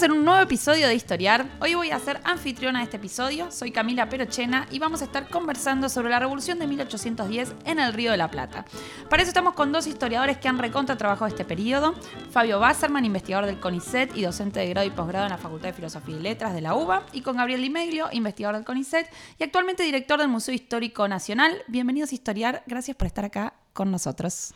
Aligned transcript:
Estamos 0.00 0.14
en 0.14 0.20
un 0.20 0.24
nuevo 0.24 0.42
episodio 0.42 0.88
de 0.88 0.94
Historiar. 0.94 1.46
Hoy 1.60 1.74
voy 1.74 1.90
a 1.90 1.98
ser 1.98 2.22
anfitriona 2.24 2.78
de 2.78 2.84
este 2.84 2.96
episodio. 2.96 3.50
Soy 3.50 3.70
Camila 3.70 4.08
Perochena 4.08 4.66
y 4.70 4.78
vamos 4.78 5.02
a 5.02 5.04
estar 5.04 5.28
conversando 5.28 5.90
sobre 5.90 6.08
la 6.08 6.18
revolución 6.18 6.58
de 6.58 6.66
1810 6.66 7.54
en 7.66 7.78
el 7.78 7.92
Río 7.92 8.10
de 8.10 8.16
la 8.16 8.30
Plata. 8.30 8.64
Para 9.10 9.22
eso 9.22 9.28
estamos 9.28 9.52
con 9.52 9.72
dos 9.72 9.86
historiadores 9.86 10.38
que 10.38 10.48
han 10.48 10.58
recontra 10.58 10.96
trabajado 10.96 11.26
este 11.26 11.44
periodo. 11.44 11.94
Fabio 12.30 12.58
Basserman, 12.60 13.04
investigador 13.04 13.44
del 13.44 13.60
CONICET 13.60 14.16
y 14.16 14.22
docente 14.22 14.60
de 14.60 14.68
grado 14.70 14.86
y 14.86 14.90
posgrado 14.90 15.26
en 15.26 15.32
la 15.32 15.38
Facultad 15.38 15.68
de 15.68 15.74
Filosofía 15.74 16.16
y 16.16 16.20
Letras 16.20 16.54
de 16.54 16.62
la 16.62 16.74
UBA. 16.74 17.04
Y 17.12 17.20
con 17.20 17.36
Gabriel 17.36 17.60
Di 17.60 17.68
Meglio, 17.68 18.08
investigador 18.12 18.56
del 18.56 18.64
CONICET 18.64 19.06
y 19.38 19.44
actualmente 19.44 19.82
director 19.82 20.18
del 20.18 20.28
Museo 20.28 20.54
Histórico 20.54 21.08
Nacional. 21.08 21.62
Bienvenidos 21.66 22.12
a 22.12 22.14
Historiar. 22.14 22.62
Gracias 22.66 22.96
por 22.96 23.06
estar 23.06 23.26
acá 23.26 23.52
con 23.74 23.90
nosotros. 23.90 24.54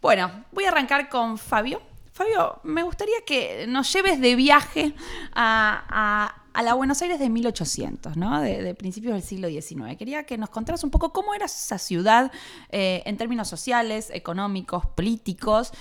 Bueno, 0.00 0.44
voy 0.52 0.64
a 0.64 0.68
arrancar 0.68 1.08
con 1.08 1.38
Fabio. 1.38 1.91
Fabio, 2.12 2.60
me 2.62 2.82
gustaría 2.82 3.22
que 3.26 3.66
nos 3.66 3.90
lleves 3.92 4.20
de 4.20 4.36
viaje 4.36 4.94
a, 5.34 6.34
la 6.62 6.74
Buenos 6.74 7.00
Aires 7.00 7.18
de 7.18 7.30
1800, 7.30 8.18
¿no? 8.18 8.40
de, 8.42 8.74
principios 8.74 9.14
del 9.14 9.22
siglo 9.22 9.48
XIX. 9.48 9.96
Quería 9.96 10.24
que 10.24 10.36
nos 10.36 10.50
contaras 10.50 10.84
un 10.84 10.90
poco 10.90 11.12
cómo 11.12 11.32
era 11.34 11.46
esa 11.46 11.78
ciudad 11.78 12.30
eh, 12.68 13.02
en 13.06 13.16
términos 13.16 13.48
sociales, 13.48 14.10
económicos, 14.12 14.84
políticos, 14.86 15.72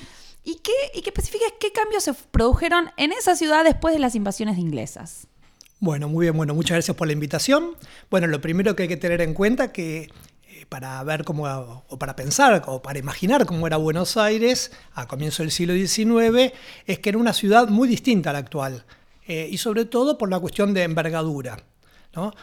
y 0.43 0.55
que, 0.55 0.71
y 0.93 1.01
que 1.01 1.09
especifiques 1.09 1.53
qué 1.59 1.71
cambios 1.73 2.03
se 2.03 2.13
produjeron 2.13 2.91
en 2.95 3.11
esa 3.11 3.35
ciudad 3.35 3.65
después 3.65 3.93
de 3.93 3.99
las 3.99 4.15
invasiones 4.15 4.57
inglesas. 4.57 5.27
Bueno, 5.81 6.07
muy 6.07 6.25
bien, 6.25 6.37
bueno, 6.37 6.53
muchas 6.53 6.75
gracias 6.75 6.95
por 6.95 7.07
la 7.07 7.13
invitación. 7.13 7.71
Bueno, 8.09 8.27
lo 8.27 8.39
primero 8.39 8.75
que 8.75 8.83
hay 8.83 8.89
que 8.89 8.97
tener 8.97 9.19
en 9.19 9.33
cuenta 9.33 9.71
que 9.71 10.09
para 10.71 11.03
ver 11.03 11.25
cómo, 11.25 11.83
o 11.89 11.99
para 11.99 12.15
pensar, 12.15 12.63
o 12.67 12.81
para 12.81 12.97
imaginar 12.97 13.45
cómo 13.45 13.67
era 13.67 13.75
Buenos 13.75 14.15
Aires 14.15 14.71
a 14.93 15.05
comienzos 15.05 15.39
del 15.39 15.51
siglo 15.51 15.73
XIX, 15.73 16.53
es 16.87 16.99
que 16.99 17.09
era 17.09 17.17
una 17.17 17.33
ciudad 17.33 17.67
muy 17.67 17.89
distinta 17.89 18.29
a 18.29 18.33
la 18.33 18.39
actual, 18.39 18.85
eh, 19.27 19.49
y 19.51 19.57
sobre 19.57 19.83
todo 19.83 20.17
por 20.17 20.29
la 20.29 20.39
cuestión 20.39 20.73
de 20.73 20.83
envergadura. 20.83 21.57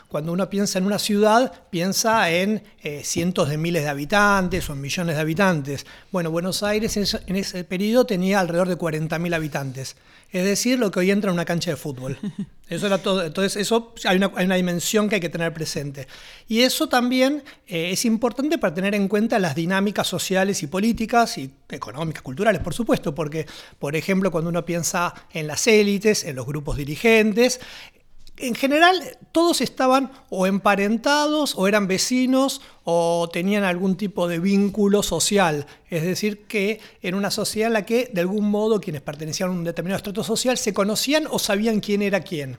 Cuando 0.08 0.32
uno 0.32 0.48
piensa 0.48 0.78
en 0.78 0.86
una 0.86 0.98
ciudad, 0.98 1.52
piensa 1.68 2.30
en 2.30 2.62
eh, 2.82 3.02
cientos 3.04 3.50
de 3.50 3.58
miles 3.58 3.82
de 3.82 3.90
habitantes 3.90 4.68
o 4.70 4.72
en 4.72 4.80
millones 4.80 5.16
de 5.16 5.20
habitantes. 5.20 5.84
Bueno, 6.10 6.30
Buenos 6.30 6.62
Aires 6.62 6.96
en 6.96 7.36
ese, 7.36 7.64
periodo 7.64 8.06
tenía 8.06 8.40
alrededor 8.40 8.68
de 8.68 8.78
40.000 8.78 9.34
habitantes, 9.34 9.96
es 10.32 10.44
decir, 10.44 10.78
lo 10.78 10.90
que 10.90 11.00
hoy 11.00 11.10
entra 11.10 11.30
en 11.30 11.34
una 11.34 11.44
cancha 11.44 11.70
de 11.70 11.76
fútbol. 11.76 12.18
Eso 12.68 12.86
era 12.86 12.98
todo. 12.98 13.24
Entonces, 13.24 13.56
eso 13.56 13.94
hay 14.04 14.18
una, 14.18 14.54
dimensión 14.54 15.08
que 15.08 15.14
hay 15.14 15.20
que 15.22 15.30
tener 15.30 15.54
presente. 15.54 16.06
Y 16.48 16.60
eso 16.60 16.86
también 16.86 17.42
eh, 17.66 17.92
es 17.92 18.04
importante 18.04 18.58
para 18.58 18.74
tener 18.74 18.94
en 18.94 19.08
cuenta 19.08 19.38
las 19.38 19.54
dinámicas 19.54 20.06
sociales 20.06 20.62
y 20.62 20.66
políticas 20.66 21.38
y 21.38 21.50
económicas, 21.70 22.22
culturales, 22.22 22.60
por 22.60 22.74
supuesto, 22.74 23.14
porque, 23.14 23.46
por 23.78 23.96
ejemplo, 23.96 24.30
cuando 24.30 24.50
uno 24.50 24.66
piensa 24.66 25.14
en 25.32 25.46
las 25.46 25.66
élites, 25.66 26.24
en 26.24 26.36
los 26.36 26.44
grupos 26.44 26.76
dirigentes, 26.76 27.58
en 28.38 28.54
general 28.54 29.18
todos 29.32 29.60
estaban 29.60 30.10
o 30.30 30.46
emparentados 30.46 31.54
o 31.56 31.66
eran 31.68 31.86
vecinos 31.86 32.60
o 32.84 33.28
tenían 33.32 33.64
algún 33.64 33.96
tipo 33.96 34.28
de 34.28 34.38
vínculo 34.38 35.02
social. 35.02 35.66
Es 35.90 36.02
decir, 36.02 36.46
que 36.46 36.80
en 37.02 37.14
una 37.14 37.30
sociedad 37.30 37.68
en 37.68 37.74
la 37.74 37.86
que 37.86 38.10
de 38.12 38.20
algún 38.20 38.50
modo 38.50 38.80
quienes 38.80 39.02
pertenecían 39.02 39.50
a 39.50 39.52
un 39.52 39.64
determinado 39.64 39.98
estrato 39.98 40.24
social 40.24 40.56
se 40.58 40.72
conocían 40.72 41.26
o 41.30 41.38
sabían 41.38 41.80
quién 41.80 42.02
era 42.02 42.20
quién. 42.20 42.58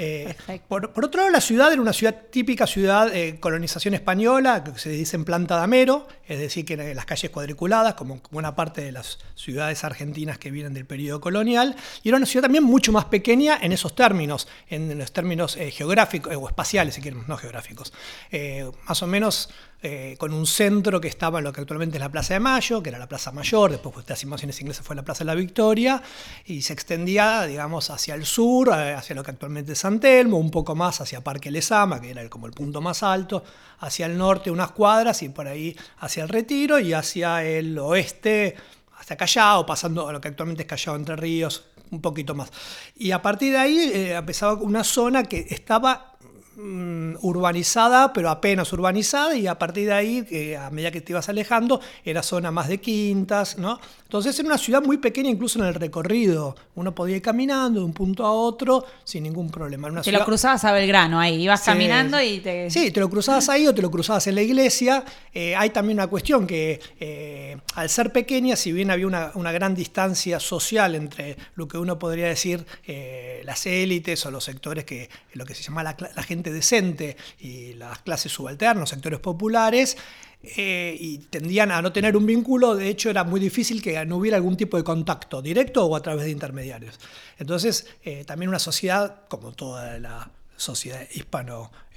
Eh, 0.00 0.32
por, 0.68 0.84
otro 0.86 1.20
lado, 1.20 1.30
la 1.30 1.40
ciudad 1.40 1.72
era 1.72 1.82
una 1.82 1.92
ciudad 1.92 2.14
típica 2.30 2.68
ciudad 2.68 3.10
de 3.10 3.40
colonización 3.40 3.94
española, 3.94 4.62
que 4.62 4.78
se 4.78 4.90
dice 4.90 5.16
en 5.16 5.24
planta 5.24 5.56
de 5.56 5.64
amero, 5.64 6.06
es 6.28 6.38
decir, 6.38 6.64
que 6.64 6.76
las 6.94 7.04
calles 7.04 7.32
cuadriculadas, 7.32 7.94
como 7.94 8.20
buena 8.30 8.54
parte 8.54 8.80
de 8.80 8.92
las 8.92 9.18
ciudades 9.34 9.82
argentinas 9.82 10.38
que 10.38 10.52
vienen 10.52 10.72
del 10.72 10.86
periodo 10.86 11.20
colonial, 11.20 11.74
y 12.04 12.10
era 12.10 12.16
una 12.16 12.26
ciudad 12.26 12.44
también 12.44 12.62
mucho 12.62 12.92
más 12.92 13.06
pequeña 13.06 13.58
en 13.60 13.72
esos 13.72 13.96
términos, 13.96 14.46
en 14.68 14.96
los 14.96 15.10
términos 15.10 15.56
eh, 15.56 15.72
geográficos 15.72 16.32
o 16.36 16.48
espaciales, 16.48 16.94
si 16.94 17.02
quieren, 17.02 17.24
no 17.26 17.36
geográficos. 17.36 17.92
Eh, 18.30 18.70
más 18.86 19.02
o 19.02 19.08
menos 19.08 19.50
eh, 19.80 20.16
con 20.18 20.32
un 20.32 20.44
centro 20.44 21.00
que 21.00 21.06
estaba 21.06 21.38
en 21.38 21.44
lo 21.44 21.52
que 21.52 21.60
actualmente 21.60 21.98
es 21.98 22.00
la 22.00 22.08
Plaza 22.08 22.34
de 22.34 22.40
Mayo, 22.40 22.82
que 22.82 22.88
era 22.88 22.98
la 22.98 23.08
Plaza 23.08 23.30
Mayor, 23.30 23.70
después 23.70 24.04
de 24.04 24.10
las 24.10 24.22
invasiones 24.24 24.60
inglesas 24.60 24.84
fue 24.84 24.96
la 24.96 25.04
Plaza 25.04 25.20
de 25.20 25.26
la 25.26 25.36
Victoria, 25.36 26.02
y 26.46 26.62
se 26.62 26.72
extendía, 26.72 27.42
digamos, 27.44 27.88
hacia 27.90 28.16
el 28.16 28.26
sur, 28.26 28.70
eh, 28.70 28.94
hacia 28.94 29.14
lo 29.14 29.22
que 29.22 29.30
actualmente 29.30 29.72
es 29.72 29.78
San 29.78 30.00
Telmo, 30.00 30.38
un 30.38 30.50
poco 30.50 30.74
más 30.74 31.00
hacia 31.00 31.22
Parque 31.22 31.52
Lesama, 31.52 32.00
que 32.00 32.10
era 32.10 32.28
como 32.28 32.46
el 32.46 32.52
punto 32.52 32.80
más 32.80 33.04
alto, 33.04 33.44
hacia 33.78 34.06
el 34.06 34.18
norte 34.18 34.50
unas 34.50 34.72
cuadras 34.72 35.22
y 35.22 35.28
por 35.28 35.46
ahí 35.46 35.76
hacia 36.00 36.24
el 36.24 36.28
Retiro, 36.28 36.80
y 36.80 36.92
hacia 36.92 37.44
el 37.44 37.78
oeste, 37.78 38.56
hasta 38.98 39.16
Callao, 39.16 39.64
pasando 39.64 40.08
a 40.08 40.12
lo 40.12 40.20
que 40.20 40.26
actualmente 40.26 40.64
es 40.64 40.68
Callao 40.68 40.96
Entre 40.96 41.14
Ríos, 41.14 41.66
un 41.92 42.00
poquito 42.00 42.34
más. 42.34 42.50
Y 42.96 43.12
a 43.12 43.22
partir 43.22 43.52
de 43.52 43.58
ahí 43.58 43.78
eh, 43.78 44.16
empezaba 44.16 44.54
una 44.54 44.82
zona 44.82 45.22
que 45.22 45.46
estaba 45.50 46.16
Mm, 46.60 47.14
urbanizada, 47.22 48.12
pero 48.12 48.30
apenas 48.30 48.72
urbanizada, 48.72 49.36
y 49.36 49.46
a 49.46 49.56
partir 49.56 49.86
de 49.86 49.92
ahí, 49.92 50.54
a 50.58 50.70
medida 50.70 50.90
que 50.90 51.00
te 51.00 51.12
ibas 51.12 51.28
alejando, 51.28 51.80
era 52.04 52.20
zona 52.24 52.50
más 52.50 52.66
de 52.66 52.80
quintas, 52.80 53.58
¿no? 53.58 53.78
Entonces 54.02 54.36
era 54.40 54.48
una 54.48 54.58
ciudad 54.58 54.82
muy 54.82 54.96
pequeña 54.96 55.30
incluso 55.30 55.60
en 55.60 55.66
el 55.66 55.74
recorrido. 55.74 56.56
Uno 56.74 56.94
podía 56.94 57.16
ir 57.16 57.22
caminando 57.22 57.80
de 57.80 57.84
un 57.84 57.92
punto 57.92 58.24
a 58.24 58.32
otro 58.32 58.84
sin 59.04 59.22
ningún 59.22 59.50
problema. 59.50 60.00
te 60.00 60.10
lo 60.10 60.24
cruzabas 60.24 60.64
a 60.64 60.72
Belgrano 60.72 61.20
ahí, 61.20 61.42
ibas 61.42 61.60
caminando 61.60 62.20
y 62.20 62.40
te... 62.40 62.70
Sí, 62.70 62.90
te 62.90 63.00
lo 63.00 63.10
cruzabas 63.10 63.50
ahí 63.50 63.66
o 63.66 63.74
te 63.74 63.82
lo 63.82 63.90
cruzabas 63.90 64.26
en 64.26 64.34
la 64.34 64.42
iglesia. 64.42 65.04
Eh, 65.32 65.54
hay 65.54 65.70
también 65.70 65.98
una 65.98 66.06
cuestión 66.06 66.46
que 66.46 66.80
eh, 66.98 67.58
al 67.74 67.90
ser 67.90 68.10
pequeña, 68.10 68.56
si 68.56 68.72
bien 68.72 68.90
había 68.90 69.06
una, 69.06 69.52
gran 69.52 69.74
distancia 69.74 70.40
social 70.40 70.94
entre 70.94 71.36
lo 71.54 71.68
que 71.68 71.76
uno 71.78 71.98
podría 71.98 72.26
decir 72.28 72.64
eh, 72.86 73.42
las 73.44 73.66
élites 73.66 74.24
o 74.24 74.30
los 74.30 74.42
sectores 74.42 74.84
que 74.84 75.10
lo 75.34 75.44
que 75.44 75.54
se 75.54 75.62
llama 75.62 75.82
la, 75.82 75.94
la 76.16 76.22
gente 76.22 76.47
decente 76.50 77.16
y 77.40 77.74
las 77.74 77.98
clases 78.00 78.32
subalternas, 78.32 78.88
sectores 78.88 79.20
populares, 79.20 79.96
eh, 80.42 80.96
y 80.98 81.18
tendían 81.18 81.72
a 81.72 81.82
no 81.82 81.92
tener 81.92 82.16
un 82.16 82.24
vínculo, 82.24 82.76
de 82.76 82.88
hecho 82.88 83.10
era 83.10 83.24
muy 83.24 83.40
difícil 83.40 83.82
que 83.82 84.04
no 84.06 84.18
hubiera 84.18 84.36
algún 84.36 84.56
tipo 84.56 84.76
de 84.76 84.84
contacto 84.84 85.42
directo 85.42 85.84
o 85.84 85.96
a 85.96 86.00
través 86.00 86.24
de 86.26 86.30
intermediarios. 86.30 87.00
Entonces, 87.38 87.86
eh, 88.04 88.24
también 88.24 88.48
una 88.48 88.60
sociedad, 88.60 89.22
como 89.28 89.52
toda 89.52 89.98
la 89.98 90.30
sociedad 90.56 91.00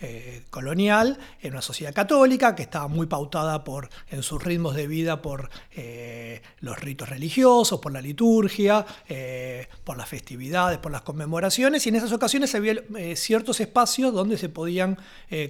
hispano-colonial, 0.02 1.18
en 1.42 1.54
una 1.54 1.62
sociedad 1.62 1.94
católica 1.94 2.56
que 2.56 2.64
estaba 2.64 2.88
muy 2.88 3.08
pautada 3.08 3.64
por, 3.64 3.90
en 4.10 4.24
sus 4.24 4.44
ritmos 4.44 4.76
de 4.76 4.88
vida 4.88 5.22
por 5.22 5.50
eh, 5.72 6.42
los 6.60 6.80
ritos 6.80 7.10
religiosos, 7.10 7.80
por 7.80 7.92
la 7.92 8.02
liturgia, 8.02 8.86
eh, 9.08 9.68
por 9.84 9.98
las 9.98 10.10
festividades, 10.10 10.78
por 10.80 10.92
las 10.92 11.02
conmemoraciones, 11.02 11.86
y 11.86 11.90
en 11.90 11.96
esas 11.96 12.12
ocasiones 12.12 12.54
había 12.56 12.74
eh, 12.98 13.16
ciertos 13.16 13.60
espacios 13.60 14.14
donde 14.14 14.38
se 14.38 14.50
podían 14.50 14.98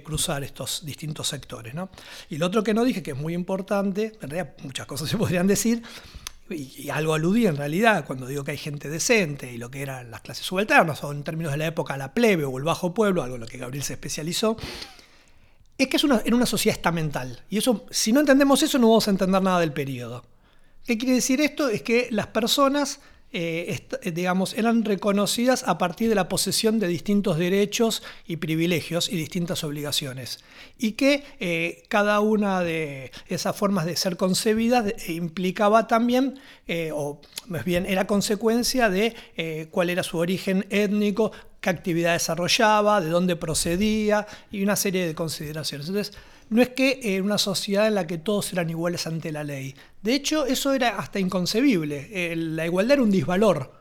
cruzar 0.04 0.44
estos 0.44 0.84
distintos 0.84 1.28
sectores. 1.28 1.74
Y 2.28 2.36
lo 2.36 2.46
otro 2.46 2.62
que 2.62 2.74
no 2.74 2.84
dije, 2.84 3.02
que 3.02 3.12
es 3.12 3.16
muy 3.16 3.34
importante, 3.34 4.12
en 4.20 4.30
realidad 4.30 4.54
muchas 4.62 4.86
cosas 4.86 5.08
se 5.08 5.16
podrían 5.16 5.46
decir, 5.46 5.82
y, 6.52 6.90
algo 6.90 7.14
aludí 7.14 7.46
en 7.46 7.56
realidad 7.56 8.04
cuando 8.06 8.26
digo 8.26 8.44
que 8.44 8.52
hay 8.52 8.56
gente 8.56 8.88
decente 8.88 9.52
y 9.52 9.58
lo 9.58 9.70
que 9.70 9.82
eran 9.82 10.10
las 10.10 10.20
clases 10.20 10.46
subalternas, 10.46 11.02
o 11.04 11.12
en 11.12 11.22
términos 11.24 11.52
de 11.52 11.58
la 11.58 11.66
época 11.66 11.96
la 11.96 12.14
plebe 12.14 12.44
o 12.44 12.58
el 12.58 12.64
bajo 12.64 12.94
pueblo, 12.94 13.22
algo 13.22 13.36
en 13.36 13.40
lo 13.40 13.46
que 13.46 13.58
Gabriel 13.58 13.84
se 13.84 13.94
especializó, 13.94 14.56
es 15.78 15.88
que 15.88 15.96
es 15.96 16.04
una, 16.04 16.22
en 16.24 16.34
una 16.34 16.46
sociedad 16.46 16.76
estamental. 16.76 17.42
Y 17.50 17.58
eso, 17.58 17.86
si 17.90 18.12
no 18.12 18.20
entendemos 18.20 18.62
eso, 18.62 18.78
no 18.78 18.88
vamos 18.88 19.08
a 19.08 19.10
entender 19.10 19.42
nada 19.42 19.60
del 19.60 19.72
periodo. 19.72 20.24
¿Qué 20.84 20.98
quiere 20.98 21.14
decir 21.14 21.40
esto? 21.40 21.68
Es 21.68 21.82
que 21.82 22.08
las 22.10 22.28
personas 22.28 23.00
eh, 23.34 23.86
eh, 24.02 24.10
digamos, 24.10 24.52
eran 24.54 24.84
reconocidas 24.84 25.64
a 25.66 25.78
partir 25.78 26.10
de 26.10 26.14
la 26.14 26.28
posesión 26.28 26.78
de 26.78 26.86
distintos 26.86 27.38
derechos 27.38 28.02
y 28.26 28.36
privilegios 28.36 29.08
y 29.08 29.16
distintas 29.16 29.64
obligaciones. 29.64 30.40
Y 30.78 30.92
que 30.92 31.24
eh, 31.40 31.82
cada 31.88 32.20
una 32.20 32.60
de 32.60 33.10
esas 33.28 33.56
formas 33.56 33.86
de 33.86 33.96
ser 33.96 34.18
concebidas 34.18 35.08
implicaba 35.08 35.86
también, 35.86 36.38
o 36.94 37.20
más 37.48 37.64
bien 37.64 37.86
era 37.86 38.06
consecuencia 38.06 38.88
de 38.90 39.14
cuál 39.70 39.90
era 39.90 40.02
su 40.02 40.18
origen 40.18 40.66
étnico, 40.70 41.32
qué 41.60 41.70
actividad 41.70 42.12
desarrollaba, 42.12 43.00
de 43.00 43.08
dónde 43.08 43.36
procedía 43.36 44.26
y 44.50 44.62
una 44.62 44.76
serie 44.76 45.06
de 45.06 45.14
consideraciones. 45.14 45.88
Entonces, 45.88 46.16
no 46.52 46.62
es 46.62 46.68
que 46.70 47.00
en 47.02 47.24
una 47.24 47.38
sociedad 47.38 47.86
en 47.86 47.94
la 47.94 48.06
que 48.06 48.18
todos 48.18 48.52
eran 48.52 48.68
iguales 48.68 49.06
ante 49.06 49.32
la 49.32 49.42
ley. 49.42 49.74
De 50.02 50.14
hecho, 50.14 50.44
eso 50.44 50.72
era 50.72 50.98
hasta 50.98 51.18
inconcebible. 51.18 52.08
Eh, 52.12 52.36
la 52.36 52.66
igualdad 52.66 52.94
era 52.94 53.02
un 53.02 53.10
disvalor, 53.10 53.72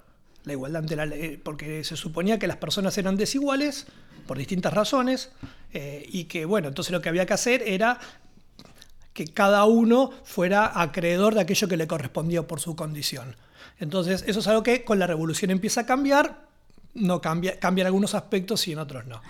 la 0.45 0.53
igualdad 0.53 0.81
ante 0.83 0.95
la 0.95 1.06
ley, 1.06 1.38
porque 1.38 1.83
se 1.83 1.97
suponía 1.97 2.39
que 2.39 2.47
las 2.47 2.57
personas 2.57 2.97
eran 2.97 3.18
desiguales 3.18 3.88
por 4.25 4.38
distintas 4.38 4.73
razones 4.73 5.31
eh, 5.73 6.06
y 6.09 6.25
que, 6.25 6.45
bueno, 6.45 6.69
entonces 6.69 6.91
lo 6.91 7.01
que 7.01 7.09
había 7.09 7.25
que 7.25 7.33
hacer 7.33 7.63
era 7.65 8.00
que 9.13 9.25
cada 9.25 9.65
uno 9.65 10.12
fuera 10.24 10.81
acreedor 10.81 11.35
de 11.35 11.41
aquello 11.41 11.67
que 11.67 11.77
le 11.77 11.88
correspondía 11.88 12.47
por 12.47 12.62
su 12.62 12.75
condición. 12.75 13.35
Entonces, 13.79 14.24
eso 14.27 14.39
es 14.39 14.47
algo 14.47 14.63
que 14.63 14.85
con 14.85 15.00
la 15.00 15.07
revolución 15.07 15.51
empieza 15.51 15.81
a 15.81 15.85
cambiar, 15.85 16.47
no 16.94 17.19
cambia, 17.19 17.59
cambian 17.59 17.88
algunos 17.88 18.15
aspectos 18.15 18.67
y 18.67 18.74
en 18.74 18.79
otros 18.79 19.06
no. 19.06 19.21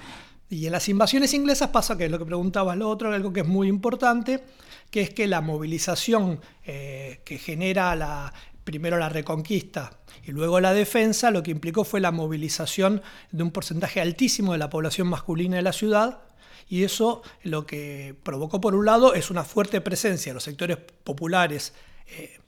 Y 0.51 0.65
en 0.65 0.73
las 0.73 0.89
invasiones 0.89 1.33
inglesas 1.33 1.69
pasa 1.69 1.97
que 1.97 2.05
es 2.05 2.11
lo 2.11 2.19
que 2.19 2.25
preguntabas 2.25 2.77
lo 2.77 2.89
otro, 2.89 3.13
algo 3.13 3.31
que 3.31 3.39
es 3.39 3.47
muy 3.47 3.69
importante, 3.69 4.43
que 4.89 4.99
es 4.99 5.09
que 5.09 5.25
la 5.25 5.39
movilización 5.39 6.41
eh, 6.65 7.21
que 7.23 7.37
genera 7.37 8.33
primero 8.65 8.97
la 8.97 9.07
reconquista 9.07 9.93
y 10.25 10.31
luego 10.33 10.59
la 10.59 10.73
defensa, 10.73 11.31
lo 11.31 11.41
que 11.41 11.51
implicó 11.51 11.85
fue 11.85 12.01
la 12.01 12.11
movilización 12.11 13.01
de 13.31 13.43
un 13.43 13.51
porcentaje 13.51 14.01
altísimo 14.01 14.51
de 14.51 14.57
la 14.57 14.69
población 14.69 15.07
masculina 15.07 15.55
de 15.55 15.61
la 15.61 15.71
ciudad, 15.71 16.19
y 16.67 16.83
eso 16.83 17.21
lo 17.43 17.65
que 17.65 18.13
provocó 18.21 18.59
por 18.59 18.75
un 18.75 18.85
lado 18.85 19.13
es 19.13 19.31
una 19.31 19.45
fuerte 19.45 19.79
presencia 19.79 20.31
de 20.31 20.33
los 20.33 20.43
sectores 20.43 20.77
populares 21.05 21.73
eh, 22.07 22.40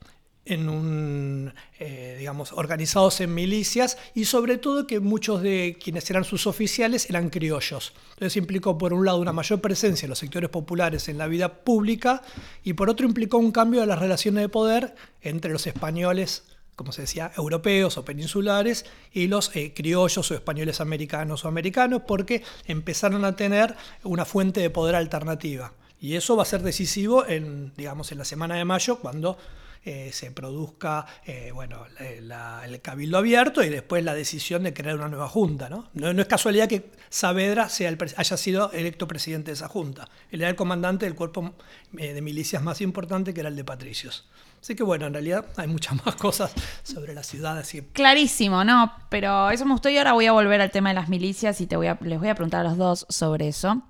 en 0.46 0.68
un, 0.68 1.54
eh, 1.78 2.16
digamos, 2.18 2.52
organizados 2.52 3.20
en 3.20 3.34
milicias 3.34 3.96
y 4.14 4.26
sobre 4.26 4.58
todo 4.58 4.86
que 4.86 5.00
muchos 5.00 5.42
de 5.42 5.78
quienes 5.82 6.08
eran 6.10 6.24
sus 6.24 6.46
oficiales 6.46 7.08
eran 7.08 7.30
criollos. 7.30 7.92
Entonces 8.10 8.36
implicó 8.36 8.76
por 8.76 8.92
un 8.92 9.04
lado 9.04 9.18
una 9.18 9.32
mayor 9.32 9.60
presencia 9.60 10.06
de 10.06 10.10
los 10.10 10.18
sectores 10.18 10.50
populares 10.50 11.08
en 11.08 11.18
la 11.18 11.26
vida 11.26 11.64
pública 11.64 12.22
y 12.62 12.74
por 12.74 12.90
otro 12.90 13.06
implicó 13.06 13.38
un 13.38 13.52
cambio 13.52 13.80
de 13.80 13.86
las 13.86 13.98
relaciones 13.98 14.42
de 14.42 14.48
poder 14.48 14.94
entre 15.22 15.50
los 15.50 15.66
españoles, 15.66 16.44
como 16.76 16.92
se 16.92 17.02
decía, 17.02 17.32
europeos 17.36 17.96
o 17.96 18.04
peninsulares 18.04 18.84
y 19.12 19.28
los 19.28 19.54
eh, 19.56 19.72
criollos 19.74 20.30
o 20.30 20.34
españoles 20.34 20.80
americanos 20.80 21.44
o 21.44 21.48
americanos 21.48 22.02
porque 22.06 22.42
empezaron 22.66 23.24
a 23.24 23.36
tener 23.36 23.74
una 24.02 24.24
fuente 24.24 24.60
de 24.60 24.70
poder 24.70 24.94
alternativa. 24.94 25.72
Y 26.00 26.16
eso 26.16 26.36
va 26.36 26.42
a 26.42 26.46
ser 26.46 26.62
decisivo 26.62 27.26
en, 27.26 27.72
digamos, 27.76 28.12
en 28.12 28.18
la 28.18 28.26
semana 28.26 28.56
de 28.56 28.66
mayo 28.66 28.98
cuando 28.98 29.38
eh, 29.86 30.10
se 30.12 30.30
produzca 30.30 31.04
eh, 31.26 31.50
bueno, 31.52 31.84
el 31.98 32.80
cabildo 32.80 33.18
abierto 33.18 33.62
y 33.62 33.68
después 33.68 34.02
la 34.02 34.14
decisión 34.14 34.62
de 34.62 34.72
crear 34.72 34.96
una 34.96 35.08
nueva 35.08 35.28
junta. 35.28 35.68
No, 35.68 35.90
no, 35.92 36.08
es 36.10 36.26
casualidad 36.26 36.68
que 36.68 36.90
Saavedra 37.10 37.68
sea 37.68 37.94
haya 38.16 38.36
sido 38.36 38.72
electo 38.72 39.06
presidente 39.06 39.50
de 39.50 39.56
esa 39.56 39.68
junta. 39.68 40.08
Él 40.30 40.40
era 40.40 40.48
el 40.48 40.56
comandante 40.56 41.04
del 41.04 41.14
cuerpo 41.14 41.54
eh, 41.98 42.14
de 42.14 42.22
milicias 42.22 42.62
más 42.62 42.80
importante 42.80 43.34
que 43.34 43.40
era 43.40 43.50
el 43.50 43.56
de 43.56 43.64
Patricios. 43.64 44.26
Así 44.60 44.74
que 44.74 44.82
bueno, 44.82 45.06
en 45.06 45.12
realidad 45.12 45.44
hay 45.56 45.66
muchas 45.66 46.02
más 46.06 46.14
cosas 46.16 46.52
sobre 46.82 47.12
la 47.12 47.22
ciudad. 47.22 47.58
Así. 47.58 47.82
Clarísimo, 47.82 48.64
¿no? 48.64 48.90
Pero 49.10 49.50
eso 49.50 49.66
me 49.66 49.72
gustó 49.72 49.90
y 49.90 49.98
ahora 49.98 50.14
voy 50.14 50.24
a 50.24 50.32
volver 50.32 50.62
al 50.62 50.70
tema 50.70 50.88
de 50.88 50.94
las 50.94 51.10
milicias 51.10 51.60
y 51.60 51.66
te 51.66 51.76
voy 51.76 51.88
a, 51.88 51.98
les 52.00 52.18
voy 52.18 52.28
a 52.28 52.34
preguntar 52.34 52.64
a 52.64 52.70
los 52.70 52.78
dos 52.78 53.06
sobre 53.10 53.48
eso. 53.48 53.82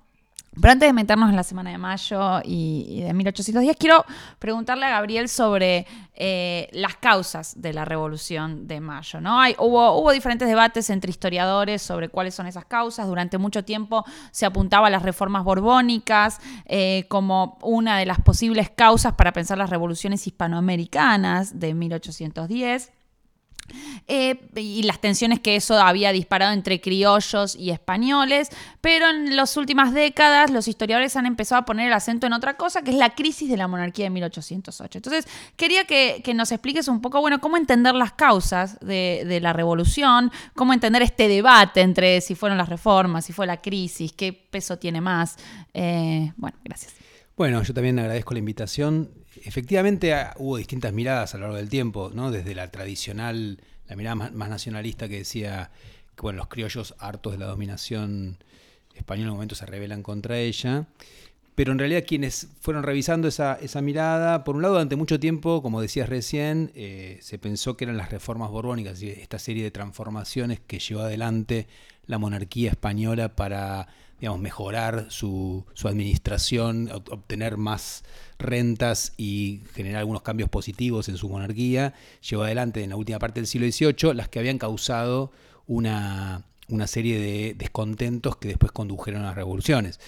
Pero 0.61 0.71
antes 0.71 0.87
de 0.87 0.93
meternos 0.93 1.29
en 1.29 1.35
la 1.35 1.43
semana 1.43 1.71
de 1.71 1.77
mayo 1.77 2.39
y, 2.43 3.01
de 3.01 3.13
1810, 3.13 3.75
quiero 3.77 4.05
preguntarle 4.39 4.85
a 4.85 4.89
Gabriel 4.89 5.27
sobre 5.27 5.85
eh, 6.13 6.69
las 6.71 6.95
causas 6.95 7.61
de 7.61 7.73
la 7.73 7.83
revolución 7.85 8.67
de 8.67 8.79
mayo. 8.79 9.19
¿no? 9.19 9.39
Hay, 9.39 9.55
hubo, 9.59 9.99
hubo 9.99 10.11
diferentes 10.11 10.47
debates 10.47 10.89
entre 10.89 11.11
historiadores 11.11 11.81
sobre 11.81 12.09
cuáles 12.09 12.35
son 12.35 12.47
esas 12.47 12.65
causas. 12.65 13.07
Durante 13.07 13.37
mucho 13.37 13.65
tiempo 13.65 14.05
se 14.31 14.45
apuntaba 14.45 14.87
a 14.87 14.89
las 14.89 15.03
reformas 15.03 15.43
borbónicas 15.43 16.39
eh, 16.65 17.05
como 17.09 17.57
una 17.61 17.97
de 17.97 18.05
las 18.05 18.21
posibles 18.21 18.69
causas 18.69 19.13
para 19.13 19.33
pensar 19.33 19.57
las 19.57 19.69
revoluciones 19.69 20.25
hispanoamericanas 20.25 21.59
de 21.59 21.73
1810. 21.73 22.91
Eh, 24.07 24.39
y 24.55 24.83
las 24.83 25.01
tensiones 25.01 25.39
que 25.39 25.55
eso 25.55 25.79
había 25.79 26.11
disparado 26.11 26.53
entre 26.53 26.79
criollos 26.79 27.55
y 27.55 27.71
españoles, 27.71 28.49
pero 28.79 29.09
en 29.09 29.35
las 29.35 29.57
últimas 29.57 29.93
décadas 29.93 30.51
los 30.51 30.67
historiadores 30.67 31.15
han 31.15 31.25
empezado 31.25 31.61
a 31.61 31.65
poner 31.65 31.87
el 31.87 31.93
acento 31.93 32.27
en 32.27 32.33
otra 32.33 32.55
cosa, 32.55 32.83
que 32.83 32.91
es 32.91 32.97
la 32.97 33.15
crisis 33.15 33.49
de 33.49 33.57
la 33.57 33.67
monarquía 33.67 34.05
de 34.05 34.11
1808. 34.11 34.99
Entonces, 34.99 35.27
quería 35.55 35.85
que, 35.85 36.21
nos 36.35 36.51
expliques 36.51 36.87
un 36.87 37.01
poco, 37.01 37.21
bueno, 37.21 37.39
cómo 37.39 37.57
entender 37.57 37.95
las 37.95 38.11
causas 38.11 38.79
de, 38.79 39.39
la 39.41 39.53
revolución, 39.53 40.31
cómo 40.53 40.73
entender 40.73 41.01
este 41.01 41.27
debate 41.27 41.81
entre 41.81 42.21
si 42.21 42.35
fueron 42.35 42.57
las 42.57 42.69
reformas, 42.69 43.25
si 43.25 43.33
fue 43.33 43.47
la 43.47 43.61
crisis, 43.61 44.11
qué 44.13 44.33
peso 44.33 44.77
tiene 44.77 45.01
más. 45.01 45.37
Eh, 45.73 46.31
bueno, 46.37 46.57
gracias. 46.63 46.93
Bueno, 47.35 47.61
yo 47.63 47.73
también 47.73 47.99
agradezco 47.99 48.33
la 48.33 48.39
invitación 48.39 49.09
efectivamente 49.45 50.13
ah, 50.13 50.33
hubo 50.37 50.57
distintas 50.57 50.91
miradas 50.93 51.33
a 51.33 51.37
lo 51.37 51.43
largo 51.43 51.57
del 51.57 51.69
tiempo, 51.69 52.11
¿no? 52.13 52.31
Desde 52.31 52.55
la 52.55 52.69
tradicional, 52.71 53.59
la 53.87 53.95
mirada 53.95 54.15
más, 54.15 54.31
nacionalista 54.49 55.07
que 55.07 55.19
decía 55.19 55.71
que 56.15 56.21
bueno, 56.21 56.37
los 56.37 56.47
criollos 56.47 56.95
hartos 56.99 57.33
de 57.33 57.39
la 57.39 57.45
dominación 57.45 58.37
española 58.95 59.27
en 59.27 59.31
un 59.31 59.35
momento 59.37 59.55
se 59.55 59.65
rebelan 59.65 60.03
contra 60.03 60.37
ella. 60.39 60.87
Pero 61.55 61.71
en 61.71 61.79
realidad 61.79 62.03
quienes 62.05 62.49
fueron 62.59 62.83
revisando 62.83 63.29
esa, 63.29 63.57
mirada, 63.81 64.43
por 64.43 64.57
un 64.57 64.61
lado, 64.61 64.73
durante 64.73 64.97
mucho 64.97 65.21
tiempo, 65.21 65.61
como 65.61 65.79
decías 65.79 66.09
recién, 66.09 66.71
eh, 66.75 67.17
se 67.21 67.39
pensó 67.39 67.77
que 67.77 67.85
eran 67.85 67.95
las 67.95 68.11
reformas 68.11 68.51
borbónicas, 68.51 69.01
esta 69.01 69.39
serie 69.39 69.63
de 69.63 69.71
transformaciones 69.71 70.59
que 70.59 70.79
llevó 70.79 71.03
adelante 71.03 71.67
la 72.07 72.17
monarquía 72.17 72.71
española 72.71 73.35
para 73.35 73.87
mejorar 74.37 75.07
su, 75.09 75.65
su 75.73 75.87
administración, 75.87 76.89
obtener 76.91 77.57
más 77.57 78.03
rentas 78.37 79.13
y 79.17 79.61
generar 79.73 79.99
algunos 79.99 80.21
cambios 80.21 80.49
positivos 80.49 81.09
en 81.09 81.17
su 81.17 81.29
monarquía, 81.29 81.93
llevó 82.27 82.43
adelante 82.43 82.83
en 82.83 82.89
la 82.89 82.95
última 82.95 83.19
parte 83.19 83.39
del 83.39 83.47
siglo 83.47 83.67
XVIII 83.71 84.13
las 84.13 84.29
que 84.29 84.39
habían 84.39 84.57
causado 84.57 85.31
una, 85.67 86.43
serie 86.85 87.19
de 87.19 87.53
descontentos 87.57 88.37
que 88.37 88.49
después 88.49 88.71
condujeron 88.71 89.21
a 89.21 89.27
las 89.27 89.35
revoluciones. 89.35 89.99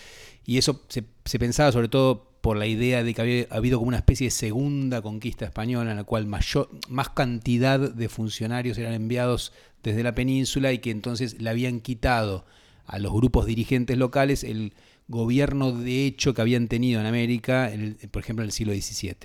Y 0.46 0.58
eso 0.58 0.81
se, 0.88 1.04
pensaba 1.40 1.72
sobre 1.72 1.90
todo 1.90 2.25
por 2.42 2.58
la 2.58 2.68
idea 2.68 3.04
de 3.04 3.14
que 3.14 3.22
había 3.22 3.48
habido 3.50 3.80
como 3.80 3.90
una 3.90 3.98
especie 3.98 4.28
de 4.28 4.31
segunda 4.31 5.02
conquista 5.02 5.46
española 5.46 5.92
en 5.92 5.98
la 5.98 6.04
cual 6.04 6.25
mayor, 6.25 6.69
más 6.88 7.10
cantidad 7.10 7.80
de 7.80 8.10
funcionarios 8.10 8.78
eran 8.78 8.94
enviados 8.94 9.52
desde 9.84 10.04
la 10.04 10.16
península 10.16 10.72
y 10.72 10.80
que 10.80 10.92
entonces 10.92 11.42
le 11.42 11.50
habían 11.50 11.81
quitado 11.81 12.46
a 12.88 13.00
los 13.00 13.13
grupos 13.13 13.45
dirigentes 13.45 13.98
locales 13.98 14.44
el 14.44 14.74
gobierno 15.07 15.72
de 15.72 16.06
hecho 16.06 16.34
que 16.34 16.42
habían 16.42 16.68
tenido 16.68 17.00
en 17.00 17.06
América, 17.06 17.72
por 18.12 18.22
ejemplo, 18.22 18.44
en 18.44 18.48
el 18.48 18.51
siglo 18.51 18.74
XVII. 18.74 19.16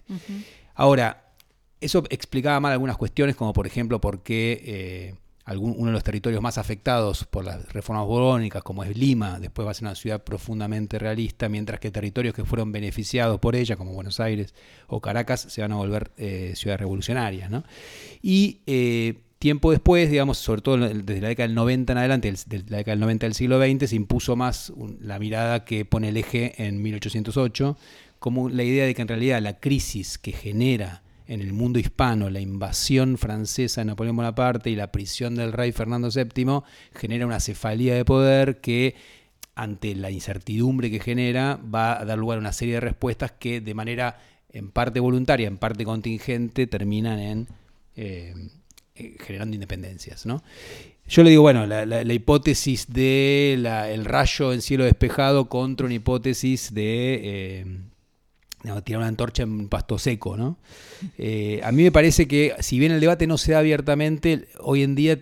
Ahora, 0.75 1.33
eso 1.81 2.05
explicaba 2.11 2.61
mal 2.61 2.73
algunas 2.73 2.97
cuestiones, 2.97 3.37
como 3.37 3.53
por 3.53 3.67
ejemplo 3.67 4.01
por 4.01 4.23
qué 4.23 4.63
eh, 4.65 5.15
uno 5.57 5.87
de 5.87 5.93
los 5.93 6.05
territorios 6.05 6.41
más 6.41 6.57
afectados 6.57 7.25
por 7.25 7.45
las 7.45 7.73
reformas 7.73 8.07
borbónicas, 8.07 8.63
como 8.63 8.85
es 8.85 8.97
Lima, 8.97 9.41
después 9.41 9.67
va 9.67 9.73
a 9.73 9.75
ser 9.75 9.85
una 9.85 9.97
ciudad 9.97 10.23
profundamente 10.23 10.99
realista, 10.99 11.49
mientras 11.49 11.81
que 11.81 11.91
territorios 11.91 12.35
que 12.35 12.45
fueron 12.45 12.71
beneficiados 12.71 13.41
por 13.41 13.57
ella, 13.57 13.77
como 13.77 13.93
Buenos 13.93 14.21
Aires 14.21 14.55
o 14.87 15.01
Caracas, 15.01 15.41
se 15.41 15.61
van 15.61 15.73
a 15.73 15.77
volver 15.77 16.13
eh, 16.17 16.53
ciudades 16.55 16.81
revolucionarias. 16.81 17.51
Y 18.23 18.61
eh, 18.67 19.21
Tiempo 19.43 19.73
después, 19.73 20.09
digamos, 20.09 20.39
sobre 20.39 20.63
todo 20.63 20.77
desde 20.77 21.21
la 21.21 21.27
década 21.27 21.49
del 21.49 21.57
90 21.57 21.95
en 21.95 21.99
adelante, 21.99 22.31
desde 22.31 22.59
la 22.71 22.77
década 22.77 22.93
del 22.93 23.01
90 23.01 23.27
del 23.27 23.35
siglo 23.35 23.61
XX, 23.61 23.91
se 23.91 23.97
impuso 23.97 24.37
más 24.37 24.73
la 25.01 25.19
mirada 25.19 25.65
que 25.65 25.85
pone 25.85 26.11
el 26.11 26.17
eje 26.17 26.53
en 26.65 26.81
1808, 26.81 27.77
como 28.21 28.49
la 28.49 28.63
idea 28.63 28.87
de 28.87 28.95
que 28.95 29.03
en 29.03 29.09
realidad 29.09 29.43
la 29.43 29.59
crisis 29.59 30.17
que 30.17 30.31
genera 30.31 31.03
en 31.27 31.41
el 31.41 31.53
mundo 31.53 31.81
hispano 31.81 32.31
la 32.31 32.39
invasión 32.39 33.19
francesa 33.19 33.81
de 33.81 33.87
Napoleón 33.87 34.15
Bonaparte 34.15 34.71
y 34.71 34.77
la 34.77 34.93
prisión 34.93 35.35
del 35.35 35.53
rey 35.53 35.73
Fernando 35.73 36.09
VII 36.09 36.61
genera 36.95 37.27
una 37.27 37.41
cefalía 37.41 37.97
de 37.97 38.05
poder 38.05 38.61
que 38.61 38.95
ante 39.57 39.97
la 39.97 40.13
incertidumbre 40.13 40.89
que 40.89 41.01
genera 41.01 41.57
va 41.57 42.01
a 42.01 42.05
dar 42.05 42.17
lugar 42.17 42.39
a 42.39 42.43
una 42.43 42.53
serie 42.53 42.75
de 42.75 42.81
respuestas 42.81 43.33
que 43.33 43.61
de 43.61 43.75
manera 43.75 44.21
en 44.51 44.71
parte 44.71 45.01
voluntaria, 45.01 45.49
en 45.49 45.59
parte 45.59 45.85
contingente, 45.85 46.69
terminan 46.69 47.19
en... 47.19 47.49
Eh, 47.97 48.35
eh, 48.95 49.17
generando 49.19 49.55
independencias. 49.55 50.27
¿no? 50.27 50.43
Yo 51.09 51.23
le 51.23 51.31
digo, 51.31 51.43
bueno, 51.43 51.67
la, 51.67 52.03
hipótesis 52.13 52.93
de 52.93 53.55
el 53.55 54.05
rayo 54.05 54.53
en 54.53 54.63
cielo 54.63 54.85
despejado 54.85 55.49
contra 55.49 55.87
una 55.87 55.95
hipótesis 55.95 56.73
de 56.75 57.21
eh, 57.23 57.67
tirar 58.85 59.01
una 59.01 59.09
antorcha 59.09 59.43
en 59.43 59.53
un 59.53 59.69
pasto 59.69 59.99
seco. 59.99 60.37
¿no? 60.37 60.59
Eh, 61.19 61.61
a 61.65 61.73
mí 61.73 61.83
me 61.83 61.93
parece 61.93 62.29
que, 62.29 62.55
si 62.61 62.79
bien 62.79 62.93
el 62.93 63.01
debate 63.01 63.27
no 63.27 63.39
se 63.39 63.53
da 63.53 63.59
abiertamente, 63.59 64.49
hoy 64.61 64.83
en 64.83 64.95
día 64.95 65.19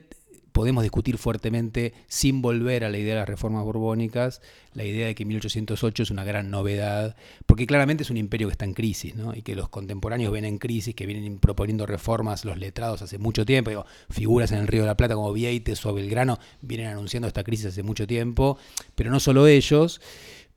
podemos 0.61 0.83
discutir 0.83 1.17
fuertemente, 1.17 1.95
sin 2.07 2.43
volver 2.43 2.85
a 2.85 2.91
la 2.91 2.99
idea 2.99 3.15
de 3.15 3.21
las 3.21 3.29
reformas 3.31 3.65
borbónicas, 3.65 4.43
la 4.75 4.85
idea 4.85 5.07
de 5.07 5.15
que 5.15 5.25
1808 5.25 6.03
es 6.03 6.11
una 6.11 6.23
gran 6.23 6.51
novedad, 6.51 7.17
porque 7.47 7.67
claramente 7.67 8.03
es 8.03 8.11
un 8.11 8.19
imperio 8.19 8.49
que 8.49 8.53
está 8.53 8.67
en 8.67 8.75
crisis, 8.75 9.15
¿no? 9.15 9.35
y 9.35 9.41
que 9.41 9.55
los 9.55 9.71
contemporáneos 9.71 10.31
ven 10.31 10.45
en 10.45 10.59
crisis, 10.59 10.95
que 10.95 11.07
vienen 11.07 11.39
proponiendo 11.39 11.87
reformas 11.87 12.45
los 12.45 12.59
letrados 12.59 13.01
hace 13.01 13.17
mucho 13.17 13.47
tiempo, 13.47 13.87
figuras 14.11 14.53
en 14.53 14.59
el 14.59 14.67
Río 14.67 14.83
de 14.83 14.89
la 14.89 14.99
Plata 14.99 15.15
como 15.15 15.33
Vieites 15.33 15.87
o 15.87 15.95
Belgrano 15.95 16.39
vienen 16.61 16.89
anunciando 16.89 17.27
esta 17.27 17.43
crisis 17.43 17.65
hace 17.69 17.83
mucho 17.83 18.07
tiempo, 18.07 18.59
pero 18.97 19.11
no 19.11 19.19
solo 19.19 19.47
ellos, 19.47 20.03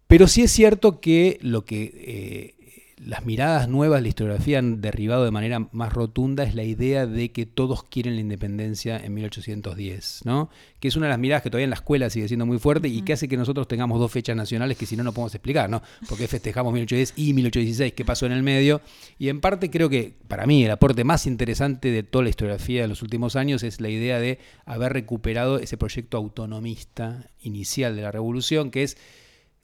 pero 0.08 0.28
sí 0.28 0.42
es 0.42 0.52
cierto 0.52 1.00
que 1.00 1.40
lo 1.42 1.64
que... 1.64 2.56
Eh, 2.58 2.63
las 3.06 3.26
miradas 3.26 3.68
nuevas 3.68 4.00
de 4.00 4.04
la 4.04 4.08
historiografía 4.08 4.60
han 4.60 4.82
derribado 4.82 5.26
de 5.26 5.32
manera 5.32 5.68
más 5.72 5.92
rotunda 5.92 6.44
es 6.44 6.56
la 6.56 6.64
idea 6.64 7.06
de 7.06 7.32
que 7.32 7.46
todos 7.46 7.84
quieren 7.84 8.16
la 8.16 8.22
independencia 8.22 8.98
en 8.98 9.14
1810, 9.14 10.22
¿no? 10.26 10.50
Que 10.80 10.88
es 10.88 10.96
una 10.96 11.08
de 11.08 11.12
las 11.12 11.20
miradas 11.20 11.44
que 11.44 11.50
todavía 11.50 11.66
en 11.66 11.72
la 11.72 11.76
escuela 11.76 12.10
sigue 12.10 12.28
siendo 12.28 12.46
muy 12.46 12.60
fuerte 12.60 12.88
y 12.88 13.02
que 13.02 13.14
hace 13.14 13.28
que 13.28 13.38
nosotros 13.38 13.68
tengamos 13.68 14.00
dos 14.00 14.12
fechas 14.12 14.36
nacionales 14.36 14.78
que 14.78 14.86
si 14.86 14.96
no 14.96 15.04
no 15.04 15.12
podemos 15.12 15.36
explicar, 15.36 15.70
¿no? 15.70 15.82
Porque 16.08 16.28
festejamos 16.28 16.74
1810 16.74 17.14
y 17.18 17.34
1816, 17.34 17.94
qué 17.94 18.06
pasó 18.06 18.26
en 18.26 18.32
el 18.32 18.44
medio. 18.44 18.82
Y 19.20 19.30
en 19.30 19.42
parte 19.42 19.70
creo 19.70 19.90
que 19.90 20.14
para 20.28 20.46
mí 20.46 20.64
el 20.64 20.72
aporte 20.72 21.04
más 21.04 21.26
interesante 21.26 21.92
de 21.92 22.04
toda 22.04 22.24
la 22.24 22.30
historiografía 22.30 22.84
de 22.84 22.88
los 22.88 23.02
últimos 23.02 23.36
años 23.36 23.64
es 23.64 23.82
la 23.82 23.90
idea 23.90 24.20
de 24.20 24.40
haber 24.66 24.94
recuperado 24.94 25.60
ese 25.60 25.78
proyecto 25.78 26.18
autonomista 26.18 27.30
inicial 27.42 27.96
de 27.96 28.02
la 28.04 28.12
revolución, 28.12 28.72
que 28.72 28.84
es, 28.84 28.98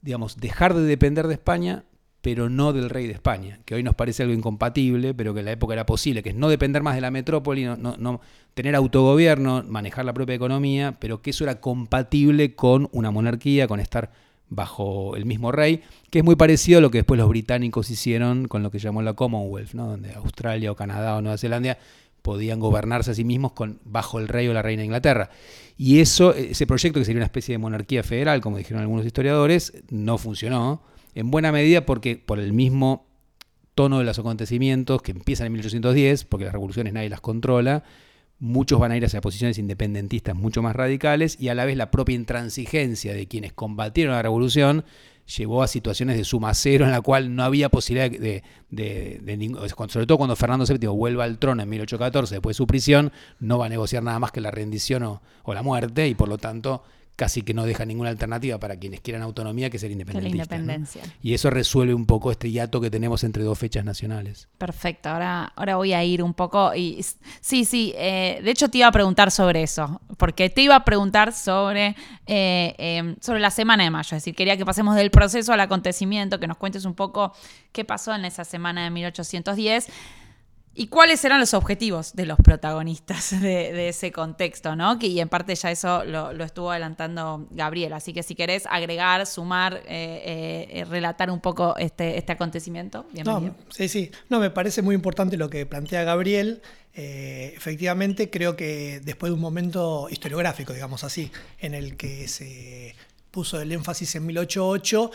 digamos, 0.02 0.36
dejar 0.36 0.74
de 0.74 0.82
depender 0.82 1.26
de 1.26 1.34
España 1.34 1.84
pero 2.22 2.50
no 2.50 2.72
del 2.72 2.90
rey 2.90 3.06
de 3.06 3.14
España, 3.14 3.60
que 3.64 3.74
hoy 3.74 3.82
nos 3.82 3.94
parece 3.94 4.22
algo 4.22 4.34
incompatible, 4.34 5.14
pero 5.14 5.32
que 5.32 5.40
en 5.40 5.46
la 5.46 5.52
época 5.52 5.72
era 5.72 5.86
posible, 5.86 6.22
que 6.22 6.30
es 6.30 6.34
no 6.34 6.48
depender 6.48 6.82
más 6.82 6.94
de 6.94 7.00
la 7.00 7.10
metrópoli, 7.10 7.64
no, 7.64 8.20
tener 8.54 8.74
autogobierno, 8.74 9.64
manejar 9.66 10.04
la 10.04 10.12
propia 10.12 10.34
economía, 10.34 10.96
pero 11.00 11.22
que 11.22 11.30
eso 11.30 11.44
era 11.44 11.60
compatible 11.60 12.54
con 12.54 12.88
una 12.92 13.10
monarquía, 13.10 13.66
con 13.66 13.80
estar 13.80 14.10
bajo 14.50 15.16
el 15.16 15.24
mismo 15.24 15.52
rey, 15.52 15.82
que 16.10 16.18
es 16.18 16.24
muy 16.24 16.36
parecido 16.36 16.78
a 16.78 16.82
lo 16.82 16.90
que 16.90 16.98
después 16.98 17.18
los 17.18 17.28
británicos 17.28 17.88
hicieron 17.88 18.48
con 18.48 18.62
lo 18.62 18.70
que 18.70 18.80
llamó 18.80 19.00
la 19.00 19.14
Commonwealth, 19.14 19.72
donde 19.72 20.12
Australia 20.14 20.72
o 20.72 20.76
Canadá 20.76 21.16
o 21.16 21.22
Nueva 21.22 21.38
Zelanda 21.38 21.78
podían 22.20 22.60
gobernarse 22.60 23.12
a 23.12 23.14
sí 23.14 23.24
mismos 23.24 23.52
con, 23.52 23.80
bajo 23.84 24.18
el 24.18 24.28
rey 24.28 24.48
o 24.48 24.52
la 24.52 24.60
reina 24.60 24.80
de 24.80 24.86
Inglaterra. 24.86 25.30
Y 25.78 26.00
eso, 26.00 26.34
ese 26.34 26.66
proyecto, 26.66 26.98
que 26.98 27.04
sería 27.06 27.20
una 27.20 27.26
especie 27.26 27.54
de 27.54 27.58
monarquía 27.58 28.02
federal, 28.02 28.42
como 28.42 28.58
dijeron 28.58 28.82
algunos 28.82 29.06
historiadores, 29.06 29.72
no 29.88 30.18
funcionó 30.18 30.82
en 31.14 31.30
buena 31.30 31.52
medida 31.52 31.86
porque 31.86 32.16
por 32.16 32.38
el 32.38 32.52
mismo 32.52 33.06
tono 33.74 33.98
de 33.98 34.04
los 34.04 34.18
acontecimientos 34.18 35.02
que 35.02 35.12
empiezan 35.12 35.46
en 35.46 35.52
1810, 35.54 36.24
porque 36.24 36.44
las 36.44 36.52
revoluciones 36.52 36.92
nadie 36.92 37.08
las 37.08 37.20
controla, 37.20 37.84
muchos 38.38 38.80
van 38.80 38.92
a 38.92 38.96
ir 38.96 39.04
hacia 39.04 39.20
posiciones 39.20 39.58
independentistas 39.58 40.34
mucho 40.34 40.62
más 40.62 40.74
radicales 40.74 41.36
y 41.38 41.48
a 41.48 41.54
la 41.54 41.64
vez 41.64 41.76
la 41.76 41.90
propia 41.90 42.16
intransigencia 42.16 43.12
de 43.14 43.26
quienes 43.28 43.52
combatieron 43.52 44.14
la 44.14 44.22
revolución 44.22 44.84
llevó 45.36 45.62
a 45.62 45.68
situaciones 45.68 46.16
de 46.16 46.24
suma 46.24 46.52
cero 46.54 46.86
en 46.86 46.90
la 46.90 47.02
cual 47.02 47.34
no 47.36 47.44
había 47.44 47.68
posibilidad 47.68 48.10
de, 48.10 48.42
de, 48.70 49.66
sobre 49.88 50.06
todo 50.06 50.18
cuando 50.18 50.34
Fernando 50.36 50.64
VII 50.66 50.88
vuelva 50.88 51.24
al 51.24 51.38
trono 51.38 51.62
en 51.62 51.68
1814 51.68 52.36
después 52.36 52.56
de 52.56 52.58
su 52.58 52.66
prisión, 52.66 53.12
no 53.38 53.58
va 53.58 53.66
a 53.66 53.68
negociar 53.68 54.02
nada 54.02 54.18
más 54.18 54.32
que 54.32 54.40
la 54.40 54.50
rendición 54.50 55.04
o 55.04 55.20
la 55.46 55.62
muerte 55.62 56.08
y 56.08 56.14
por 56.14 56.28
lo 56.28 56.38
tanto 56.38 56.82
casi 57.20 57.42
que 57.42 57.52
no 57.52 57.66
deja 57.66 57.84
ninguna 57.84 58.08
alternativa 58.08 58.58
para 58.58 58.78
quienes 58.78 59.02
quieran 59.02 59.20
autonomía 59.20 59.68
que 59.68 59.78
ser 59.78 59.90
independentistas. 59.90 60.56
independencia. 60.56 61.02
Y 61.20 61.34
eso 61.34 61.50
resuelve 61.50 61.92
un 61.92 62.06
poco 62.06 62.30
este 62.30 62.50
hiato 62.50 62.80
que 62.80 62.88
tenemos 62.88 63.24
entre 63.24 63.44
dos 63.44 63.58
fechas 63.58 63.84
nacionales. 63.84 64.48
Perfecto, 64.56 65.10
ahora, 65.10 65.52
ahora 65.54 65.76
voy 65.76 65.92
a 65.92 66.02
ir 66.02 66.22
un 66.22 66.32
poco 66.32 66.74
y 66.74 67.04
sí, 67.42 67.66
sí, 67.66 67.92
eh, 67.98 68.40
de 68.42 68.50
hecho 68.50 68.70
te 68.70 68.78
iba 68.78 68.86
a 68.86 68.92
preguntar 68.92 69.30
sobre 69.30 69.62
eso, 69.62 70.00
porque 70.16 70.48
te 70.48 70.62
iba 70.62 70.76
a 70.76 70.82
preguntar 70.86 71.34
sobre, 71.34 71.94
eh, 72.26 72.74
em, 72.78 73.16
sobre 73.20 73.40
la 73.40 73.50
semana 73.50 73.84
de 73.84 73.90
mayo, 73.90 74.16
es 74.16 74.22
decir, 74.22 74.34
quería 74.34 74.56
que 74.56 74.64
pasemos 74.64 74.96
del 74.96 75.10
proceso 75.10 75.52
al 75.52 75.60
acontecimiento, 75.60 76.40
que 76.40 76.46
nos 76.46 76.56
cuentes 76.56 76.86
un 76.86 76.94
poco 76.94 77.34
qué 77.72 77.84
pasó 77.84 78.14
en 78.14 78.24
esa 78.24 78.46
semana 78.46 78.84
de 78.84 78.88
1810. 78.88 79.88
¿Y 80.72 80.86
cuáles 80.86 81.24
eran 81.24 81.40
los 81.40 81.52
objetivos 81.52 82.14
de 82.14 82.26
los 82.26 82.38
protagonistas 82.38 83.30
de, 83.40 83.88
ese 83.88 84.12
contexto? 84.12 84.76
¿no? 84.76 84.98
Que, 84.98 85.08
y 85.08 85.20
en 85.20 85.28
parte 85.28 85.54
ya 85.54 85.70
eso 85.70 86.04
lo, 86.04 86.30
estuvo 86.44 86.70
adelantando 86.70 87.48
Gabriel. 87.50 87.92
Así 87.92 88.12
que 88.12 88.22
si 88.22 88.34
querés 88.34 88.66
agregar, 88.66 89.26
sumar, 89.26 89.74
eh, 89.74 89.82
eh, 89.88 90.68
eh, 90.80 90.84
relatar 90.84 91.30
un 91.30 91.40
poco 91.40 91.76
este, 91.76 92.18
este 92.18 92.32
acontecimiento. 92.32 93.06
Bienvenido. 93.12 93.54
sí, 93.70 93.88
sí. 93.88 94.10
No, 94.28 94.38
me 94.38 94.50
parece 94.50 94.82
muy 94.82 94.94
importante 94.94 95.36
lo 95.36 95.50
que 95.50 95.66
plantea 95.66 96.04
Gabriel. 96.04 96.62
efectivamente, 96.92 98.30
creo 98.30 98.56
que 98.56 99.00
después 99.02 99.30
de 99.30 99.34
un 99.34 99.40
momento 99.40 100.08
historiográfico, 100.10 100.72
digamos 100.72 101.02
así, 101.02 101.32
en 101.58 101.74
el 101.74 101.96
que 101.96 102.28
se 102.28 102.94
puso 103.30 103.60
el 103.60 103.72
énfasis 103.72 104.14
en 104.16 104.26
1808, 104.26 105.10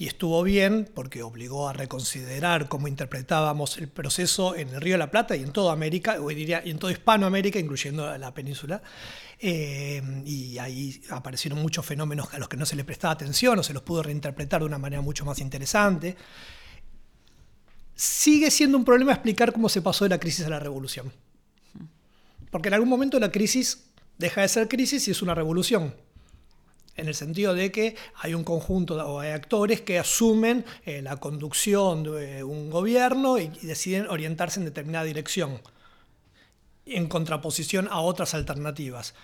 y 0.00 0.06
estuvo 0.06 0.42
bien 0.42 0.88
porque 0.94 1.22
obligó 1.22 1.68
a 1.68 1.74
reconsiderar 1.74 2.68
cómo 2.68 2.88
interpretábamos 2.88 3.76
el 3.76 3.88
proceso 3.88 4.56
en 4.56 4.70
el 4.70 4.80
Río 4.80 4.94
de 4.94 4.98
la 4.98 5.10
Plata 5.10 5.36
y 5.36 5.42
en 5.42 5.52
toda 5.52 5.74
América, 5.74 6.16
o 6.20 6.28
diría, 6.28 6.62
y 6.64 6.70
en 6.70 6.78
toda 6.78 6.92
Hispanoamérica, 6.92 7.58
incluyendo 7.58 8.16
la 8.16 8.32
península. 8.32 8.82
Eh, 9.38 10.02
y 10.24 10.58
ahí 10.58 11.02
aparecieron 11.10 11.60
muchos 11.60 11.84
fenómenos 11.84 12.32
a 12.32 12.38
los 12.38 12.48
que 12.48 12.56
no 12.56 12.64
se 12.64 12.76
le 12.76 12.84
prestaba 12.84 13.12
atención 13.12 13.58
o 13.58 13.62
se 13.62 13.74
los 13.74 13.82
pudo 13.82 14.02
reinterpretar 14.02 14.60
de 14.60 14.66
una 14.66 14.78
manera 14.78 15.02
mucho 15.02 15.26
más 15.26 15.38
interesante. 15.38 16.16
Sigue 17.94 18.50
siendo 18.50 18.78
un 18.78 18.86
problema 18.86 19.12
explicar 19.12 19.52
cómo 19.52 19.68
se 19.68 19.82
pasó 19.82 20.04
de 20.04 20.10
la 20.10 20.18
crisis 20.18 20.46
a 20.46 20.50
la 20.50 20.60
revolución. 20.60 21.12
Porque 22.50 22.68
en 22.68 22.74
algún 22.74 22.88
momento 22.88 23.20
la 23.20 23.30
crisis 23.30 23.84
deja 24.16 24.40
de 24.40 24.48
ser 24.48 24.68
crisis 24.68 25.08
y 25.08 25.10
es 25.10 25.20
una 25.20 25.34
revolución 25.34 25.94
en 27.00 27.08
el 27.08 27.14
sentido 27.14 27.54
de 27.54 27.72
que 27.72 27.96
hay 28.14 28.34
un 28.34 28.44
conjunto 28.44 29.20
de, 29.20 29.32
actores 29.32 29.80
que 29.80 29.98
asumen 29.98 30.64
eh, 30.84 31.02
la 31.02 31.16
conducción 31.16 32.02
de 32.02 32.44
un 32.44 32.70
gobierno 32.70 33.38
y, 33.38 33.48
deciden 33.62 34.08
orientarse 34.08 34.60
en 34.60 34.66
determinada 34.66 35.04
dirección, 35.04 35.60
en 36.86 37.08
contraposición 37.08 37.88
a 37.90 38.00
otras 38.00 38.34
alternativas. 38.34 39.14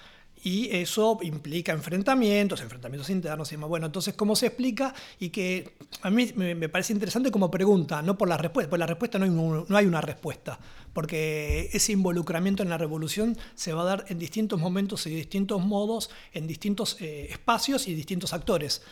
Y 0.47 0.77
eso 0.77 1.19
implica 1.23 1.73
enfrentamientos, 1.73 2.61
enfrentamientos 2.61 3.11
internos 3.11 3.51
y 3.51 3.57
demás. 3.57 3.69
Bueno, 3.69 3.87
entonces, 3.87 4.15
¿cómo 4.15 4.37
se 4.37 4.47
explica? 4.47 4.95
Y 5.19 5.31
que 5.31 5.73
a 6.03 6.09
mí 6.09 6.33
me, 6.37 6.69
parece 6.69 6.93
interesante 6.93 7.33
como 7.33 7.51
pregunta, 7.51 8.01
no 8.01 8.17
por 8.17 8.29
la 8.29 8.37
respuesta, 8.37 8.71
por 8.71 8.79
la 8.79 8.87
respuesta 8.87 9.19
no 9.19 9.25
hay, 9.25 9.31
no 9.33 9.77
hay 9.77 9.87
una 9.87 10.01
respuesta, 10.01 10.57
porque 10.93 11.69
ese 11.73 11.91
involucramiento 11.91 12.63
en 12.63 12.69
la 12.69 12.79
revolución 12.79 13.37
se 13.57 13.73
va 13.73 13.83
a 13.83 13.87
dar 13.87 14.05
en 14.07 14.21
distintos 14.21 14.61
momentos 14.61 15.05
y 15.09 15.11
distintos 15.17 15.65
modos, 15.65 16.11
en 16.33 16.47
distintos 16.47 16.97
eh, 17.01 17.27
espacios 17.29 17.89
y 17.89 17.97
distintos 17.97 18.33
actores. 18.33 18.83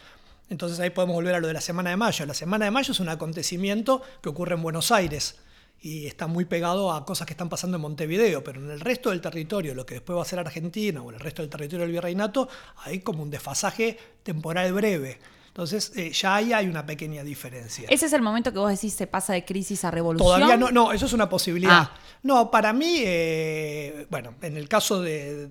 Entonces 0.50 0.80
ahí 0.80 0.90
podemos 0.90 1.14
volver 1.14 1.36
a 1.36 1.40
lo 1.40 1.46
de 1.46 1.54
la 1.54 1.60
Semana 1.60 1.90
de 1.90 1.96
Mayo. 1.96 2.26
La 2.26 2.34
Semana 2.34 2.64
de 2.64 2.72
Mayo 2.72 2.90
es 2.90 2.98
un 2.98 3.10
acontecimiento 3.10 4.02
que 4.20 4.28
ocurre 4.28 4.56
en 4.56 4.62
Buenos 4.62 4.90
Aires 4.90 5.36
y 5.84 6.06
está 6.06 6.26
muy 6.26 6.46
pegado 6.46 6.90
a 6.90 7.04
cosas 7.04 7.26
que 7.26 7.34
están 7.34 7.50
pasando 7.50 7.76
en 7.76 7.82
Montevideo, 7.82 8.42
pero 8.42 8.58
en 8.58 8.70
el 8.70 8.80
resto 8.80 9.10
del 9.10 9.20
territorio, 9.20 9.74
lo 9.74 9.84
que 9.84 9.96
después 9.96 10.16
va 10.16 10.22
a 10.22 10.24
ser 10.24 10.38
Argentina 10.38 11.02
o 11.02 11.10
en 11.10 11.16
el 11.16 11.20
resto 11.20 11.42
del 11.42 11.50
territorio 11.50 11.84
del 11.84 11.92
virreinato, 11.92 12.48
hay 12.84 13.00
como 13.00 13.22
un 13.22 13.28
desfasaje 13.28 13.98
temporal 14.22 14.72
breve. 14.72 15.18
Entonces, 15.48 15.92
eh, 15.94 16.10
ya 16.10 16.36
ahí 16.36 16.54
hay 16.54 16.68
una 16.68 16.86
pequeña 16.86 17.22
diferencia. 17.22 17.86
¿Ese 17.90 18.06
es 18.06 18.14
el 18.14 18.22
momento 18.22 18.50
que 18.50 18.58
vos 18.58 18.70
decís 18.70 18.94
se 18.94 19.06
pasa 19.06 19.34
de 19.34 19.44
crisis 19.44 19.84
a 19.84 19.90
revolución? 19.90 20.40
Todavía 20.40 20.56
no, 20.56 20.70
no, 20.70 20.90
eso 20.90 21.04
es 21.04 21.12
una 21.12 21.28
posibilidad. 21.28 21.90
Ah. 21.92 21.94
No, 22.22 22.50
para 22.50 22.72
mí, 22.72 23.00
eh, 23.00 24.06
bueno, 24.08 24.36
en 24.40 24.56
el 24.56 24.70
caso 24.70 25.02
de, 25.02 25.50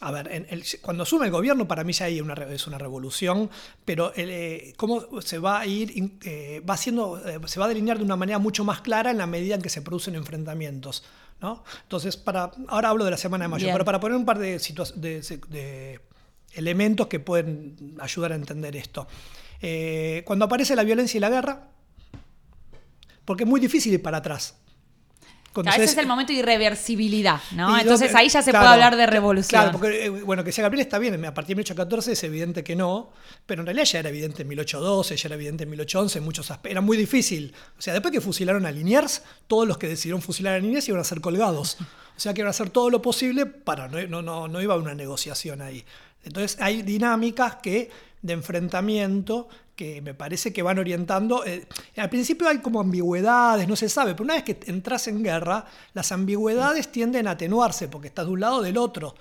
a 0.00 0.10
ver, 0.10 0.48
cuando 0.82 1.04
asume 1.04 1.26
el 1.26 1.32
gobierno 1.32 1.68
para 1.68 1.84
mí 1.84 1.92
ya 1.92 2.06
hay 2.06 2.20
una, 2.20 2.34
es 2.34 2.66
una 2.66 2.78
revolución, 2.78 3.48
pero 3.84 4.12
eh, 4.16 4.72
cómo 4.76 5.22
se 5.22 5.38
va 5.38 5.60
a 5.60 5.66
ir, 5.66 6.18
eh, 6.24 6.60
va 6.68 6.74
haciendo, 6.74 7.20
eh, 7.24 7.38
se 7.46 7.60
va 7.60 7.66
a 7.66 7.68
delinear 7.68 7.98
de 7.98 8.04
una 8.04 8.16
manera 8.16 8.38
mucho 8.38 8.64
más 8.64 8.80
clara 8.80 9.12
en 9.12 9.18
la 9.18 9.26
medida 9.26 9.54
en 9.54 9.62
que 9.62 9.68
se 9.68 9.82
producen 9.82 10.16
enfrentamientos. 10.16 11.04
¿no? 11.40 11.62
Entonces, 11.82 12.16
para, 12.16 12.50
ahora 12.68 12.88
hablo 12.88 13.04
de 13.04 13.12
la 13.12 13.16
semana 13.16 13.44
de 13.44 13.48
mayo, 13.48 13.68
pero 13.72 13.84
para 13.84 14.00
poner 14.00 14.16
un 14.16 14.24
par 14.24 14.38
de, 14.38 14.58
de, 14.58 16.00
elementos 16.52 17.06
que 17.06 17.20
pueden 17.20 17.96
ayudar 18.00 18.32
a 18.32 18.34
entender 18.34 18.76
esto. 18.76 19.06
cuando 20.24 20.44
aparece 20.44 20.74
la 20.74 20.82
violencia 20.82 21.18
y 21.18 21.20
la 21.20 21.30
guerra, 21.30 21.68
porque 23.24 23.44
es 23.44 23.48
muy 23.48 23.60
difícil 23.60 23.92
ir 23.92 24.02
para 24.02 24.18
atrás 24.18 24.56
ese 25.62 25.84
es 25.84 25.96
el 25.98 26.06
momento 26.06 26.32
de 26.32 26.40
irreversibilidad, 26.40 27.40
¿no? 27.52 27.78
Entonces 27.78 28.14
ahí 28.14 28.28
ya 28.28 28.42
se 28.42 28.50
puede 28.50 28.66
hablar 28.66 28.96
de 28.96 29.06
revolución. 29.06 29.62
Claro, 29.62 29.72
porque, 29.72 30.06
eh, 30.06 30.08
bueno, 30.10 30.42
que 30.42 30.52
sea 30.52 30.62
Gabriel 30.62 30.86
está 30.86 30.98
bien, 30.98 31.24
a 31.24 31.34
partir 31.34 31.54
de 31.54 31.60
1814 31.60 32.12
es 32.12 32.24
evidente 32.24 32.64
que 32.64 32.76
no, 32.76 33.10
pero 33.46 33.62
en 33.62 33.66
realidad 33.66 33.84
ya 33.84 33.98
era 34.00 34.08
evidente 34.08 34.42
en 34.42 34.48
1812, 34.48 35.16
ya 35.16 35.28
era 35.28 35.34
evidente 35.34 35.64
en 35.64 35.70
1811, 35.70 36.18
en 36.18 36.24
muchos 36.24 36.50
aspectos. 36.50 36.70
Era 36.72 36.80
muy 36.80 36.96
difícil. 36.96 37.54
O 37.78 37.82
sea, 37.82 37.92
después 37.92 38.12
que 38.12 38.20
fusilaron 38.20 38.66
a 38.66 38.72
Liniers, 38.72 39.22
todos 39.46 39.66
los 39.66 39.78
que 39.78 39.88
decidieron 39.88 40.22
fusilar 40.22 40.54
a 40.54 40.58
Liniers 40.58 40.88
iban 40.88 41.00
a 41.00 41.04
ser 41.04 41.20
colgados. 41.20 41.78
O 42.16 42.20
sea, 42.20 42.32
que 42.34 42.40
iban 42.40 42.48
a 42.48 42.50
hacer 42.50 42.70
todo 42.70 42.90
lo 42.90 43.02
posible 43.02 43.46
para, 43.46 43.88
no, 43.88 44.22
no, 44.22 44.48
no 44.48 44.62
iba 44.62 44.74
a 44.74 44.78
una 44.78 44.94
negociación 44.94 45.62
ahí. 45.62 45.84
Entonces 46.24 46.60
hay 46.60 46.82
dinámicas 46.82 47.56
que 47.56 47.90
de 48.22 48.32
enfrentamiento 48.32 49.48
que 49.76 50.00
me 50.00 50.14
parece 50.14 50.52
que 50.52 50.62
van 50.62 50.78
orientando. 50.78 51.44
Eh, 51.44 51.66
al 51.96 52.10
principio 52.10 52.48
hay 52.48 52.58
como 52.58 52.80
ambigüedades, 52.80 53.68
no 53.68 53.76
se 53.76 53.88
sabe, 53.88 54.12
pero 54.12 54.24
una 54.24 54.34
vez 54.34 54.44
que 54.44 54.58
entras 54.66 55.08
en 55.08 55.22
guerra, 55.22 55.64
las 55.92 56.12
ambigüedades 56.12 56.90
tienden 56.92 57.26
a 57.28 57.32
atenuarse 57.32 57.88
porque 57.88 58.08
estás 58.08 58.26
de 58.26 58.32
un 58.32 58.40
lado 58.40 58.56
o 58.56 58.62
del 58.62 58.78
otro. 58.78 59.14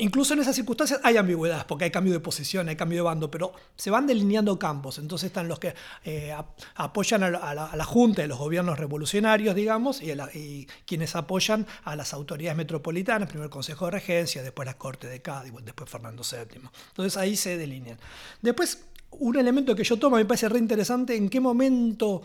Incluso 0.00 0.32
en 0.32 0.40
esas 0.40 0.56
circunstancias 0.56 0.98
hay 1.04 1.18
ambigüedades, 1.18 1.64
porque 1.64 1.84
hay 1.84 1.90
cambio 1.90 2.14
de 2.14 2.20
posición, 2.20 2.68
hay 2.70 2.76
cambio 2.76 2.98
de 2.98 3.02
bando, 3.02 3.30
pero 3.30 3.52
se 3.76 3.90
van 3.90 4.06
delineando 4.06 4.58
campos. 4.58 4.98
Entonces 4.98 5.26
están 5.26 5.46
los 5.46 5.58
que 5.58 5.74
eh, 6.04 6.34
apoyan 6.76 7.22
a 7.22 7.30
la, 7.30 7.84
Junta 7.84 8.22
de 8.22 8.28
los 8.28 8.38
gobiernos 8.38 8.78
revolucionarios, 8.78 9.54
digamos, 9.54 10.00
y, 10.00 10.12
y, 10.34 10.66
quienes 10.86 11.16
apoyan 11.16 11.66
a 11.84 11.96
las 11.96 12.14
autoridades 12.14 12.56
metropolitanas, 12.56 13.28
primero 13.28 13.44
el 13.44 13.50
Consejo 13.50 13.86
de 13.86 13.90
Regencia, 13.90 14.42
después 14.42 14.64
la 14.64 14.78
Corte 14.78 15.06
de 15.06 15.20
Cádiz, 15.20 15.52
después 15.62 15.90
Fernando 15.90 16.22
VII. 16.22 16.62
Entonces 16.88 17.16
ahí 17.18 17.36
se 17.36 17.58
delinean. 17.58 17.98
Después 18.40 18.86
un 19.10 19.36
elemento 19.36 19.74
que 19.74 19.84
yo 19.84 19.98
tomo 19.98 20.16
me 20.16 20.24
parece 20.24 20.48
re 20.48 20.58
interesante, 20.58 21.16
en 21.16 21.28
qué 21.28 21.40
momento 21.40 22.22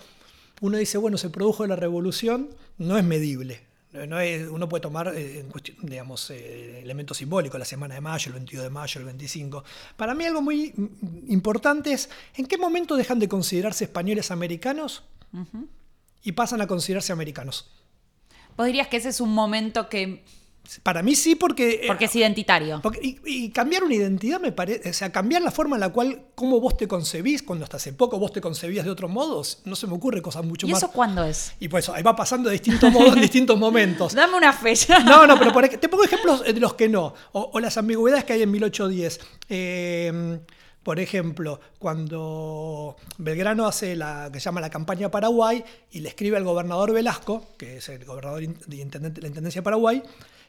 uno 0.62 0.78
dice, 0.78 0.98
bueno, 0.98 1.18
se 1.18 1.30
produjo 1.30 1.66
la 1.68 1.76
revolución, 1.76 2.50
no 2.78 2.98
es 2.98 3.04
medible. 3.04 3.62
No 4.08 4.20
es, 4.20 4.50
uno 4.50 4.68
puede 4.68 4.82
tomar 4.82 5.08
eh, 5.16 5.40
en 5.40 5.50
cuestión, 5.50 5.78
digamos, 5.82 6.30
eh, 6.30 6.82
elementos 6.82 7.16
simbólicos, 7.18 7.58
la 7.58 7.66
semana 7.66 7.96
de 7.96 8.02
mayo, 8.02 8.28
el 8.28 8.34
22 8.34 8.64
de 8.66 8.70
mayo, 8.70 9.00
el 9.00 9.06
25. 9.06 9.64
Para 9.96 10.14
mí 10.14 10.26
algo 10.26 10.42
muy 10.42 10.74
mm, 10.76 11.32
importante 11.32 11.94
es 11.94 12.10
en 12.36 12.46
qué 12.46 12.58
momento 12.58 12.98
dejan 12.98 13.20
de 13.20 13.30
considerarse 13.30 13.86
españoles 13.86 14.32
americanos 14.32 15.04
y 16.24 16.32
pasan 16.34 16.62
a 16.62 16.68
considerarse 16.68 17.14
americanos. 17.14 17.72
¿Vos 18.58 18.66
dirías 18.68 18.88
que 18.88 18.98
ese 18.98 19.10
es 19.10 19.22
un 19.22 19.34
momento 19.34 19.88
que 19.88 20.24
para 20.84 21.02
mí 21.04 21.16
sí, 21.16 21.36
porque. 21.36 21.82
Eh, 21.84 21.88
porque 21.88 22.06
es 22.06 22.16
identitario. 22.16 22.82
y, 23.02 23.50
cambiar 23.50 23.84
una 23.84 23.94
identidad 23.94 24.40
me 24.40 24.52
parece. 24.52 24.90
O 24.90 24.94
sea, 24.94 25.12
cambiar 25.12 25.42
la 25.42 25.52
forma 25.52 25.76
en 25.76 25.82
la 25.82 25.90
cual, 25.90 26.22
cómo 26.36 26.60
vos 26.60 26.78
te 26.78 26.88
concebís, 26.88 27.44
cuando 27.44 27.64
hasta 27.64 27.78
hace 27.78 27.94
poco 27.94 28.20
vos 28.20 28.32
te 28.32 28.42
concebías 28.42 28.86
de 28.86 28.92
otros 28.92 29.12
modos, 29.12 29.62
no 29.66 29.76
se 29.76 29.88
me 29.88 29.94
ocurre 29.94 30.22
cosas 30.22 30.46
mucho 30.46 30.68
más. 30.68 30.82
¿Y 30.82 30.86
eso 30.86 30.92
cuándo 30.92 31.24
es? 31.24 31.54
Y 31.60 31.68
pues 31.68 31.90
ahí 31.90 32.04
va 32.04 32.16
pasando 32.16 32.50
de 32.50 32.54
distintos 32.54 32.92
modos 32.92 33.16
en 33.16 33.22
distintos 33.22 33.58
momentos. 33.58 34.14
Dame 34.16 34.36
una 34.36 34.54
fecha. 34.54 35.00
No, 35.06 35.28
no, 35.28 35.38
pero 35.38 35.70
te 35.70 35.88
pongo 35.88 36.04
ejemplos 36.04 36.44
de 36.44 36.60
los 36.60 36.74
que 36.74 36.90
no. 36.90 37.14
O, 37.32 37.60
las 37.60 37.78
ambigüedades 37.78 38.24
que 38.24 38.34
hay 38.34 38.42
en 38.42 38.52
1810. 38.52 39.20
Eh, 39.50 40.40
por 40.86 41.00
ejemplo, 41.00 41.60
cuando 41.80 42.96
Belgrano 43.18 43.66
hace 43.66 43.96
la 43.96 44.30
que 44.32 44.40
se 44.40 44.46
llama 44.46 44.62
la 44.62 44.70
campaña 44.70 45.10
Paraguay 45.10 45.66
y 45.92 46.02
le 46.02 46.10
escribe 46.10 46.38
al 46.38 46.44
gobernador 46.44 46.94
Velasco, 46.94 47.44
que 47.58 47.78
es 47.78 47.90
el 47.90 48.06
gobernador 48.06 48.42
de 48.42 48.78
la 48.78 49.28
Intendencia 49.28 49.62
de 49.62 49.64
Paraguay, 49.64 50.04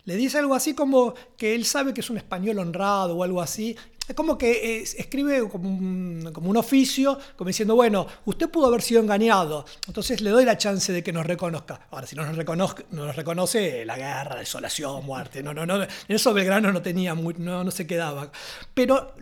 le 0.07 0.17
dice 0.17 0.39
algo 0.39 0.55
así 0.55 0.73
como 0.73 1.15
que 1.37 1.55
él 1.55 1.65
sabe 1.65 1.93
que 1.93 2.01
es 2.01 2.09
un 2.11 2.17
español 2.17 2.59
honrado 2.59 3.17
o 3.17 3.23
algo 3.23 3.43
así. 3.43 3.77
Es 4.09 4.15
como 4.15 4.39
que 4.39 4.83
escribe 4.83 5.49
como 5.49 5.69
un, 5.69 6.31
como 6.33 6.49
un, 6.49 6.57
oficio, 6.57 7.19
como 7.35 7.49
diciendo, 7.49 7.75
bueno, 7.75 8.07
usted 8.25 8.49
pudo 8.49 8.67
haber 8.67 8.81
sido 8.81 9.03
engañado, 9.03 9.67
entonces 9.89 10.21
le 10.21 10.31
doy 10.31 10.45
la 10.45 10.57
chance 10.57 10.93
de 10.93 11.03
que 11.03 11.13
nos 11.13 11.27
reconozca. 11.27 11.89
Ahora, 11.91 12.07
si 12.07 12.15
no 12.15 12.25
nos, 12.25 12.37
reconoce, 12.37 12.87
no 12.93 13.05
nos 13.05 13.17
reconoce, 13.17 13.85
la 13.85 13.97
guerra, 13.97 14.37
desolación, 14.37 15.05
muerte. 15.05 15.43
No, 15.43 15.53
no, 15.53 15.67
no, 15.67 15.83
en 15.83 15.89
eso 16.09 16.33
Belgrano 16.33 16.71
no 16.73 16.83
tenía, 16.83 17.15
muy, 17.15 17.35
no, 17.39 17.65
no 17.65 17.71
se 17.73 17.85
quedaba. 17.85 18.31
Pero, 18.75 19.13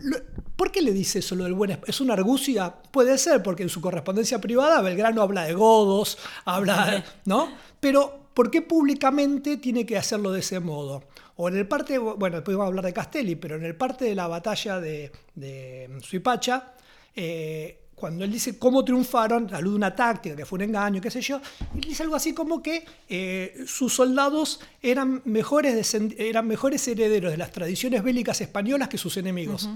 ¿por 0.55 0.71
qué 0.71 0.83
le 0.83 0.91
dice 0.91 1.17
eso 1.17 1.33
lo 1.33 1.45
del 1.45 1.53
buen 1.53 1.79
¿Es 1.87 1.99
una 1.99 2.13
argucia? 2.13 2.71
Puede 2.91 3.17
ser, 3.17 3.41
porque 3.41 3.63
en 3.63 3.69
su 3.69 3.81
correspondencia 3.81 4.39
privada 4.39 4.81
Belgrano 4.81 5.23
habla 5.23 5.45
de 5.45 5.53
godos, 5.55 6.19
habla, 6.45 7.03
¿no? 7.25 7.51
Pero 7.79 8.24
¿Por 8.35 8.51
qué 8.51 8.61
públicamente 8.61 9.55
tiene 9.55 9.85
que 9.85 9.97
hacerlo 9.97 10.29
de 10.29 10.41
ese 10.41 10.59
modo? 10.59 11.05
O 11.37 11.47
en 11.47 11.55
el 11.55 11.69
parte, 11.69 11.97
bueno, 11.97 12.35
después 12.35 12.57
vamos 12.57 12.65
a 12.65 12.67
hablar 12.67 12.83
de 12.83 12.91
Castelli, 12.91 13.35
pero 13.37 13.55
en 13.55 13.63
el 13.63 13.77
parte 13.77 14.03
de 14.03 14.13
la 14.13 14.27
batalla 14.27 14.81
de, 14.81 15.09
de 15.35 15.89
Suipacha, 16.01 16.73
eh, 17.15 17.79
cuando 17.95 18.25
él 18.25 18.31
dice 18.33 18.59
cómo 18.59 18.83
triunfaron, 18.83 19.55
alude 19.55 19.75
a 19.75 19.77
una 19.77 19.95
táctica 19.95 20.35
que 20.35 20.45
fue 20.45 20.57
un 20.57 20.63
engaño, 20.63 20.99
qué 20.99 21.09
sé 21.09 21.21
yo, 21.21 21.39
él 21.75 21.79
dice 21.79 22.03
algo 22.03 22.17
así 22.17 22.33
como 22.33 22.61
que 22.61 22.83
eh, 23.07 23.63
sus 23.65 23.93
soldados 23.93 24.59
eran 24.81 25.21
mejores, 25.23 25.95
eran 26.17 26.45
mejores 26.45 26.85
herederos 26.89 27.31
de 27.31 27.37
las 27.37 27.51
tradiciones 27.51 28.03
bélicas 28.03 28.41
españolas 28.41 28.89
que 28.89 28.97
sus 28.97 29.15
enemigos. 29.15 29.69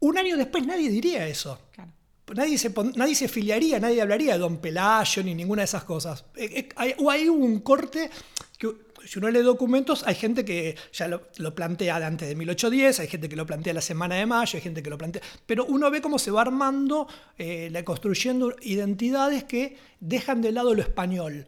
Un 0.00 0.18
año 0.18 0.36
después 0.36 0.66
nadie 0.66 0.90
diría 0.90 1.26
eso. 1.26 1.58
Claro 1.72 1.97
nadie 2.34 2.58
se, 2.58 2.72
nadie 2.94 3.14
se 3.14 3.28
filiaría, 3.28 3.80
nadie 3.80 4.02
hablaría 4.02 4.34
de 4.34 4.38
Don 4.38 4.58
Pelayo 4.58 5.22
ni 5.22 5.34
ninguna 5.34 5.62
de 5.62 5.66
esas 5.66 5.84
cosas. 5.84 6.24
Eh, 6.36 6.50
eh, 6.54 6.68
hay, 6.76 6.94
hay 7.08 7.28
un 7.28 7.60
corte 7.60 8.10
que 8.58 8.88
si 9.06 9.18
uno 9.18 9.30
lee 9.30 9.40
documentos, 9.40 10.02
hay 10.06 10.14
gente 10.14 10.44
que 10.44 10.76
ya 10.92 11.08
lo, 11.08 11.54
plantea 11.54 11.98
de 11.98 12.04
antes 12.04 12.28
de 12.28 12.34
1810, 12.34 13.00
hay 13.00 13.08
gente 13.08 13.28
que 13.28 13.36
lo 13.36 13.46
plantea 13.46 13.72
la 13.72 13.80
semana 13.80 14.16
de 14.16 14.26
mayo, 14.26 14.56
hay 14.56 14.60
gente 14.60 14.82
que 14.82 14.90
lo 14.90 14.98
plantea. 14.98 15.22
Pero 15.46 15.64
uno 15.64 15.90
ve 15.90 16.00
cómo 16.02 16.18
se 16.18 16.30
va 16.30 16.42
armando, 16.42 17.06
eh, 17.38 17.72
construyendo 17.84 18.54
identidades 18.62 19.44
que 19.44 19.76
dejan 20.00 20.42
de 20.42 20.52
lado 20.52 20.74
lo 20.74 20.82
español. 20.82 21.46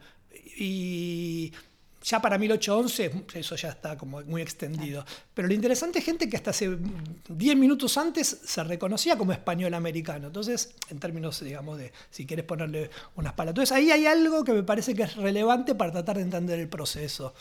Y 0.57 1.53
ya 2.03 2.21
para 2.21 2.39
1811 2.39 3.25
eso 3.35 3.57
ya 3.57 3.69
está 3.69 3.97
como 3.97 4.23
muy 4.23 4.43
extendido. 4.43 5.05
Pero 5.35 5.49
lo 5.49 5.55
interesante 5.55 5.99
es 5.99 6.05
gente 6.05 6.29
que 6.29 6.37
hasta 6.37 6.51
hace 6.51 6.79
10 7.29 7.57
minutos 7.57 7.97
antes 7.99 8.41
se 8.45 8.65
reconocía 8.65 9.19
como 9.19 9.33
español 9.33 9.75
americano. 9.75 10.29
Entonces, 10.29 10.75
en 10.89 10.99
términos, 10.99 11.41
digamos, 11.41 11.79
de 11.79 11.93
si 12.11 12.27
quieres 12.27 12.47
ponerle 12.47 12.91
unas 13.17 13.35
palabras. 13.35 13.71
Entonces, 13.71 13.77
ahí 13.77 13.91
hay 13.91 14.07
algo 14.07 14.45
que 14.45 14.53
me 14.53 14.63
parece 14.63 14.95
que 14.95 15.03
es 15.03 15.17
relevante 15.17 15.75
para 15.75 15.93
tratar 15.93 16.17
de 16.17 16.23
entender 16.23 16.59
el 16.59 16.69
proceso. 16.69 17.35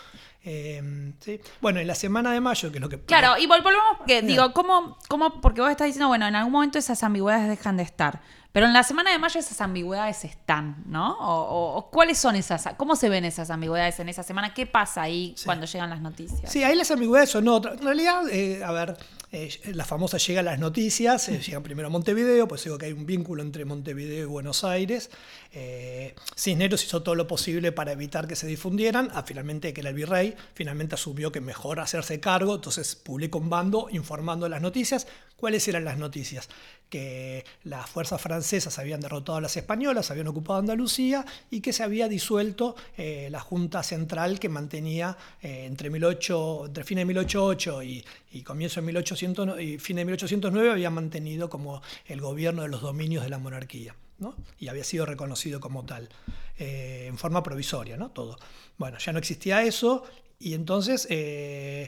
Eh, 0.43 1.13
¿sí? 1.19 1.39
Bueno, 1.61 1.79
en 1.79 1.87
la 1.87 1.95
semana 1.95 2.31
de 2.31 2.41
mayo, 2.41 2.71
que 2.71 2.77
es 2.77 2.81
lo 2.81 2.89
que... 2.89 2.99
Claro, 2.99 3.37
y 3.37 3.45
volvemos 3.47 3.97
porque, 3.97 4.21
digo, 4.21 4.53
¿cómo, 4.53 4.97
¿cómo? 5.07 5.41
Porque 5.41 5.61
vos 5.61 5.69
estás 5.69 5.87
diciendo, 5.87 6.07
bueno, 6.07 6.27
en 6.27 6.35
algún 6.35 6.51
momento 6.51 6.79
esas 6.79 7.03
ambigüedades 7.03 7.49
dejan 7.49 7.77
de 7.77 7.83
estar. 7.83 8.21
Pero 8.51 8.65
en 8.65 8.73
la 8.73 8.83
semana 8.83 9.11
de 9.11 9.19
mayo 9.19 9.39
esas 9.39 9.61
ambigüedades 9.61 10.25
están, 10.25 10.83
¿no? 10.87 11.15
O, 11.19 11.89
cuáles 11.91 12.17
son 12.17 12.35
esas, 12.35 12.69
cómo 12.77 12.95
se 12.95 13.07
ven 13.07 13.23
esas 13.25 13.51
ambigüedades 13.51 13.99
en 13.99 14.09
esa 14.09 14.23
semana, 14.23 14.53
qué 14.53 14.65
pasa 14.65 15.03
ahí 15.03 15.35
cuando 15.45 15.67
llegan 15.67 15.89
las 15.89 16.01
noticias. 16.01 16.51
Sí, 16.51 16.63
ahí 16.63 16.75
las 16.75 16.89
ambigüedades 16.89 17.29
son 17.29 17.47
otras. 17.47 17.77
En 17.77 17.83
realidad, 17.83 18.27
eh, 18.29 18.63
a 18.63 18.71
ver, 18.71 18.97
eh, 19.31 19.59
la 19.75 19.85
famosa 19.85 20.17
llega 20.17 20.41
las 20.41 20.57
noticias, 20.57 21.29
eh, 21.29 21.39
llegan 21.39 21.61
primero 21.61 21.87
a 21.87 21.91
Montevideo, 21.91 22.47
pues 22.47 22.63
digo 22.63 22.79
que 22.79 22.87
hay 22.87 22.93
un 22.93 23.05
vínculo 23.05 23.43
entre 23.43 23.63
Montevideo 23.63 24.23
y 24.23 24.25
Buenos 24.25 24.63
Aires. 24.63 25.11
Eh, 25.51 26.15
Cisneros 26.35 26.83
hizo 26.83 27.03
todo 27.03 27.13
lo 27.13 27.27
posible 27.27 27.71
para 27.71 27.91
evitar 27.91 28.27
que 28.27 28.35
se 28.35 28.47
difundieran, 28.47 29.11
a 29.13 29.21
finalmente 29.21 29.71
que 29.71 29.81
era 29.81 29.91
el 29.91 29.95
virrey, 29.95 30.35
finalmente 30.55 30.95
asumió 30.95 31.31
que 31.31 31.41
mejor 31.41 31.79
hacerse 31.79 32.19
cargo, 32.19 32.55
entonces 32.55 32.95
publicó 32.95 33.37
un 33.37 33.51
bando 33.51 33.87
informando 33.91 34.49
las 34.49 34.61
noticias. 34.61 35.05
¿Cuáles 35.39 35.67
eran 35.67 35.85
las 35.85 35.97
noticias? 35.97 36.49
Que 36.89 37.45
las 37.63 37.89
fuerzas 37.89 38.21
francesas 38.21 38.77
habían 38.79 38.99
derrotado 38.99 39.37
a 39.37 39.41
las 39.41 39.55
españolas, 39.55 40.11
habían 40.11 40.27
ocupado 40.27 40.59
Andalucía 40.59 41.25
y 41.49 41.61
que 41.61 41.71
se 41.71 41.83
había 41.83 42.07
disuelto 42.07 42.75
la 42.97 43.39
Junta 43.39 43.83
Central 43.83 44.39
que 44.39 44.49
mantenía 44.49 45.15
entre, 45.41 45.89
18, 45.89 46.65
entre 46.65 46.83
fines 46.83 47.01
de 47.01 47.05
1808 47.05 47.83
y, 47.83 48.05
y 48.31 48.41
comienzo 48.41 48.81
de 48.81 48.87
1800 48.87 49.61
y 49.61 49.77
fin 49.77 49.97
de 49.97 50.05
1809 50.05 50.71
había 50.71 50.89
mantenido 50.89 51.49
como 51.49 51.81
el 52.05 52.21
gobierno 52.21 52.63
de 52.63 52.69
los 52.69 52.81
dominios 52.81 53.23
de 53.23 53.29
la 53.29 53.37
monarquía. 53.37 53.95
¿no? 54.19 54.35
y 54.59 54.67
había 54.67 54.83
sido 54.83 55.05
reconocido 55.05 55.59
como 55.59 55.85
tal, 55.85 56.09
eh, 56.57 57.05
en 57.07 57.17
forma 57.17 57.41
provisoria, 57.41 57.97
¿no? 57.97 58.11
Todo. 58.11 58.37
Bueno, 58.77 58.97
ya 58.97 59.13
no 59.13 59.19
existía 59.19 59.63
eso, 59.63 60.03
y 60.39 60.53
entonces 60.53 61.07
eh, 61.09 61.09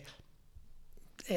eh, 0.01 0.03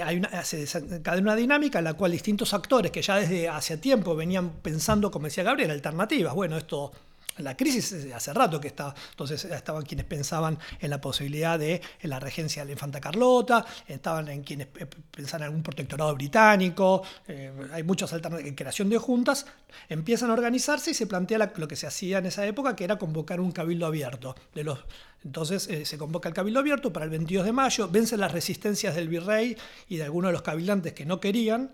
hay 0.02 0.16
una, 0.16 0.44
se 0.44 0.58
desencadena 0.58 1.32
una 1.32 1.36
dinámica 1.36 1.78
en 1.78 1.84
la 1.84 1.94
cual 1.94 2.12
distintos 2.12 2.54
actores 2.54 2.90
que 2.90 3.02
ya 3.02 3.16
desde 3.16 3.48
hace 3.48 3.76
tiempo 3.76 4.14
venían 4.16 4.50
pensando, 4.62 5.10
como 5.10 5.26
decía 5.26 5.44
Gabriel, 5.44 5.70
alternativas. 5.70 6.34
Bueno, 6.34 6.56
esto 6.56 6.92
la 7.38 7.56
crisis 7.56 8.12
hace 8.14 8.32
rato 8.32 8.60
que 8.60 8.68
está, 8.68 8.94
entonces 9.10 9.44
estaban 9.44 9.82
quienes 9.82 10.06
pensaban 10.06 10.58
en 10.78 10.90
la 10.90 11.00
posibilidad 11.00 11.58
de 11.58 11.80
la 12.02 12.20
regencia 12.20 12.62
de 12.62 12.66
la 12.66 12.72
infanta 12.72 13.00
Carlota, 13.00 13.64
estaban 13.88 14.28
en 14.28 14.44
quienes 14.44 14.68
pensaban 15.10 15.42
en 15.42 15.46
algún 15.46 15.62
protectorado 15.62 16.14
británico, 16.14 17.02
eh, 17.26 17.52
hay 17.72 17.82
muchas 17.82 18.12
alternativas, 18.12 18.48
en 18.48 18.54
creación 18.54 18.88
de 18.88 18.98
juntas, 18.98 19.46
empiezan 19.88 20.30
a 20.30 20.34
organizarse 20.34 20.92
y 20.92 20.94
se 20.94 21.06
plantea 21.06 21.52
lo 21.56 21.68
que 21.68 21.76
se 21.76 21.86
hacía 21.86 22.18
en 22.18 22.26
esa 22.26 22.46
época, 22.46 22.76
que 22.76 22.84
era 22.84 22.98
convocar 22.98 23.40
un 23.40 23.50
cabildo 23.50 23.86
abierto. 23.86 24.36
De 24.54 24.62
los, 24.62 24.78
entonces 25.24 25.66
eh, 25.68 25.86
se 25.86 25.96
convoca 25.96 26.28
el 26.28 26.34
cabildo 26.34 26.60
abierto 26.60 26.92
para 26.92 27.04
el 27.06 27.10
22 27.10 27.46
de 27.46 27.52
mayo, 27.52 27.88
vencen 27.88 28.20
las 28.20 28.32
resistencias 28.32 28.94
del 28.94 29.08
virrey 29.08 29.56
y 29.88 29.96
de 29.96 30.04
algunos 30.04 30.28
de 30.28 30.32
los 30.34 30.42
cabildantes 30.42 30.92
que 30.92 31.06
no 31.06 31.18
querían, 31.18 31.70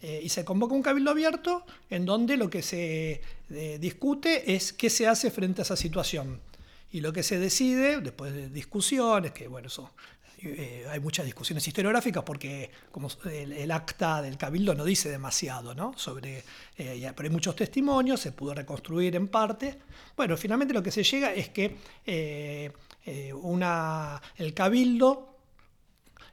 eh, 0.00 0.20
y 0.22 0.28
se 0.28 0.44
convoca 0.44 0.74
un 0.74 0.82
cabildo 0.82 1.10
abierto 1.10 1.64
en 1.90 2.04
donde 2.04 2.36
lo 2.36 2.48
que 2.48 2.62
se 2.62 3.20
eh, 3.50 3.78
discute 3.80 4.54
es 4.54 4.72
qué 4.72 4.88
se 4.90 5.06
hace 5.06 5.30
frente 5.30 5.62
a 5.62 5.64
esa 5.64 5.76
situación. 5.76 6.40
Y 6.92 7.00
lo 7.00 7.12
que 7.12 7.22
se 7.22 7.38
decide, 7.38 8.00
después 8.00 8.32
de 8.32 8.48
discusiones, 8.50 9.32
que 9.32 9.48
bueno, 9.48 9.68
eso, 9.68 9.90
hay 10.90 11.00
muchas 11.00 11.24
discusiones 11.24 11.66
historiográficas 11.66 12.22
porque 12.24 12.70
como 12.90 13.08
el, 13.32 13.70
acta 13.70 14.20
del 14.20 14.36
cabildo 14.36 14.74
no 14.74 14.84
dice 14.84 15.08
demasiado 15.08 15.72
¿no? 15.72 15.96
sobre, 15.96 16.42
pero 16.76 17.22
hay 17.22 17.30
muchos 17.30 17.54
testimonios, 17.54 18.20
se 18.20 18.32
pudo 18.32 18.52
reconstruir 18.52 19.14
en 19.16 19.28
parte. 19.28 19.78
Bueno, 20.16 20.36
finalmente 20.36 20.74
lo 20.74 20.82
que 20.82 20.90
se 20.90 21.04
llega 21.04 21.32
es 21.32 21.48
que 21.48 21.76
una, 23.34 24.20
el 24.36 24.54
cabildo 24.54 25.32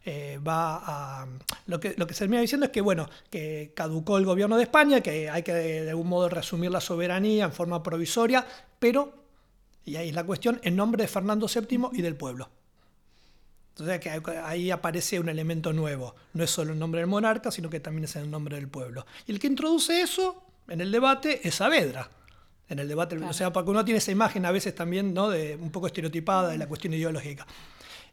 eh, 0.05 0.39
va 0.39 0.81
a... 1.21 1.27
Lo 1.67 1.79
que, 1.79 1.93
lo 1.97 2.07
que 2.07 2.13
se 2.13 2.19
termina 2.19 2.41
diciendo 2.41 2.65
es 2.65 2.71
que, 2.71 2.81
bueno, 2.81 3.07
que 3.29 3.73
caducó 3.75 4.17
el 4.17 4.25
gobierno 4.25 4.57
de 4.57 4.63
España, 4.63 5.01
que 5.01 5.29
hay 5.29 5.43
que 5.43 5.53
de 5.53 5.89
algún 5.89 6.07
modo 6.07 6.29
resumir 6.29 6.71
la 6.71 6.81
soberanía 6.81 7.45
en 7.45 7.51
forma 7.51 7.83
provisoria, 7.83 8.45
pero, 8.79 9.13
y 9.85 9.97
ahí 9.97 10.09
es 10.09 10.15
la 10.15 10.23
cuestión, 10.23 10.59
en 10.63 10.75
nombre 10.75 11.03
de 11.03 11.07
Fernando 11.07 11.47
VII 11.47 11.89
y 11.93 12.01
del 12.01 12.15
pueblo. 12.15 12.49
Entonces 13.71 13.99
que 13.99 14.09
ahí 14.43 14.71
aparece 14.71 15.19
un 15.19 15.29
elemento 15.29 15.71
nuevo. 15.73 16.15
No 16.33 16.43
es 16.43 16.49
solo 16.49 16.73
el 16.73 16.79
nombre 16.79 17.01
del 17.01 17.07
monarca, 17.07 17.51
sino 17.51 17.69
que 17.69 17.79
también 17.79 18.05
es 18.05 18.15
el 18.15 18.29
nombre 18.29 18.55
del 18.55 18.67
pueblo. 18.67 19.05
Y 19.25 19.31
el 19.31 19.39
que 19.39 19.47
introduce 19.47 20.01
eso 20.01 20.43
en 20.67 20.81
el 20.81 20.91
debate 20.91 21.47
es 21.47 21.55
Saavedra. 21.55 22.09
En 22.69 22.77
el 22.77 22.87
debate, 22.87 23.17
o 23.17 23.33
sea, 23.33 23.51
porque 23.51 23.71
uno 23.71 23.83
tiene 23.83 23.97
esa 23.97 24.11
imagen 24.11 24.45
a 24.45 24.51
veces 24.51 24.75
también, 24.75 25.11
¿no? 25.13 25.29
De 25.29 25.55
un 25.55 25.71
poco 25.71 25.87
estereotipada 25.87 26.49
de 26.49 26.57
la 26.59 26.67
cuestión 26.67 26.93
ideológica. 26.93 27.47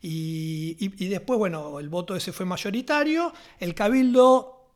Y, 0.03 1.09
después, 1.09 1.39
bueno, 1.39 1.81
el 1.81 1.89
voto 1.89 2.15
ese 2.17 2.33
fue 2.33 2.47
mayoritario. 2.47 3.33
El 3.59 3.75
cabildo 3.75 4.71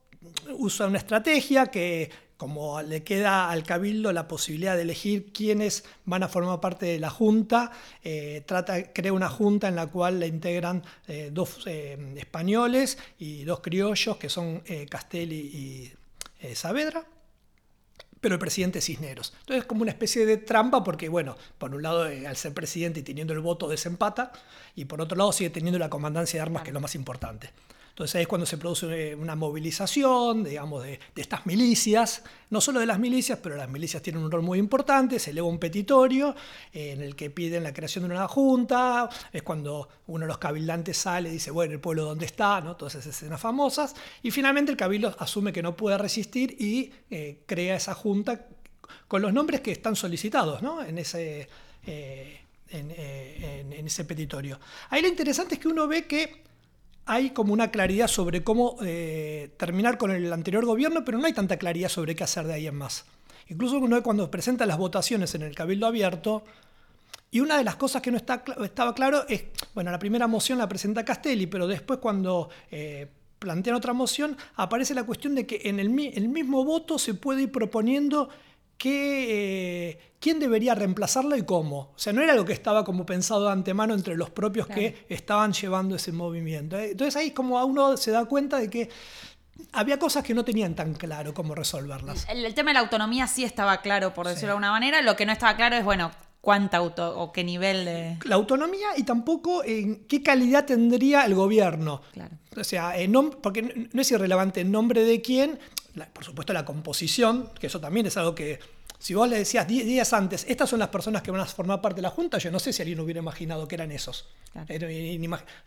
usa 0.58 0.86
una 0.86 0.98
estrategia 0.98 1.66
que 1.68 2.10
como 2.36 2.80
le 2.80 3.02
queda 3.02 3.50
al 3.50 3.64
cabildo 3.64 4.12
la 4.12 4.26
posibilidad 4.26 4.74
de 4.74 4.82
elegir 4.82 5.30
quiénes 5.30 5.84
van 6.06 6.22
a 6.22 6.28
formar 6.28 6.58
parte 6.58 6.86
de 6.86 6.98
la 6.98 7.10
junta, 7.10 7.70
eh, 8.02 8.42
trata, 8.46 8.94
crea 8.94 9.12
una 9.12 9.28
junta 9.28 9.68
en 9.68 9.76
la 9.76 9.88
cual 9.88 10.20
la 10.20 10.26
integran 10.26 10.82
eh, 11.06 11.28
dos 11.30 11.64
eh, 11.66 12.14
españoles 12.16 12.96
y 13.18 13.44
dos 13.44 13.60
criollos 13.60 14.16
que 14.16 14.30
son 14.30 14.62
Castelli 14.88 15.92
y 16.40 16.54
Saavedra 16.54 17.04
pero 18.20 18.35
el 18.35 18.38
presidente 18.38 18.80
Cisneros. 18.80 19.33
Entonces 19.40 19.62
es 19.62 19.66
como 19.66 19.83
una 19.83 19.90
especie 19.90 20.26
de 20.26 20.37
trampa 20.37 20.85
porque, 20.85 21.09
bueno, 21.09 21.37
por 21.59 21.74
un 21.74 21.83
lado, 21.83 22.02
al 22.02 22.37
ser 22.37 22.52
presidente 22.52 23.00
y 23.00 23.02
teniendo 23.02 23.33
el 23.33 23.40
voto 23.40 23.68
desempata, 23.68 24.33
y 24.74 24.85
por 24.85 25.00
otro 25.00 25.16
lado 25.16 25.33
sigue 25.33 25.50
teniendo 25.50 25.78
la 25.78 25.90
comandancia 25.90 26.38
de 26.38 26.42
armas, 26.42 26.62
que 26.62 26.70
es 26.70 26.74
lo 26.74 26.80
más 26.80 26.94
importante. 26.94 27.50
Entonces 27.90 28.16
ahí 28.16 28.22
es 28.22 28.29
cuando 28.29 28.46
se 28.46 28.57
produce 28.57 29.14
una 29.14 29.37
movilización, 29.37 30.44
digamos, 30.44 30.83
de, 30.83 30.98
estas 31.16 31.44
milicias, 31.44 32.22
no 32.48 32.61
solo 32.61 32.81
de 32.81 32.87
las 32.87 32.98
milicias, 32.98 33.38
pero 33.42 33.57
las 33.57 33.68
milicias 33.68 34.03
tienen 34.03 34.22
un 34.22 34.31
rol 34.31 34.42
muy 34.42 34.59
importante, 34.59 35.18
se 35.18 35.31
eleva 35.33 35.46
un 35.46 35.59
petitorio 35.59 36.35
eh, 36.72 36.92
en 36.92 37.03
el 37.03 37.14
que 37.14 37.31
piden 37.31 37.62
la 37.62 37.72
creación 37.72 38.09
de 38.09 38.14
una 38.14 38.26
junta, 38.26 39.09
es 39.33 39.42
cuando 39.42 39.88
uno 40.07 40.24
de 40.24 40.29
los 40.29 40.38
cabildantes 40.38 40.96
sale 40.96 41.29
y 41.29 41.33
dice, 41.33 41.50
bueno, 41.50 41.74
el 41.74 41.81
pueblo 41.81 42.05
dónde 42.05 42.26
está, 42.26 42.61
¿no? 42.61 42.76
todas 42.76 42.94
esas 42.94 43.14
escenas 43.14 43.40
famosas, 43.40 43.94
y 44.22 44.31
finalmente 44.31 44.70
el 44.70 44.79
cabildo 44.79 45.14
asume 45.18 45.53
que 45.53 45.62
no 45.62 45.76
puede 45.76 45.98
resistir 45.98 46.57
y 46.59 46.92
eh, 47.11 47.42
crea 47.46 47.76
esa 47.76 47.94
junta 47.94 48.46
con 49.09 49.22
los 49.22 49.33
nombres 49.33 49.61
que 49.61 49.72
están 49.72 49.96
solicitados 49.96 50.62
¿no? 50.62 50.83
en 50.83 50.98
ese... 50.98 51.48
Eh, 51.87 52.37
en, 52.72 53.87
ese 53.87 54.05
petitorio. 54.05 54.61
Ahí 54.90 55.03
lo 55.03 55.09
interesante 55.09 55.55
es 55.55 55.61
que 55.61 55.66
uno 55.66 55.88
ve 55.88 56.07
que 56.07 56.44
hay 57.10 57.30
como 57.30 57.52
una 57.52 57.72
claridad 57.72 58.06
sobre 58.06 58.44
cómo 58.44 58.76
eh, 58.82 59.50
terminar 59.56 59.98
con 59.98 60.12
el 60.12 60.32
anterior 60.32 60.64
gobierno, 60.64 61.04
pero 61.04 61.18
no 61.18 61.26
hay 61.26 61.32
tanta 61.32 61.56
claridad 61.56 61.88
sobre 61.88 62.14
qué 62.14 62.22
hacer 62.22 62.46
de 62.46 62.54
ahí 62.54 62.68
en 62.68 62.76
más. 62.76 63.04
Incluso 63.48 63.78
uno 63.78 64.00
cuando 64.00 64.30
presenta 64.30 64.64
las 64.64 64.78
votaciones 64.78 65.34
en 65.34 65.42
el 65.42 65.56
Cabildo 65.56 65.88
Abierto, 65.88 66.44
y 67.32 67.40
una 67.40 67.58
de 67.58 67.64
las 67.64 67.74
cosas 67.74 68.00
que 68.00 68.12
no 68.12 68.16
estaba 68.16 68.94
claro 68.94 69.24
es, 69.28 69.42
bueno, 69.74 69.90
la 69.90 69.98
primera 69.98 70.28
moción 70.28 70.58
la 70.58 70.68
presenta 70.68 71.04
Castelli, 71.04 71.48
pero 71.48 71.66
después 71.66 71.98
cuando 71.98 72.48
eh, 72.70 73.08
plantean 73.40 73.74
otra 73.74 73.92
moción, 73.92 74.36
aparece 74.54 74.94
la 74.94 75.02
cuestión 75.02 75.34
de 75.34 75.46
que 75.46 75.62
en 75.64 75.80
el 75.80 75.90
mismo 75.90 76.64
voto 76.64 76.96
se 76.96 77.14
puede 77.14 77.42
ir 77.42 77.50
proponiendo 77.50 78.28
eh, 78.88 79.98
quién 80.20 80.38
debería 80.38 80.74
reemplazarlo 80.74 81.36
y 81.36 81.42
cómo. 81.42 81.92
O 81.94 81.98
sea, 81.98 82.12
no 82.12 82.22
era 82.22 82.34
lo 82.34 82.44
que 82.44 82.52
estaba 82.52 82.84
como 82.84 83.04
pensado 83.04 83.46
de 83.46 83.52
antemano 83.52 83.94
entre 83.94 84.16
los 84.16 84.30
propios 84.30 84.66
que 84.66 85.04
estaban 85.08 85.52
llevando 85.52 85.96
ese 85.96 86.12
movimiento. 86.12 86.78
¿eh? 86.78 86.92
Entonces 86.92 87.16
ahí 87.16 87.32
como 87.32 87.62
uno 87.64 87.96
se 87.96 88.10
da 88.10 88.24
cuenta 88.24 88.58
de 88.58 88.70
que 88.70 88.88
había 89.72 89.98
cosas 89.98 90.24
que 90.24 90.34
no 90.34 90.44
tenían 90.44 90.74
tan 90.74 90.94
claro 90.94 91.34
cómo 91.34 91.54
resolverlas. 91.54 92.26
El, 92.28 92.54
tema 92.54 92.70
de 92.70 92.74
la 92.74 92.80
autonomía 92.80 93.26
sí 93.26 93.44
estaba 93.44 93.80
claro, 93.82 94.14
por 94.14 94.26
decirlo 94.26 94.48
de 94.48 94.52
alguna 94.52 94.70
manera. 94.70 95.02
Lo 95.02 95.16
que 95.16 95.26
no 95.26 95.32
estaba 95.32 95.56
claro 95.56 95.76
es, 95.76 95.84
bueno, 95.84 96.10
cuánta 96.40 96.78
auto 96.78 97.18
o 97.18 97.32
qué 97.32 97.44
nivel 97.44 97.84
de... 97.84 98.18
La 98.24 98.36
autonomía 98.36 98.88
y 98.96 99.02
tampoco 99.02 99.62
en 99.64 100.06
qué 100.06 100.22
calidad 100.22 100.64
tendría 100.64 101.24
el 101.24 101.34
gobierno. 101.34 102.02
Claro. 102.12 102.36
O 102.56 102.64
sea, 102.64 102.98
en 102.98 103.12
porque 103.30 103.88
no 103.92 104.00
es 104.00 104.10
irrelevante 104.10 104.60
el 104.60 104.70
nombre 104.70 105.04
de 105.04 105.20
quién, 105.20 105.58
por 106.12 106.24
supuesto 106.24 106.53
la 106.53 106.64
composición, 106.64 107.50
que 107.59 107.66
eso 107.66 107.81
también 107.81 108.07
es 108.07 108.16
algo 108.16 108.35
que 108.35 108.61
si 109.00 109.14
vos 109.14 109.26
le 109.26 109.38
decías 109.38 109.66
10 109.66 109.87
días 109.87 110.12
antes, 110.12 110.44
estas 110.46 110.68
son 110.68 110.79
las 110.79 110.90
personas 110.90 111.22
que 111.22 111.31
van 111.31 111.40
a 111.40 111.46
formar 111.46 111.81
parte 111.81 111.96
de 111.96 112.03
la 112.03 112.11
Junta, 112.11 112.37
yo 112.37 112.50
no 112.50 112.59
sé 112.59 112.70
si 112.70 112.83
alguien 112.83 113.00
hubiera 113.00 113.20
imaginado 113.20 113.66
que 113.66 113.74
eran 113.74 113.90
esos. 113.92 114.29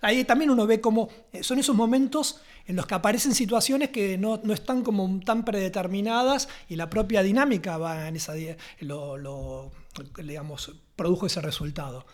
Ahí 0.02 0.24
también 0.24 0.52
uno 0.52 0.68
ve 0.68 0.80
cómo 0.80 1.10
eh, 1.32 1.44
son 1.44 1.58
esos 1.58 1.76
momentos 1.76 2.42
en 2.68 2.76
los 2.76 2.86
que 2.86 2.94
aparecen 2.94 3.34
situaciones 3.34 3.90
que 3.90 4.20
no, 4.20 4.40
están 4.54 4.84
como 4.84 5.20
tan 5.26 5.44
predeterminadas 5.46 6.48
y 6.70 6.76
la 6.76 6.92
propia 6.92 7.24
dinámica 7.24 7.78
va 7.80 8.08
en 8.08 8.18
esa, 8.18 8.36
lo, 8.82 9.18
lo 9.18 9.72
digamos, 10.24 10.72
produjo 10.96 11.26
ese 11.26 11.42
resultado. 11.42 12.06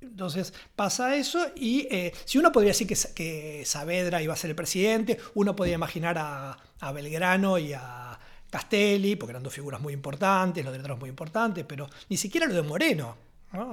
Entonces 0.00 0.54
pasa 0.74 1.16
eso 1.16 1.48
y 1.54 1.86
eh, 1.90 2.14
si 2.24 2.38
uno 2.38 2.50
podría 2.50 2.70
decir 2.70 2.86
que, 2.86 2.96
que, 3.14 3.62
Saavedra 3.66 4.22
iba 4.22 4.32
a 4.32 4.36
ser 4.36 4.48
el 4.48 4.56
presidente, 4.56 5.18
uno 5.34 5.54
podría 5.54 5.74
imaginar 5.74 6.16
a, 6.16 6.56
Belgrano 6.92 7.58
y 7.58 7.72
a 7.72 8.18
Castelli, 8.48 9.16
porque 9.16 9.32
eran 9.32 9.42
dos 9.42 9.52
figuras 9.52 9.80
muy 9.80 9.92
importantes, 9.92 10.64
los 10.64 10.72
de 10.72 10.94
muy 10.94 11.08
importantes, 11.08 11.64
pero 11.66 11.88
ni 12.08 12.16
siquiera 12.16 12.46
lo 12.46 12.54
de 12.54 12.62
Moreno. 12.62 13.16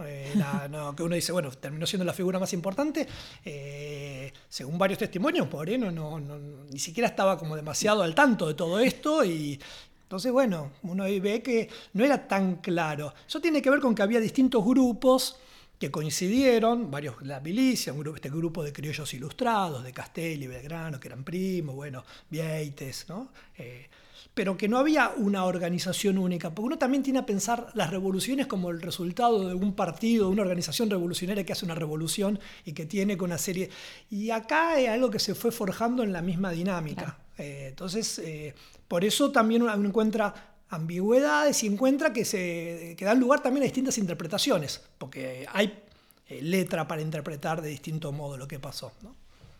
Eh, 0.06 0.34
que 0.96 1.04
uno 1.04 1.16
dice, 1.16 1.32
bueno, 1.32 1.52
terminó 1.52 1.86
siendo 1.86 2.06
la 2.06 2.14
figura 2.14 2.40
más 2.40 2.52
importante. 2.54 3.08
Eh, 3.46 4.32
según 4.50 4.78
varios 4.78 5.00
testimonios, 5.00 5.52
Moreno 5.52 5.92
no, 5.92 6.20
ni 6.20 6.80
siquiera 6.80 7.10
estaba 7.10 7.38
como 7.38 7.56
demasiado 7.56 8.04
al 8.04 8.16
tanto 8.16 8.48
de 8.48 8.54
todo 8.54 8.80
esto 8.80 9.24
y, 9.24 9.60
entonces, 10.08 10.32
bueno, 10.32 10.72
uno 10.84 11.04
ve 11.04 11.42
que 11.44 11.70
no 11.94 12.06
era 12.06 12.28
tan 12.28 12.58
claro. 12.58 13.14
Eso 13.28 13.42
tiene 13.42 13.62
que 13.62 13.70
ver 13.70 13.82
con 13.82 13.94
que 13.94 14.02
había 14.02 14.22
distintos 14.22 14.64
grupos 14.64 15.38
que 15.80 15.92
coincidieron, 15.92 16.90
varios, 16.90 17.22
la 17.22 17.40
milicia, 17.40 17.94
un 17.94 18.00
grupo, 18.00 18.16
este 18.16 18.30
grupo 18.30 18.64
de 18.64 18.74
criollos 18.74 19.14
ilustrados, 19.14 19.84
de 19.84 19.94
Castelli, 19.94 20.48
Belgrano, 20.48 21.00
que 21.00 21.08
eran 21.08 21.24
primos, 21.24 21.76
bueno, 21.76 22.04
Vieites, 22.30 23.06
¿no? 23.10 23.30
Eh, 23.58 23.88
pero 24.34 24.56
que 24.56 24.68
no 24.68 24.78
había 24.78 25.12
una 25.18 25.46
organización 25.46 26.18
única, 26.18 26.52
porque 26.52 26.68
uno 26.68 26.78
también 26.78 27.02
tiene 27.02 27.20
a 27.20 27.26
pensar 27.26 27.72
las 27.74 27.90
revoluciones 27.90 28.46
como 28.46 28.70
el 28.70 28.82
resultado 28.82 29.48
de 29.48 29.56
un 29.56 29.74
partido, 29.74 30.28
de 30.28 30.32
una 30.32 30.44
organización 30.44 30.90
revolucionaria 30.90 31.44
que 31.44 31.54
hace 31.54 31.66
una 31.66 31.76
revolución 31.76 32.40
y 32.64 32.74
que 32.74 32.86
tiene 32.86 33.18
con 33.18 33.32
una 33.32 33.40
serie... 33.40 33.70
Y 34.12 34.30
acá 34.30 34.80
es 34.80 34.90
algo 34.90 35.10
que 35.10 35.20
se 35.20 35.34
fue 35.34 35.52
forjando 35.52 36.04
en 36.04 36.14
la 36.14 36.22
misma 36.22 36.52
dinámica. 36.52 37.18
Eh, 37.38 37.68
entonces, 37.70 38.20
eh, 38.20 38.54
por 38.88 39.04
eso 39.04 39.32
también 39.32 39.64
uno 39.64 39.74
encuentra 39.74 40.57
ambigüedades 40.70 41.64
y 41.64 41.68
encuentra 41.68 42.12
que, 42.14 42.26
se, 42.26 42.96
que 42.98 43.06
dan 43.06 43.20
lugar 43.20 43.42
también 43.42 43.64
a 43.64 43.66
distintas 43.66 43.98
interpretaciones, 43.98 44.84
porque 44.98 45.48
hay 45.54 45.84
eh, 46.28 46.42
letra 46.42 46.88
para 46.88 47.02
interpretar 47.02 47.62
de 47.62 47.70
distinto 47.70 48.12
modo 48.12 48.38
lo 48.38 48.48
que 48.48 48.60
pasó. 48.60 48.92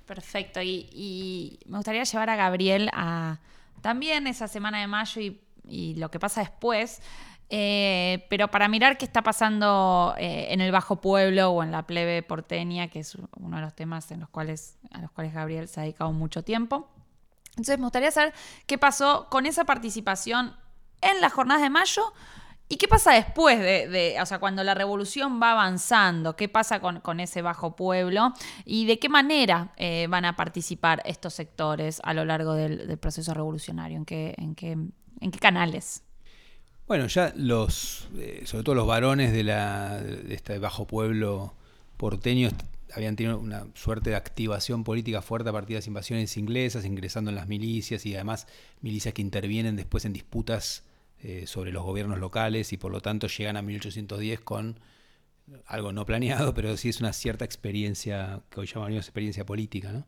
Perfecto, 0.06 0.62
y, 0.62 1.60
me 1.66 1.78
gustaría 1.78 2.04
llevar 2.04 2.30
a 2.30 2.36
Gabriel 2.36 2.90
a 2.94 3.40
también 3.82 4.28
esa 4.28 4.48
semana 4.48 4.80
de 4.82 4.88
mayo 4.88 5.22
y, 5.22 5.96
lo 5.96 6.10
que 6.10 6.18
pasa 6.18 6.40
después, 6.42 7.02
eh, 7.50 8.26
pero 8.30 8.50
para 8.50 8.70
mirar 8.70 8.98
qué 8.98 9.04
está 9.04 9.22
pasando 9.22 10.16
eh, 10.18 10.48
en 10.50 10.62
el 10.62 10.72
Bajo 10.72 11.02
Pueblo 11.02 11.50
o 11.52 11.64
en 11.64 11.72
la 11.72 11.86
plebe 11.86 12.24
porteña, 12.24 12.88
que 12.88 13.00
es 13.00 13.18
uno 13.38 13.58
de 13.58 13.64
los 13.64 13.76
temas 13.76 14.10
en 14.12 14.22
los 14.22 14.30
cuales, 14.30 14.78
a 14.92 15.02
los 15.02 15.12
cuales 15.12 15.34
Gabriel 15.34 15.68
se 15.68 15.82
ha 15.82 15.84
dedicado 15.84 16.14
mucho 16.14 16.42
tiempo. 16.42 16.90
Entonces 17.52 17.80
me 17.80 17.84
gustaría 17.84 18.12
saber 18.12 18.34
qué 18.66 18.78
pasó 18.78 19.28
con 19.30 19.46
esa 19.46 19.66
participación 19.66 20.56
en 21.02 21.22
las 21.22 21.34
jornadas 21.34 21.62
de 21.62 21.70
mayo. 21.70 22.14
¿Y 22.70 22.76
qué 22.76 22.88
pasa 22.90 23.14
después 23.14 23.60
de, 23.60 24.18
o 24.22 24.26
sea, 24.26 24.40
cuando 24.40 24.62
la 24.64 24.74
revolución 24.74 25.42
va 25.42 25.54
avanzando? 25.54 26.36
¿Qué 26.36 26.50
pasa 26.50 26.82
con, 26.82 27.20
ese 27.22 27.42
bajo 27.42 27.78
pueblo? 27.78 28.34
¿Y 28.66 28.86
de 28.86 29.00
qué 29.00 29.08
manera 29.08 29.72
eh, 29.78 30.08
van 30.10 30.26
a 30.26 30.36
participar 30.36 31.02
estos 31.06 31.34
sectores 31.34 32.02
a 32.04 32.14
lo 32.14 32.26
largo 32.26 32.56
del, 32.56 32.98
proceso 32.98 33.34
revolucionario? 33.34 33.98
¿En 33.98 34.06
qué, 34.06 34.36
en, 34.38 34.54
qué, 34.54 34.72
¿En 34.72 35.32
qué 35.32 35.40
canales? 35.40 36.04
Bueno, 36.88 37.08
ya 37.08 37.32
los, 37.38 38.10
eh, 38.18 38.44
sobre 38.46 38.66
todo 38.66 38.76
los 38.76 38.88
varones 38.88 39.32
de, 39.32 39.44
la, 39.44 40.02
de 40.02 40.34
este 40.34 40.60
bajo 40.60 40.88
pueblo 40.88 41.54
porteño 41.96 42.50
habían 42.94 43.16
tenido 43.16 43.38
una 43.38 43.68
suerte 43.76 44.12
de 44.12 44.16
activación 44.16 44.84
política 44.84 45.22
fuerte 45.22 45.50
a 45.50 45.54
partir 45.54 45.76
de 45.76 45.80
las 45.80 45.88
invasiones 45.88 46.38
inglesas, 46.38 46.86
ingresando 46.86 47.30
en 47.30 47.36
las 47.36 47.48
milicias 47.48 48.06
y 48.06 48.16
además 48.16 48.48
milicias 48.82 49.14
que 49.14 49.22
intervienen 49.22 49.76
después 49.76 50.06
en 50.06 50.14
disputas 50.14 50.84
eh, 51.24 51.46
sobre 51.48 51.72
los 51.72 51.84
gobiernos 51.84 52.20
locales 52.20 52.74
y 52.74 52.78
por 52.78 52.92
lo 52.92 53.02
tanto 53.02 53.28
llegan 53.28 53.58
a 53.58 53.62
1810 53.62 54.40
con 54.42 54.80
algo 55.66 55.92
no 55.92 56.06
planeado, 56.06 56.54
pero 56.54 56.76
sí 56.78 56.90
es 56.90 57.00
una 57.00 57.14
cierta 57.14 57.46
experiencia, 57.46 58.42
que 58.50 58.60
hoy 58.60 58.68
llamamos 58.68 58.98
experiencia 58.98 59.46
política. 59.46 60.06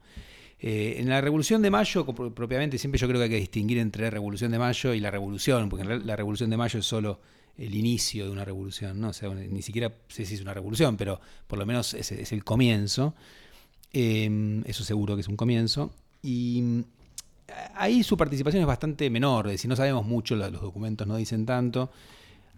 Eh, 0.60 0.98
en 1.00 1.08
la 1.08 1.22
Revolución 1.22 1.62
de 1.62 1.72
Mayo, 1.72 2.06
propiamente, 2.06 2.78
siempre 2.78 3.00
yo 3.00 3.08
creo 3.08 3.20
que 3.20 3.24
hay 3.24 3.30
que 3.30 3.38
distinguir 3.38 3.78
entre 3.78 4.10
Revolución 4.10 4.52
de 4.52 4.60
Mayo 4.60 4.94
y 4.94 5.00
la 5.00 5.10
Revolución, 5.10 5.70
porque 5.70 5.86
la 5.86 6.16
Revolución 6.16 6.50
de 6.50 6.58
Mayo 6.58 6.80
es 6.80 6.86
solo 6.86 7.22
el 7.58 7.76
inicio 7.76 8.26
de 8.26 8.32
una 8.32 8.46
revolución, 8.46 9.02
¿no? 9.02 9.12
ni 9.50 9.62
siquiera 9.62 9.94
sé 10.08 10.26
si 10.26 10.36
es 10.36 10.42
una 10.42 10.54
revolución, 10.54 10.96
pero 10.96 11.20
por 11.46 11.60
lo 11.60 11.66
menos 11.66 11.94
es, 11.94 12.32
el 12.32 12.44
comienzo. 12.46 13.16
Em, 13.92 14.64
eso 14.66 14.84
seguro 14.84 15.16
que 15.16 15.22
es 15.22 15.28
un 15.28 15.36
comienzo. 15.36 15.92
Y 16.24 16.84
ahí 17.76 18.04
su 18.04 18.18
participación 18.18 18.62
es 18.62 18.68
bastante 18.68 19.10
menor, 19.10 19.48
es 19.48 19.54
decir, 19.54 19.70
no 19.70 19.76
sabemos 19.76 20.06
mucho, 20.06 20.36
los 20.36 20.52
documentos 20.52 21.08
no 21.08 21.18
dicen 21.18 21.46
tanto. 21.46 21.92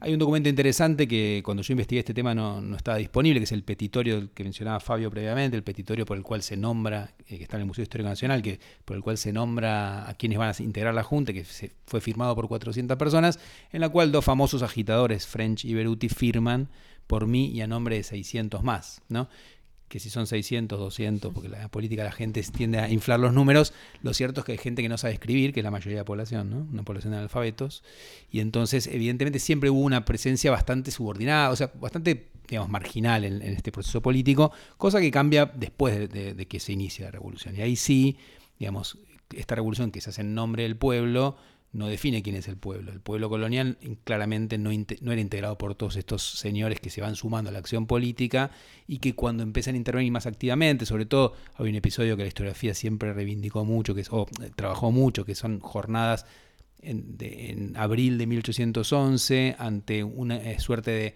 Hay 0.04 0.14
un 0.14 0.20
documento 0.20 0.50
interesante 0.50 1.08
que 1.08 1.44
cuando 1.46 1.62
yo 1.62 1.74
investigué 1.74 2.00
este 2.00 2.16
tema 2.16 2.34
no, 2.34 2.76
estaba 2.76 2.98
disponible, 2.98 3.40
que 3.40 3.44
es 3.44 3.52
el 3.52 3.64
petitorio 3.64 4.34
que 4.34 4.44
mencionaba 4.44 4.80
Fabio 4.80 5.12
previamente, 5.12 5.56
el 5.56 5.62
petitorio 5.64 6.08
por 6.08 6.18
el 6.18 6.24
cual 6.24 6.42
se 6.42 6.58
nombra, 6.58 7.14
eh, 7.28 7.38
que 7.38 7.44
está 7.44 7.58
en 7.58 7.62
el 7.62 7.68
Museo 7.68 7.84
Histórico 7.84 8.10
Nacional, 8.10 8.42
que, 8.42 8.60
por 8.84 8.98
el 8.98 9.04
cual 9.04 9.20
se 9.20 9.32
nombra 9.32 10.10
a 10.10 10.16
quienes 10.16 10.40
van 10.40 10.56
a 10.58 10.64
integrar 10.64 10.96
la 10.96 11.04
Junta, 11.04 11.34
que 11.34 11.46
fue 11.86 12.02
firmado 12.02 12.34
por 12.34 12.48
400 12.48 12.98
personas, 12.98 13.40
en 13.72 13.82
la 13.82 13.90
cual 13.90 14.12
dos 14.12 14.26
famosos 14.26 14.64
agitadores, 14.64 15.28
French 15.28 15.66
y 15.66 15.76
Beruti, 15.76 16.10
firman 16.10 16.70
por 17.06 17.28
mí 17.28 17.52
y 17.52 17.62
a 17.62 17.68
nombre 17.68 17.98
de 17.98 18.04
600 18.04 18.64
más. 18.64 19.04
¿no? 19.08 19.30
Que 19.92 20.00
si 20.00 20.10
son 20.10 20.26
600, 20.26 20.80
200, 20.80 21.34
porque 21.34 21.50
la 21.50 21.68
política 21.68 22.06
la 22.06 22.14
gente 22.14 22.42
tiende 22.44 22.80
a 22.80 22.90
inflar 22.90 23.20
los 23.20 23.34
números, 23.34 23.74
lo 24.02 24.14
cierto 24.14 24.40
es 24.40 24.46
que 24.46 24.54
hay 24.54 24.58
gente 24.58 24.82
que 24.82 24.88
no 24.88 24.98
sabe 24.98 25.16
escribir, 25.16 25.52
que 25.52 25.60
es 25.60 25.66
la 25.66 25.70
mayoría 25.70 25.96
de 25.96 26.02
la 26.02 26.06
población, 26.06 26.50
¿no? 26.50 26.66
una 26.72 26.84
población 26.84 27.12
de 27.12 27.18
analfabetos, 27.18 27.84
y 28.32 28.40
entonces 28.40 28.88
evidentemente 28.88 29.38
siempre 29.38 29.70
hubo 29.70 29.82
una 29.82 30.06
presencia 30.06 30.50
bastante 30.50 30.92
subordinada, 30.92 31.50
o 31.50 31.58
sea, 31.58 31.74
bastante, 31.76 32.30
digamos, 32.48 32.70
marginal 32.70 33.26
en, 33.26 33.42
este 33.42 33.74
proceso 33.74 34.02
político, 34.02 34.54
cosa 34.78 35.02
que 35.02 35.12
cambia 35.12 35.46
después 35.46 36.10
de, 36.10 36.48
que 36.48 36.60
se 36.62 36.72
inicia 36.72 37.06
la 37.08 37.12
revolución. 37.12 37.54
Y 37.58 37.62
ahí 37.62 37.76
sí, 37.76 38.16
digamos, 38.60 38.98
esta 39.36 39.56
revolución 39.56 39.92
que 39.92 40.00
se 40.00 40.12
hace 40.12 40.22
en 40.22 40.34
nombre 40.34 40.64
del 40.64 40.78
pueblo, 40.78 41.36
no 41.74 41.88
define 41.88 42.22
quién 42.22 42.36
es 42.36 42.48
el 42.48 42.58
pueblo. 42.58 42.92
El 42.92 43.00
pueblo 43.00 43.30
colonial 43.30 43.78
claramente 44.04 44.58
no, 44.58 44.72
era 44.72 45.22
integrado 45.22 45.58
por 45.58 45.76
todos 45.76 45.96
estos 45.96 46.22
señores 46.22 46.80
que 46.80 46.90
se 46.90 47.02
van 47.02 47.16
sumando 47.16 47.50
a 47.50 47.54
la 47.54 47.60
acción 47.60 47.88
política 47.88 48.52
y 48.88 49.00
que 49.00 49.16
cuando 49.16 49.44
empiezan 49.44 49.76
a 49.76 49.78
intervenir 49.78 50.12
más 50.12 50.26
activamente, 50.26 50.86
sobre 50.86 51.06
todo 51.06 51.34
hay 51.56 51.70
un 51.70 51.76
episodio 51.76 52.18
que 52.18 52.24
la 52.24 52.28
historiografía 52.28 52.74
siempre 52.74 53.14
reivindicó 53.14 53.64
mucho, 53.64 53.96
que 53.96 54.04
o 54.10 54.28
eh, 54.42 54.52
trabajó 54.56 54.92
mucho, 54.92 55.24
que 55.24 55.36
son 55.36 55.60
jornadas 55.60 56.26
en, 56.82 57.74
abril 57.78 58.18
de 58.18 58.28
1811 58.28 59.56
ante 59.58 60.04
una 60.04 60.38
eh, 60.38 60.60
suerte 60.60 60.92
de 60.92 61.16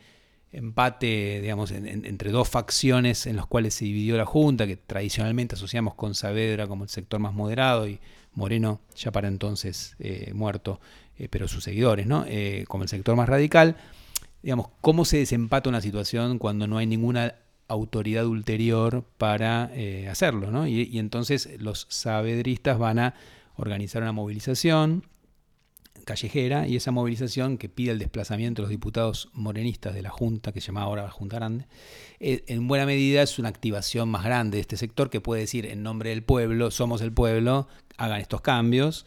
empate, 0.52 1.42
digamos, 1.42 1.72
entre 1.72 2.32
dos 2.32 2.48
facciones 2.48 3.26
en 3.28 3.36
las 3.36 3.46
cuales 3.46 3.74
se 3.74 3.84
dividió 3.84 4.16
la 4.16 4.26
Junta, 4.26 4.66
que 4.66 4.78
tradicionalmente 4.78 5.56
asociamos 5.56 5.96
con 5.96 6.16
Saavedra 6.16 6.66
como 6.66 6.86
el 6.86 6.90
sector 6.90 7.20
más 7.20 7.34
moderado 7.34 7.90
y 7.90 8.00
Moreno, 8.36 8.82
ya 8.96 9.12
para 9.12 9.28
entonces 9.28 9.96
eh, 10.00 10.32
muerto, 10.34 10.80
eh, 11.18 11.28
pero 11.30 11.48
sus 11.48 11.64
seguidores, 11.64 12.06
¿no? 12.06 12.26
Eh, 12.28 12.66
como 12.68 12.84
el 12.84 12.90
sector 12.90 13.16
más 13.16 13.28
radical. 13.28 13.78
Digamos, 14.44 14.68
¿cómo 14.82 15.06
se 15.06 15.18
desempata 15.18 15.70
una 15.70 15.82
situación 15.82 16.38
cuando 16.38 16.68
no 16.68 16.78
hay 16.78 16.86
ninguna 16.86 17.36
autoridad 17.68 18.28
ulterior 18.28 19.04
para 19.18 19.72
hacerlo? 20.12 20.52
¿no? 20.52 20.68
Y, 20.68 20.84
y 20.84 21.00
entonces 21.00 21.50
los 21.58 21.88
sabedristas 21.90 22.78
van 22.78 23.00
a 23.00 23.16
organizar 23.56 24.04
una 24.04 24.12
movilización 24.12 25.04
callejera 26.06 26.68
y 26.68 26.76
esa 26.78 26.92
movilización 26.92 27.58
que 27.58 27.68
pide 27.68 27.92
el 27.92 28.00
desplazamiento 28.00 28.62
de 28.62 28.64
los 28.64 28.70
diputados 28.70 29.30
morenistas 29.34 29.94
de 29.94 30.02
la 30.02 30.10
Junta, 30.10 30.52
que 30.54 30.62
se 30.62 30.68
llama 30.68 30.84
ahora 30.84 31.04
la 31.04 31.12
Junta 31.12 31.36
Grande, 31.36 31.68
eh, 32.20 32.44
en 32.48 32.68
buena 32.68 32.86
medida 32.86 33.22
es 33.22 33.38
una 33.40 33.50
activación 33.50 34.10
más 34.10 34.24
grande 34.24 34.58
de 34.58 34.62
este 34.62 34.78
sector 34.78 35.10
que 35.10 35.20
puede 35.20 35.42
decir 35.42 35.66
en 35.66 35.84
nombre 35.84 36.12
del 36.12 36.24
pueblo, 36.24 36.72
somos 36.72 37.02
el 37.02 37.12
pueblo, 37.12 37.68
hagan 37.98 38.22
estos 38.22 38.42
cambios. 38.42 39.06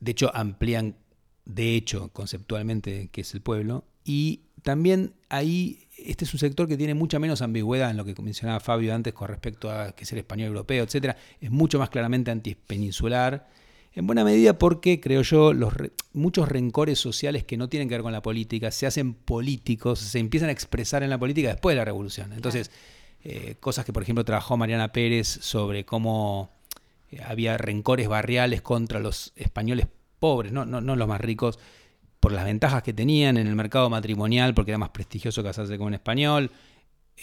De 0.00 0.10
hecho, 0.10 0.34
amplían, 0.34 0.96
de 1.44 1.76
hecho, 1.76 2.08
conceptualmente, 2.08 3.08
que 3.12 3.20
es 3.20 3.34
el 3.34 3.40
pueblo. 3.40 3.84
Y 4.04 4.42
también 4.62 5.14
ahí, 5.28 5.88
este 5.98 6.24
es 6.24 6.34
un 6.34 6.40
sector 6.40 6.66
que 6.66 6.76
tiene 6.76 6.94
mucha 6.94 7.18
menos 7.18 7.42
ambigüedad 7.42 7.90
en 7.90 7.96
lo 7.96 8.04
que 8.04 8.14
mencionaba 8.20 8.60
Fabio 8.60 8.94
antes 8.94 9.12
con 9.12 9.28
respecto 9.28 9.70
a 9.70 9.92
que 9.92 10.04
es 10.04 10.12
el 10.12 10.18
español 10.18 10.48
europeo, 10.48 10.84
etc. 10.84 11.16
Es 11.40 11.50
mucho 11.50 11.78
más 11.78 11.90
claramente 11.90 12.30
antipeninsular 12.30 13.48
en 13.94 14.06
buena 14.06 14.24
medida 14.24 14.58
porque, 14.58 15.00
creo 15.00 15.22
yo, 15.22 15.52
los 15.52 15.72
muchos 16.12 16.48
rencores 16.48 16.98
sociales 16.98 17.44
que 17.44 17.56
no 17.56 17.68
tienen 17.68 17.88
que 17.88 17.94
ver 17.94 18.02
con 18.02 18.12
la 18.12 18.22
política 18.22 18.70
se 18.70 18.86
hacen 18.86 19.14
políticos, 19.14 20.00
se 20.00 20.18
empiezan 20.18 20.48
a 20.48 20.52
expresar 20.52 21.02
en 21.02 21.10
la 21.10 21.18
política 21.18 21.48
después 21.48 21.74
de 21.74 21.78
la 21.78 21.84
revolución. 21.84 22.32
Entonces, 22.32 22.70
eh, 23.22 23.54
cosas 23.60 23.84
que, 23.84 23.92
por 23.92 24.02
ejemplo, 24.02 24.24
trabajó 24.24 24.56
Mariana 24.56 24.92
Pérez 24.92 25.28
sobre 25.28 25.84
cómo 25.84 26.50
eh, 27.10 27.20
había 27.24 27.56
rencores 27.56 28.08
barriales 28.08 28.62
contra 28.62 28.98
los 28.98 29.32
españoles 29.36 29.86
pobres, 30.18 30.52
no, 30.52 30.64
no, 30.64 30.80
no 30.80 30.96
los 30.96 31.06
más 31.06 31.20
ricos, 31.20 31.58
por 32.18 32.32
las 32.32 32.44
ventajas 32.44 32.82
que 32.82 32.92
tenían 32.92 33.36
en 33.36 33.46
el 33.46 33.54
mercado 33.54 33.90
matrimonial, 33.90 34.54
porque 34.54 34.72
era 34.72 34.78
más 34.78 34.90
prestigioso 34.90 35.42
casarse 35.42 35.78
con 35.78 35.88
un 35.88 35.94
español, 35.94 36.50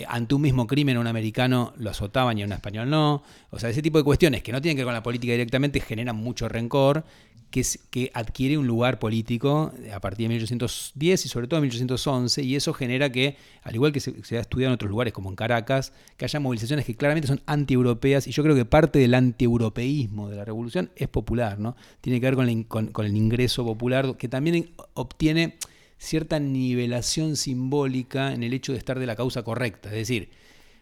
ante 0.07 0.35
un 0.35 0.41
mismo 0.41 0.67
crimen 0.67 0.97
un 0.97 1.07
americano 1.07 1.73
lo 1.77 1.89
azotaban 1.89 2.37
y 2.37 2.43
a 2.43 2.45
un 2.45 2.53
español 2.53 2.89
no. 2.89 3.23
O 3.49 3.59
sea, 3.59 3.69
ese 3.69 3.81
tipo 3.81 3.97
de 3.97 4.03
cuestiones 4.03 4.41
que 4.41 4.51
no 4.51 4.61
tienen 4.61 4.77
que 4.77 4.81
ver 4.81 4.87
con 4.87 4.93
la 4.93 5.03
política 5.03 5.33
directamente 5.33 5.79
generan 5.79 6.15
mucho 6.15 6.47
rencor, 6.47 7.03
que, 7.51 7.65
que 7.89 8.09
adquiere 8.13 8.57
un 8.57 8.65
lugar 8.65 8.97
político 8.97 9.73
a 9.93 9.99
partir 9.99 10.25
de 10.25 10.29
1810 10.29 11.25
y 11.25 11.29
sobre 11.29 11.47
todo 11.47 11.57
en 11.57 11.63
1811, 11.63 12.41
y 12.43 12.55
eso 12.55 12.73
genera 12.73 13.11
que, 13.11 13.35
al 13.63 13.75
igual 13.75 13.91
que 13.91 13.99
se, 13.99 14.37
ha 14.37 14.39
estudiado 14.39 14.71
en 14.71 14.75
otros 14.75 14.89
lugares 14.89 15.13
como 15.13 15.29
en 15.29 15.35
Caracas, 15.35 15.91
que 16.15 16.25
haya 16.25 16.39
movilizaciones 16.39 16.85
que 16.85 16.95
claramente 16.95 17.27
son 17.27 17.41
anti-europeas, 17.45 18.25
y 18.27 18.31
yo 18.31 18.41
creo 18.41 18.55
que 18.55 18.63
parte 18.63 18.99
del 18.99 19.13
anti-europeísmo 19.13 20.29
de 20.29 20.37
la 20.37 20.45
revolución 20.45 20.91
es 20.95 21.09
popular, 21.09 21.59
¿no? 21.59 21.75
Tiene 21.99 22.21
que 22.21 22.31
ver 22.31 22.35
con, 22.67 22.87
con 22.87 23.05
el 23.05 23.17
ingreso 23.17 23.65
popular, 23.65 24.15
que 24.15 24.29
también 24.29 24.69
obtiene 24.93 25.57
cierta 26.01 26.39
nivelación 26.39 27.35
simbólica 27.35 28.33
en 28.33 28.41
el 28.41 28.53
hecho 28.53 28.71
de 28.71 28.79
estar 28.79 28.97
de 28.97 29.05
la 29.05 29.15
causa 29.15 29.43
correcta. 29.43 29.89
Es 29.89 29.95
decir, 29.95 30.29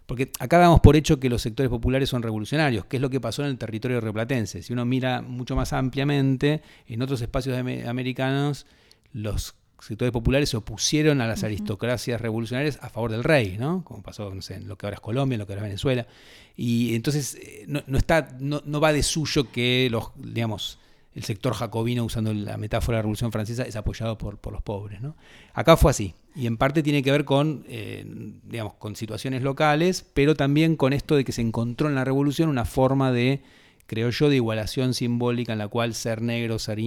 porque 0.05 0.31
acá 0.39 0.57
damos 0.57 0.79
por 0.79 0.95
hecho 0.95 1.19
que 1.19 1.29
los 1.29 1.41
sectores 1.41 1.69
populares 1.69 2.09
son 2.09 2.23
revolucionarios, 2.23 2.85
que 2.85 2.97
es 2.97 3.01
lo 3.01 3.09
que 3.09 3.19
pasó 3.19 3.43
en 3.43 3.49
el 3.49 3.57
territorio 3.57 3.99
replatense. 3.99 4.63
Si 4.63 4.71
uno 4.71 4.85
mira 4.85 5.21
mucho 5.21 5.57
más 5.57 5.73
ampliamente, 5.73 6.61
en 6.87 7.01
otros 7.01 7.21
espacios 7.21 7.57
americanos, 7.85 8.65
los 9.11 9.55
sectores 9.81 10.13
populares 10.13 10.49
se 10.49 10.57
opusieron 10.57 11.19
a 11.19 11.27
las 11.27 11.43
aristocracias 11.43 12.21
revolucionarias 12.21 12.79
a 12.81 12.89
favor 12.89 13.11
del 13.11 13.25
rey, 13.25 13.57
¿no? 13.59 13.83
Como 13.83 14.01
pasó 14.01 14.31
en 14.31 14.67
lo 14.69 14.77
que 14.77 14.85
ahora 14.85 14.95
es 14.95 15.01
Colombia, 15.01 15.35
en 15.35 15.39
lo 15.39 15.47
que 15.47 15.53
ahora 15.53 15.63
es 15.65 15.69
Venezuela. 15.69 16.07
Y 16.55 16.95
entonces 16.95 17.35
eh, 17.35 17.65
no, 17.67 17.97
está, 17.97 18.37
no, 18.39 18.61
no 18.65 18.79
va 18.79 18.93
de 18.93 19.03
suyo 19.03 19.51
que 19.51 19.89
los, 19.91 20.11
digamos, 20.15 20.79
el 21.15 21.23
sector 21.23 21.53
jacobino, 21.53 22.05
usando 22.05 22.33
la 22.33 22.57
metáfora 22.57 22.95
de 22.95 22.99
la 22.99 23.01
Revolución 23.03 23.31
Francesa, 23.31 23.63
es 23.63 23.75
apoyado 23.75 24.17
por, 24.17 24.39
los 24.51 24.61
pobres. 24.61 25.01
¿no? 25.01 25.15
Acá 25.53 25.75
fue 25.75 25.91
así, 25.91 26.13
y 26.35 26.47
en 26.47 26.57
parte 26.57 26.83
tiene 26.83 27.01
que 27.03 27.11
ver 27.11 27.25
con, 27.25 27.65
eh, 27.67 28.05
digamos, 28.43 28.73
con 28.75 28.95
situaciones 28.95 29.41
locales, 29.41 30.05
pero 30.13 30.35
también 30.35 30.75
con 30.75 30.93
esto 30.93 31.15
de 31.15 31.25
que 31.25 31.31
se 31.31 31.41
encontró 31.41 31.89
en 31.89 31.95
la 31.95 32.05
Revolución 32.05 32.49
una 32.49 32.65
forma 32.65 33.11
de, 33.11 33.41
creo 33.87 34.11
yo, 34.11 34.29
de 34.29 34.35
igualación 34.35 34.93
simbólica 34.93 35.53
en 35.53 35.59
la 35.59 35.67
cual 35.67 35.95
ser 35.95 36.21
negro, 36.21 36.59
ser, 36.59 36.79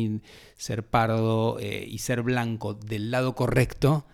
ser 0.57 0.85
pardo 0.85 1.59
eh, 1.59 1.85
y 1.89 1.99
ser 1.99 2.23
blanco 2.23 2.75
del 2.75 3.11
lado 3.11 3.35
correcto 3.35 4.07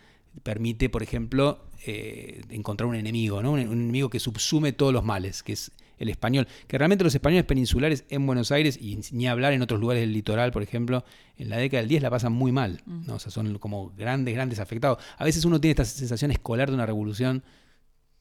permite, 0.43 0.89
por 0.89 1.03
ejemplo, 1.03 1.65
eh, 1.87 2.43
encontrar 2.51 2.89
un 2.89 2.95
enemigo, 2.95 3.43
¿no? 3.43 3.53
un 3.53 3.61
enemigo 3.61 4.11
que 4.11 4.21
subsume 4.21 4.73
todos 4.73 4.93
los 4.93 5.05
males, 5.05 5.43
que 5.43 5.53
es 5.53 5.73
el 5.99 6.09
español, 6.09 6.47
que 6.67 6.79
realmente 6.79 7.05
los 7.05 7.15
españoles 7.15 7.45
peninsulares 7.45 8.05
en 8.09 8.27
Buenos 8.27 8.53
Aires 8.53 8.79
y 8.81 9.01
ni 9.13 9.27
hablar 9.27 9.53
en 9.53 9.63
otros 9.63 9.81
lugares 9.81 10.03
del 10.03 10.13
litoral, 10.13 10.53
por 10.53 10.63
ejemplo, 10.63 11.05
en 11.37 11.49
la 11.51 11.57
década 11.57 11.81
del 11.81 11.89
10 11.89 12.03
la 12.03 12.11
pasan 12.11 12.33
muy 12.33 12.53
mal, 12.53 12.83
¿no? 12.87 13.15
o 13.15 13.19
sea, 13.19 13.31
son 13.31 13.59
como 13.59 13.93
grandes, 13.97 14.35
grandes 14.35 14.59
afectados. 14.59 14.99
A 15.17 15.25
veces 15.25 15.45
uno 15.45 15.61
tiene 15.61 15.73
esta 15.73 15.85
sensación 15.85 16.31
escolar 16.31 16.69
de 16.69 16.75
una 16.75 16.87
revolución 16.87 17.43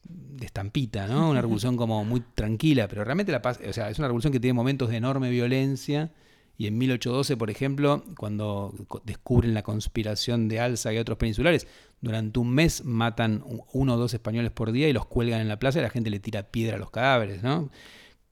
de 0.04 0.46
estampita, 0.46 1.06
¿no? 1.06 1.30
Una 1.30 1.40
revolución 1.40 1.76
como 1.76 2.04
muy 2.04 2.22
tranquila, 2.34 2.88
pero 2.88 3.04
realmente 3.04 3.32
la 3.32 3.42
paz, 3.42 3.60
o 3.68 3.72
sea, 3.72 3.90
es 3.90 3.98
una 3.98 4.08
revolución 4.08 4.32
que 4.32 4.40
tiene 4.40 4.54
momentos 4.54 4.88
de 4.88 4.96
enorme 4.96 5.28
violencia 5.28 6.12
y 6.60 6.66
en 6.66 6.76
1812, 6.76 7.36
por 7.36 7.50
ejemplo, 7.50 8.02
cuando 8.18 8.74
descubren 9.04 9.54
la 9.54 9.62
conspiración 9.62 10.48
de 10.48 10.58
Alza 10.58 10.92
y 10.92 10.98
otros 10.98 11.16
peninsulares, 11.16 11.68
durante 12.00 12.40
un 12.40 12.50
mes 12.50 12.84
matan 12.84 13.44
uno 13.72 13.94
o 13.94 13.96
dos 13.96 14.12
españoles 14.12 14.50
por 14.50 14.72
día 14.72 14.88
y 14.88 14.92
los 14.92 15.06
cuelgan 15.06 15.40
en 15.40 15.46
la 15.46 15.60
plaza 15.60 15.78
y 15.78 15.82
la 15.82 15.90
gente 15.90 16.10
le 16.10 16.18
tira 16.18 16.42
piedra 16.42 16.74
a 16.74 16.80
los 16.80 16.90
cadáveres, 16.90 17.44
¿no? 17.44 17.70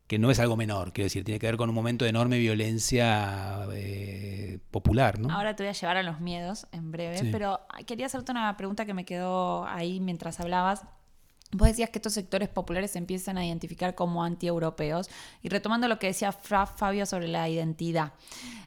Que 0.09 0.19
no 0.19 0.33
es 0.33 0.41
algo 0.41 0.57
menor, 0.57 0.93
quiero 0.93 1.07
decir, 1.07 1.23
tiene 1.23 1.39
que 1.39 1.47
ver 1.47 1.57
con 1.57 1.69
un 1.69 1.75
momento 1.77 2.05
de 2.05 2.09
enorme 2.09 2.39
violencia 2.39 3.65
eh, 3.73 4.59
popular, 4.73 5.21
¿no? 5.21 5.31
Ahora 5.31 5.55
te 5.55 5.63
voy 5.63 5.71
a 5.71 5.73
llevar 5.73 5.97
a 5.97 6.03
los 6.03 6.21
miedos 6.21 6.67
en 6.73 6.91
breve, 6.91 7.29
pero 7.31 7.61
quería 7.87 8.07
hacerte 8.07 8.33
una 8.33 8.57
pregunta 8.57 8.87
que 8.87 8.95
me 8.95 9.05
quedó 9.05 9.65
ahí 9.67 10.01
mientras 10.01 10.41
hablabas. 10.41 10.85
Vos 11.53 11.69
decías 11.69 11.91
que 11.91 11.99
estos 11.99 12.13
sectores 12.13 12.49
populares 12.49 12.91
se 12.91 12.99
empiezan 12.99 13.39
a 13.39 13.47
identificar 13.47 13.95
como 13.95 14.25
anti-europeos. 14.25 15.09
Y 15.43 15.49
retomando 15.49 15.87
lo 15.87 15.99
que 15.99 16.09
decía 16.09 16.33
Fabio 16.33 17.07
sobre 17.07 17.29
la 17.29 17.49
identidad, 17.49 18.13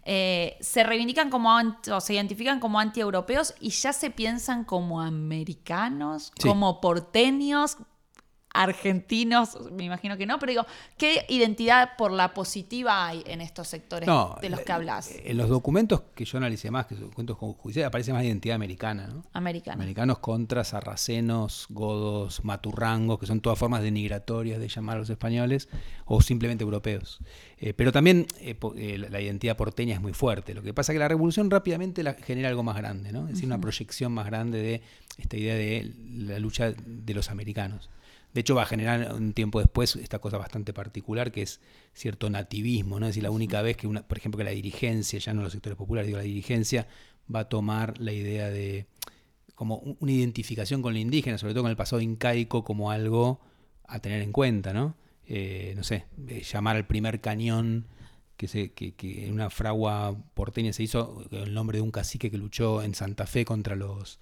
eh, 0.04 0.58
se 0.62 0.84
reivindican 0.84 1.30
como 1.30 1.50
o 1.92 2.02
se 2.02 2.13
identifican 2.13 2.60
como 2.60 2.80
anti-europeos 2.80 3.54
y 3.60 3.70
ya 3.72 3.92
se 3.92 4.10
piensan 4.12 4.63
como 4.63 5.02
americanos, 5.02 6.32
como 6.42 6.80
porteños 6.80 7.78
argentinos, 8.54 9.58
me 9.72 9.84
imagino 9.84 10.18
que 10.18 10.26
no, 10.26 10.40
pero 10.40 10.52
digo, 10.52 10.66
¿qué 10.98 11.26
identidad 11.30 11.92
por 11.98 12.12
la 12.12 12.34
positiva 12.34 13.08
hay 13.08 13.24
en 13.28 13.42
estos 13.42 13.68
sectores 13.68 14.10
de 14.42 14.50
los 14.50 14.62
que 14.62 14.72
hablas? 14.72 15.12
En 15.24 15.38
los 15.38 15.50
documentos 15.50 16.02
que 16.16 16.26
yo 16.26 16.38
analicé 16.38 16.72
más, 16.72 16.88
que 16.88 16.96
son 16.96 17.10
documentos 17.10 17.38
judiciales, 17.38 17.88
aparece 17.88 18.14
más 18.14 18.24
identidad 18.24 18.56
americana, 18.56 19.08
¿no? 19.08 19.24
Americana. 19.34 19.76
Americanos 19.76 20.20
contra 20.20 20.64
sarracenos, 20.64 21.68
godos, 21.70 22.44
maturrangos, 22.44 23.20
que 23.20 23.26
son 23.26 23.42
todas 23.42 23.60
formas 23.60 23.82
denigratorias 23.82 24.60
de 24.60 24.68
llamar 24.68 24.98
a 24.98 25.00
los 25.00 25.10
españoles, 25.10 25.70
o 26.06 26.22
simplemente 26.22 26.64
europeos. 26.64 27.20
Eh, 27.60 27.74
pero 27.74 27.92
también 27.92 28.26
eh, 28.40 28.58
eh, 28.78 28.98
la 29.10 29.22
identidad 29.22 29.56
porteña 29.56 29.94
es 29.96 30.02
muy 30.02 30.14
fuerte. 30.14 30.54
Lo 30.54 30.62
que 30.62 30.74
pasa 30.74 30.92
es 30.92 30.96
que 30.96 31.00
la 31.00 31.08
revolución 31.08 31.52
rápidamente 31.52 32.04
la 32.04 32.14
genera 32.14 32.50
algo 32.50 32.64
más 32.64 32.78
grande, 32.78 33.12
¿no? 33.12 33.28
Es 33.28 33.34
decir, 33.34 33.46
una 33.46 33.60
proyección 33.60 34.12
más 34.12 34.26
grande 34.26 34.60
de 34.60 34.82
esta 35.18 35.38
idea 35.38 35.56
de 35.56 35.94
la 36.10 36.40
lucha 36.40 36.72
de 36.72 37.14
los 37.14 37.30
americanos. 37.30 37.90
De 38.34 38.42
hecho, 38.42 38.56
va 38.56 38.63
a 38.63 38.65
generar 38.65 39.13
un 39.13 39.34
tiempo 39.34 39.60
después 39.60 39.96
esta 39.96 40.20
cosa 40.20 40.38
bastante 40.38 40.72
particular 40.72 41.32
que 41.32 41.42
es 41.42 41.62
cierto 41.94 42.30
nativismo, 42.30 43.00
¿no? 43.00 43.08
Es 43.08 43.12
decir, 43.12 43.24
la 43.24 43.32
única 43.32 43.62
vez 43.62 43.76
que, 43.76 43.88
una, 43.88 44.08
por 44.08 44.18
ejemplo, 44.18 44.38
que 44.38 44.44
la 44.44 44.52
dirigencia, 44.52 45.20
ya 45.20 45.34
no 45.34 45.42
los 45.42 45.52
sectores 45.54 45.78
populares, 45.78 46.08
digo, 46.08 46.18
la 46.18 46.24
dirigencia 46.24 46.88
va 47.34 47.42
a 47.42 47.50
tomar 47.50 48.00
la 48.00 48.12
idea 48.12 48.50
de 48.50 48.88
como 49.56 49.78
una 50.00 50.12
identificación 50.12 50.82
con 50.82 50.94
lo 50.94 51.00
indígena, 51.00 51.38
sobre 51.38 51.54
todo 51.54 51.63
con 51.63 51.72
el 51.72 51.76
pasado 51.76 52.02
incaico, 52.02 52.63
como 52.63 52.92
algo 52.92 53.42
a 53.86 54.00
tener 54.00 54.22
en 54.22 54.32
cuenta, 54.32 54.74
¿no? 54.74 54.96
Eh, 55.28 55.74
no 55.76 55.84
sé, 55.84 56.06
llamar 56.52 56.76
al 56.76 56.88
primer 56.88 57.22
cañón 57.22 57.88
que, 58.38 58.48
se, 58.48 58.72
que, 58.72 58.94
que 58.94 59.28
en 59.28 59.34
una 59.34 59.50
fragua 59.50 60.15
porteña 60.34 60.72
se 60.72 60.84
hizo 60.84 61.26
el 61.32 61.54
nombre 61.54 61.80
de 61.80 61.82
un 61.82 61.92
cacique 61.92 62.32
que 62.32 62.38
luchó 62.38 62.82
en 62.84 62.96
Santa 62.96 63.28
Fe 63.28 63.44
contra 63.44 63.76
los 63.76 64.20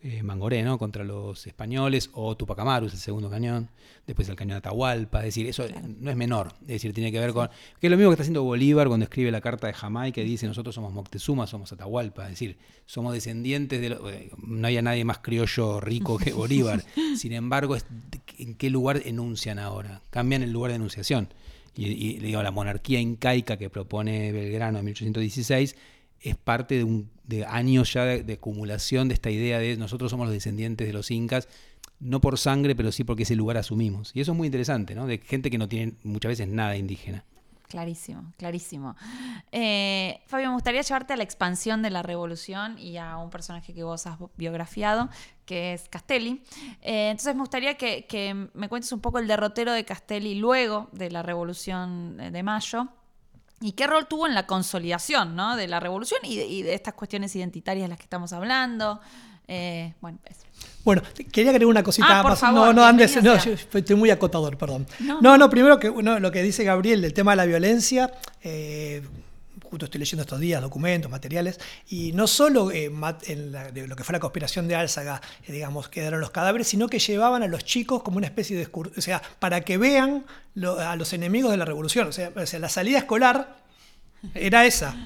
eh, 0.00 0.22
Mangoré, 0.22 0.62
¿no? 0.62 0.78
Contra 0.78 1.02
los 1.02 1.44
españoles, 1.48 2.10
o 2.12 2.36
Tupac 2.36 2.56
Amaru 2.60 2.86
el 2.86 2.92
segundo 2.92 3.28
cañón, 3.28 3.68
después 4.06 4.28
el 4.28 4.36
cañón 4.36 4.58
Atahualpa, 4.58 5.18
es 5.18 5.24
decir, 5.24 5.48
eso 5.48 5.66
no 5.98 6.10
es 6.10 6.16
menor, 6.16 6.54
es 6.62 6.68
decir, 6.68 6.94
tiene 6.94 7.10
que 7.10 7.18
ver 7.18 7.32
con, 7.32 7.48
que 7.80 7.88
es 7.88 7.90
lo 7.90 7.96
mismo 7.96 8.10
que 8.10 8.14
está 8.14 8.22
haciendo 8.22 8.44
Bolívar 8.44 8.86
cuando 8.86 9.02
escribe 9.02 9.32
la 9.32 9.40
carta 9.40 9.66
de 9.66 9.72
Jamaica, 9.72 10.14
que 10.14 10.24
dice 10.24 10.46
nosotros 10.46 10.72
somos 10.72 10.92
Moctezuma, 10.92 11.48
somos 11.48 11.72
Atahualpa, 11.72 12.24
es 12.26 12.30
decir, 12.30 12.58
somos 12.86 13.12
descendientes 13.12 13.80
de, 13.80 13.88
eh, 13.88 14.30
no 14.46 14.68
había 14.68 14.82
nadie 14.82 15.04
más 15.04 15.18
criollo 15.18 15.80
rico 15.80 16.16
que 16.16 16.32
Bolívar, 16.34 16.84
sin 17.16 17.32
embargo, 17.32 17.76
¿en 18.38 18.54
qué 18.54 18.70
lugar 18.70 19.02
enuncian 19.04 19.58
ahora? 19.58 20.02
Cambian 20.10 20.42
el 20.42 20.52
lugar 20.52 20.70
de 20.70 20.76
enunciación. 20.76 21.34
Y, 21.74 21.86
y 21.86 22.18
digo, 22.18 22.42
la 22.42 22.50
monarquía 22.50 23.00
incaica 23.00 23.56
que 23.56 23.68
propone 23.68 24.32
Belgrano 24.32 24.78
en 24.78 24.84
1816 24.84 25.76
es 26.20 26.36
parte 26.36 26.76
de, 26.76 26.84
un, 26.84 27.10
años 27.46 27.92
ya 27.92 28.04
de, 28.04 28.32
acumulación 28.32 29.08
de 29.08 29.14
esta 29.14 29.30
idea 29.30 29.58
de 29.58 29.76
nosotros 29.76 30.10
somos 30.10 30.26
los 30.26 30.34
descendientes 30.34 30.86
de 30.86 30.92
los 30.92 31.10
incas, 31.10 31.48
no 32.00 32.20
por 32.20 32.38
sangre, 32.38 32.74
pero 32.74 32.92
sí 32.92 33.04
porque 33.04 33.24
ese 33.24 33.36
lugar 33.36 33.56
asumimos. 33.56 34.12
Y 34.14 34.20
eso 34.20 34.32
es 34.32 34.38
muy 34.38 34.46
interesante, 34.46 34.94
¿no? 34.94 35.06
De 35.06 35.18
gente 35.18 35.50
que 35.50 35.58
no 35.58 35.68
tiene 35.68 35.94
muchas 36.04 36.30
veces 36.30 36.48
nada 36.48 36.76
indígena. 36.76 37.24
Clarísimo, 37.68 38.32
clarísimo. 38.38 38.96
Eh, 39.52 40.22
Fabio, 40.26 40.48
me 40.48 40.54
gustaría 40.54 40.80
llevarte 40.80 41.12
a 41.12 41.16
la 41.16 41.22
expansión 41.22 41.82
de 41.82 41.90
la 41.90 42.02
revolución 42.02 42.78
y 42.78 42.96
a 42.96 43.18
un 43.18 43.28
personaje 43.28 43.74
que 43.74 43.84
vos 43.84 44.06
has 44.06 44.16
biografiado, 44.38 45.10
que 45.44 45.74
es 45.74 45.86
Castelli. 45.90 46.42
Eh, 46.80 47.10
entonces 47.10 47.34
me 47.34 47.40
gustaría 47.42 47.74
que, 47.76 48.48
me 48.54 48.70
cuentes 48.70 48.90
un 48.92 49.00
poco 49.00 49.18
el 49.18 49.28
derrotero 49.28 49.72
de 49.72 49.84
Castelli 49.84 50.34
luego 50.34 50.88
de 50.92 51.10
la 51.10 51.22
revolución 51.22 52.16
de 52.16 52.42
mayo 52.42 52.88
y 53.60 53.72
qué 53.72 53.86
rol 53.86 54.06
tuvo 54.06 54.26
en 54.26 54.34
la 54.34 54.46
consolidación 54.46 55.34
¿no? 55.34 55.56
de 55.56 55.68
la 55.68 55.80
revolución 55.80 56.20
y 56.24 56.62
de, 56.62 56.74
estas 56.74 56.94
cuestiones 56.94 57.34
identitarias 57.34 57.84
de 57.84 57.88
las 57.88 57.98
que 57.98 58.04
estamos 58.04 58.32
hablando. 58.32 59.00
Eh, 59.48 59.94
bueno, 60.00 60.18
eso. 60.26 60.42
Bueno, 60.84 61.02
quería 61.32 61.50
agregar 61.50 61.66
una 61.66 61.82
cosita 61.82 62.20
ah, 62.20 62.22
más. 62.22 62.38
Favor, 62.38 62.66
no, 62.66 62.72
no, 62.72 62.84
Andes, 62.84 63.22
no, 63.22 63.34
estoy 63.34 63.96
muy 63.96 64.10
acotador, 64.10 64.56
perdón. 64.56 64.86
No, 65.00 65.36
no, 65.36 65.50
primero 65.50 65.78
que 65.78 65.88
bueno, 65.88 66.18
lo 66.20 66.30
que 66.30 66.42
dice 66.42 66.64
Gabriel 66.64 67.02
del 67.02 67.14
tema 67.14 67.32
de 67.32 67.36
la 67.36 67.46
violencia. 67.46 68.12
Eh, 68.42 69.02
justo 69.68 69.84
estoy 69.84 69.98
leyendo 69.98 70.22
estos 70.22 70.40
días 70.40 70.62
documentos, 70.62 71.10
materiales, 71.10 71.60
y 71.88 72.12
no 72.12 72.26
solo 72.26 72.70
eh, 72.70 72.90
en 73.26 73.52
de 73.52 73.86
lo 73.86 73.96
que 73.96 74.04
fue 74.04 74.12
la 74.12 74.20
conspiración 74.20 74.68
de 74.68 74.74
Álzaga, 74.74 75.20
eh, 75.46 75.52
digamos, 75.52 75.88
quedaron 75.88 76.20
los 76.20 76.30
cadáveres, 76.30 76.68
sino 76.68 76.88
que 76.88 76.98
llevaban 76.98 77.42
a 77.42 77.46
los 77.46 77.64
chicos 77.64 78.02
como 78.02 78.18
una 78.18 78.26
especie 78.26 78.56
de... 78.56 78.68
O 78.72 79.00
sea, 79.00 79.22
para 79.38 79.60
que 79.60 79.78
vean 79.78 80.24
a 80.80 80.96
los 80.96 81.12
enemigos 81.12 81.50
de 81.50 81.56
la 81.56 81.64
revolución. 81.64 82.08
O 82.08 82.12
sea, 82.12 82.32
la 82.34 82.68
salida 82.68 82.98
escolar 82.98 83.56
era 84.34 84.66
esa. 84.66 84.96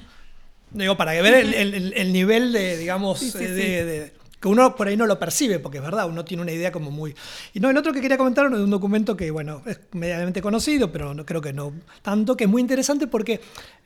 Digo, 0.71 0.97
para 0.97 1.13
que 1.13 1.21
ver 1.21 1.33
el, 1.35 2.13
nivel 2.13 2.51
de, 2.51 2.77
digamos, 2.77 3.33
de 3.33 4.13
que 4.43 4.49
uno 4.49 4.75
por 4.75 4.89
ahí 4.89 4.97
no 4.97 5.05
lo 5.05 5.17
percibe, 5.17 5.57
porque 5.59 5.77
es 5.77 5.83
verdad, 5.85 6.05
uno 6.05 6.25
tiene 6.25 6.43
una 6.43 6.51
idea 6.51 6.69
como 6.69 6.91
muy... 6.91 7.15
Y 7.53 7.61
no, 7.61 7.69
el 7.69 7.77
otro 7.77 7.93
que 7.93 8.01
quería 8.01 8.17
comentar 8.17 8.47
es 8.47 8.51
un 8.51 8.69
documento 8.69 9.15
que, 9.15 9.31
bueno, 9.31 9.61
es 9.65 9.79
medianamente 9.93 10.41
conocido, 10.41 10.91
pero 10.91 11.13
no, 11.13 11.25
creo 11.25 11.39
que 11.39 11.53
no 11.53 11.71
tanto, 12.01 12.35
que 12.35 12.43
es 12.43 12.49
muy 12.49 12.61
interesante 12.61 13.07
porque 13.07 13.39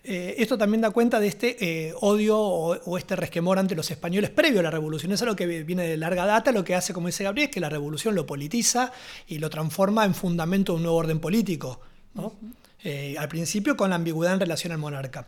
eh, 0.04 0.34
esto 0.39 0.58
también 0.58 0.82
da 0.82 0.89
cuenta 0.89 1.20
de 1.20 1.28
este 1.28 1.58
eh, 1.63 1.93
odio 2.02 2.39
o, 2.39 2.98
este 2.98 3.15
resquemor 3.15 3.60
ante 3.60 3.76
los 3.76 3.91
españoles 3.91 4.32
previo 4.32 4.62
a 4.62 4.63
la 4.63 4.72
revolución. 4.72 5.12
Es 5.12 5.22
algo 5.22 5.36
que 5.36 5.46
viene 5.46 5.88
de 5.88 5.96
larga 5.96 6.26
data, 6.26 6.52
lo 6.52 6.63
que 6.63 6.74
hace, 6.74 6.91
como 6.91 7.06
dice 7.06 7.24
Gabriel, 7.24 7.50
es 7.50 7.54
que 7.54 7.60
la 7.60 7.70
revolución 7.70 8.15
lo 8.15 8.26
politiza 8.26 8.91
y 9.28 9.38
lo 9.38 9.52
transforma 9.52 10.06
en 10.06 10.15
fundamento 10.15 10.72
de 10.72 10.78
un 10.78 10.82
nuevo 10.82 10.98
orden 10.98 11.20
político. 11.20 11.82
Eh, 12.84 13.15
al 13.17 13.28
principio 13.28 13.76
con 13.76 13.89
la 13.89 13.96
ambigüedad 13.96 14.34
en 14.34 14.39
relación 14.39 14.72
al 14.72 14.80
monarca. 14.80 15.28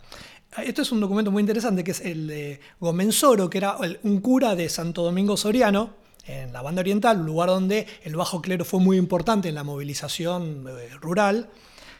Esto 0.57 0.81
es 0.81 0.91
un 0.91 0.99
documento 0.99 1.31
muy 1.31 1.41
interesante 1.41 1.83
que 1.83 1.91
es 1.91 2.01
el 2.01 2.27
de 2.27 2.59
Gomenzoro, 2.79 3.49
que 3.49 3.59
era 3.59 3.77
un 4.03 4.19
cura 4.19 4.55
de 4.55 4.67
Santo 4.67 5.03
Domingo 5.03 5.37
Soriano, 5.37 5.93
en 6.25 6.51
la 6.51 6.61
banda 6.61 6.81
oriental, 6.81 7.19
un 7.19 7.25
lugar 7.25 7.49
donde 7.49 7.87
el 8.03 8.15
bajo 8.15 8.41
clero 8.41 8.65
fue 8.65 8.79
muy 8.79 8.97
importante 8.97 9.49
en 9.49 9.55
la 9.55 9.63
movilización 9.63 10.65
eh, 10.67 10.89
rural. 11.01 11.49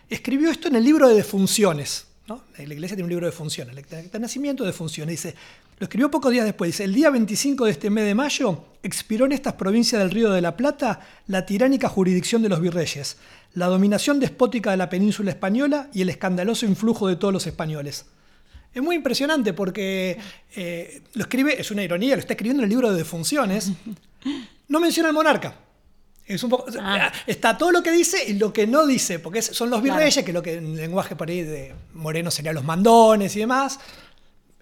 Escribió 0.10 0.52
esto 0.52 0.68
en 0.68 0.76
el 0.76 0.84
libro 0.84 1.08
de 1.08 1.16
defunciones. 1.16 2.08
¿no? 2.28 2.44
La 2.58 2.64
iglesia 2.64 2.96
tiene 2.96 3.06
un 3.06 3.10
libro 3.10 3.26
de 3.26 3.32
funciones, 3.32 3.76
el 3.76 4.12
de 4.12 4.20
nacimiento 4.20 4.64
de 4.64 4.74
funciones. 4.74 5.14
Dice, 5.14 5.36
lo 5.80 5.86
escribió 5.86 6.12
pocos 6.12 6.32
días 6.32 6.46
después. 6.46 6.70
Dice, 6.70 6.84
el 6.84 6.94
día 6.94 7.10
25 7.10 7.66
de 7.66 7.72
este 7.72 7.90
mes 7.90 8.06
de 8.06 8.14
mayo 8.14 8.66
expiró 8.84 9.26
en 9.26 9.32
estas 9.32 9.54
provincias 9.54 10.02
del 10.02 10.12
Río 10.12 10.32
de 10.32 10.42
la 10.42 10.58
Plata 10.58 11.00
la 11.28 11.46
tiránica 11.46 11.88
jurisdicción 11.88 12.42
de 12.42 12.50
los 12.50 12.62
virreyes, 12.62 13.18
la 13.54 13.68
dominación 13.68 14.20
despótica 14.20 14.72
de 14.72 14.78
la 14.78 14.90
península 14.90 15.32
española 15.32 15.90
y 15.94 16.02
el 16.02 16.10
escandaloso 16.10 16.66
influjo 16.66 17.08
de 17.08 17.16
todos 17.16 17.34
los 17.34 17.48
españoles. 17.48 18.06
Es 18.74 18.82
muy 18.82 18.96
impresionante 18.96 19.54
porque 19.54 20.18
eh, 20.56 21.02
lo 21.14 21.24
escribe, 21.24 21.60
es 21.60 21.72
una 21.72 21.84
ironía, 21.84 22.16
lo 22.16 22.20
está 22.20 22.34
escribiendo 22.34 22.62
en 22.62 22.66
el 22.66 22.70
libro 22.70 22.92
de 22.92 22.98
defunciones. 22.98 23.72
No 24.68 24.80
menciona 24.80 25.10
al 25.10 25.16
monarca. 25.16 25.56
Es 26.26 26.44
un 26.44 26.52
poco, 26.52 26.68
ah. 26.80 27.12
Está 27.26 27.58
todo 27.58 27.72
lo 27.72 27.82
que 27.82 27.92
dice 27.92 28.24
y 28.28 28.34
lo 28.34 28.54
que 28.54 28.68
no 28.68 28.86
dice, 28.86 29.18
porque 29.18 29.42
son 29.42 29.72
los 29.72 29.82
virreyes, 29.82 30.24
que 30.24 30.32
lo 30.32 30.44
que 30.44 30.54
en 30.54 30.76
lenguaje 30.76 31.16
por 31.16 31.28
ahí 31.28 31.42
de 31.42 31.74
Moreno 31.96 32.30
serían 32.30 32.54
los 32.54 32.64
mandones 32.64 33.36
y 33.36 33.40
demás 33.40 33.80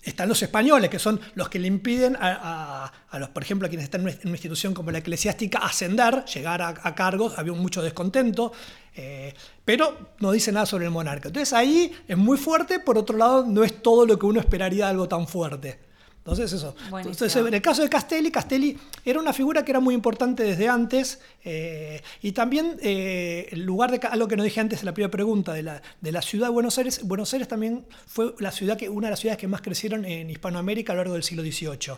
están 0.07 0.29
los 0.29 0.41
españoles, 0.41 0.89
que 0.89 0.99
son 0.99 1.19
los 1.35 1.49
que 1.49 1.59
le 1.59 1.67
impiden 1.67 2.17
a, 2.19 2.91
los, 3.19 3.29
por 3.29 3.43
ejemplo, 3.43 3.65
a 3.65 3.69
quienes 3.69 3.83
están 3.83 4.07
en 4.07 4.17
una 4.23 4.31
institución 4.31 4.73
como 4.73 4.89
la 4.91 4.99
eclesiástica, 4.99 5.59
ascender, 5.59 6.23
llegar 6.25 6.61
a, 6.61 6.95
cargos, 6.95 7.37
había 7.37 7.53
mucho 7.53 7.81
descontento, 7.81 8.53
eh, 8.95 9.33
pero 9.65 10.13
no 10.19 10.31
dice 10.31 10.51
nada 10.51 10.65
sobre 10.65 10.85
el 10.85 10.91
monarca. 10.91 11.27
Entonces 11.27 11.53
ahí 11.53 11.93
es 12.07 12.17
muy 12.17 12.37
fuerte, 12.37 12.79
por 12.79 12.97
otro 12.97 13.17
lado 13.17 13.45
no 13.45 13.63
es 13.63 13.81
todo 13.81 14.05
lo 14.05 14.17
que 14.17 14.25
uno 14.25 14.39
esperaría 14.39 14.85
de 14.85 14.91
algo 14.91 15.07
tan 15.07 15.27
fuerte. 15.27 15.86
Entonces, 16.27 16.51
eso. 16.51 16.75
Entonces, 16.87 17.33
en 17.37 17.53
el 17.53 17.61
caso 17.61 17.81
de 17.81 17.87
Castelli, 17.87 18.31
Castelli 18.31 18.77
era 19.05 19.17
una 19.17 19.31
figura 19.31 19.63
que 19.63 19.71
era 19.71 19.79
muy 19.79 19.95
importante 19.95 20.43
desde 20.43 20.67
antes. 20.67 21.21
Eh, 21.45 22.01
y 22.21 22.33
también, 22.33 22.77
eh, 22.81 23.47
el 23.49 23.63
lugar 23.63 23.91
de 23.91 24.05
algo 24.05 24.27
que 24.27 24.35
no 24.35 24.43
dije 24.43 24.59
antes 24.59 24.81
en 24.81 24.87
la 24.87 24.93
primera 24.93 25.09
pregunta, 25.09 25.53
de 25.53 25.63
la, 25.63 25.81
de 26.01 26.11
la 26.11 26.21
ciudad 26.21 26.47
de 26.47 26.51
Buenos 26.51 26.77
Aires. 26.79 27.07
Buenos 27.07 27.31
Aires 27.31 27.47
también 27.47 27.85
fue 28.07 28.35
la 28.39 28.51
ciudad 28.51 28.75
que, 28.75 28.89
una 28.89 29.07
de 29.07 29.11
las 29.11 29.21
ciudades 29.21 29.39
que 29.39 29.47
más 29.47 29.61
crecieron 29.61 30.03
en 30.03 30.29
Hispanoamérica 30.29 30.91
a 30.91 30.95
lo 30.97 30.99
largo 31.03 31.13
del 31.13 31.23
siglo 31.23 31.43
XVIII. 31.43 31.95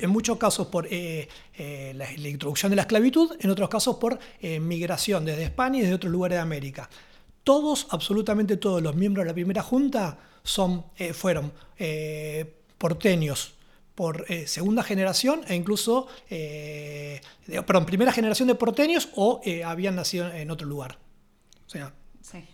en 0.00 0.10
muchos 0.10 0.38
casos 0.38 0.68
por 0.68 0.88
eh, 0.90 1.28
la, 1.94 2.06
la, 2.16 2.28
introducción 2.30 2.70
de 2.70 2.76
la 2.76 2.82
esclavitud, 2.82 3.36
en 3.38 3.50
otros 3.50 3.68
casos 3.68 3.96
por 3.96 4.18
migración 4.40 5.26
desde 5.26 5.42
España 5.42 5.80
y 5.80 5.82
desde 5.82 5.94
otros 5.94 6.10
lugares 6.10 6.36
de 6.36 6.40
América. 6.40 6.88
Todos, 7.44 7.86
absolutamente 7.90 8.56
todos 8.56 8.80
los 8.80 8.96
miembros 8.96 9.24
de 9.24 9.28
la 9.28 9.34
primera 9.34 9.62
junta 9.62 10.18
son, 10.42 10.86
fueron 11.12 11.52
porteños 12.78 13.54
por 13.96 14.26
eh, 14.28 14.46
segunda 14.46 14.82
generación 14.82 15.40
e 15.48 15.56
incluso, 15.56 16.06
eh, 16.28 17.20
perdón, 17.66 17.86
primera 17.86 18.12
generación 18.12 18.46
de 18.46 18.54
porteños 18.54 19.08
o 19.16 19.40
eh, 19.44 19.64
habían 19.64 19.96
nacido 19.96 20.30
en 20.30 20.50
otro 20.50 20.68
lugar. 20.68 20.98
O 21.66 21.70
sea, 21.70 21.94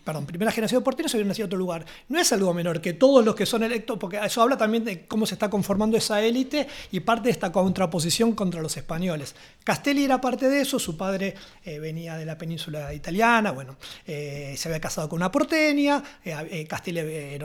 Perdón, 0.05 0.27
primera 0.27 0.51
generación 0.53 0.81
de 0.81 0.85
porteños 0.85 1.15
habían 1.15 1.29
nacido 1.29 1.45
en 1.45 1.49
otro 1.49 1.59
lugar. 1.59 1.87
No 2.09 2.21
es 2.21 2.33
algo 2.33 2.53
menor 2.53 2.81
que 2.81 2.93
todos 2.93 3.25
los 3.25 3.35
que 3.35 3.47
son 3.47 3.63
electos, 3.63 3.99
porque 3.99 4.21
eso 4.23 4.43
habla 4.43 4.57
también 4.57 4.85
de 4.85 5.07
cómo 5.07 5.25
se 5.25 5.35
está 5.35 5.49
conformando 5.49 5.97
esa 5.97 6.21
élite 6.21 6.67
y 6.91 7.01
parte 7.01 7.25
de 7.25 7.31
esta 7.31 7.51
contraposición 7.51 8.33
contra 8.33 8.61
los 8.61 8.77
españones. 8.77 9.35
Castelli 9.65 10.05
era 10.05 10.21
parte 10.21 10.49
de 10.49 10.61
eso, 10.61 10.79
su 10.79 10.97
padre 10.97 11.35
eh, 11.65 11.79
venía 11.79 12.17
de 12.17 12.27
la 12.27 12.37
península 12.37 12.93
italiana, 12.93 13.51
bueno, 13.53 13.77
eh, 14.07 14.55
se 14.57 14.69
había 14.69 14.81
casado 14.81 15.09
con 15.09 15.17
una 15.17 15.33
porteña, 15.33 16.03
eh, 16.25 16.67
Castelli 16.69 16.99
había 16.99 17.39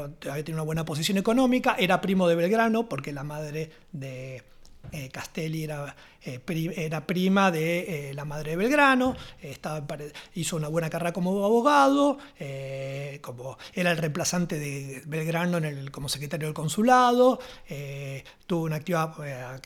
tenido 0.44 0.54
una 0.54 0.63
buena 0.63 0.84
posición 0.84 1.18
económica, 1.18 1.76
era 1.80 2.02
primo 2.02 2.28
de 2.28 2.36
Belgrano, 2.36 2.90
porque 2.90 3.13
la 3.13 3.24
madre 3.24 3.72
de 3.92 4.44
Castelli 5.12 5.63
era 5.63 5.96
eh, 6.23 6.41
era 6.75 7.06
prima 7.06 7.51
de 7.51 8.10
eh, 8.10 8.13
la 8.13 8.25
madre 8.25 8.51
de 8.51 8.58
Belgrano, 8.58 9.15
estaba, 9.41 9.86
hizo 10.36 10.56
una 10.56 10.67
buena 10.67 10.89
carrera 10.89 11.13
como 11.13 11.43
abogado, 11.45 12.17
eh, 12.39 13.19
como 13.21 13.58
era 13.73 13.91
el 13.91 13.97
reemplazante 13.97 14.60
de 14.60 15.03
Belgrano 15.06 15.58
en 15.58 15.65
el, 15.65 15.91
como 15.91 16.10
secretario 16.10 16.47
del 16.47 16.53
consulado, 16.53 17.39
tuvo 18.45 18.63
una 18.63 18.77
activa 18.77 19.13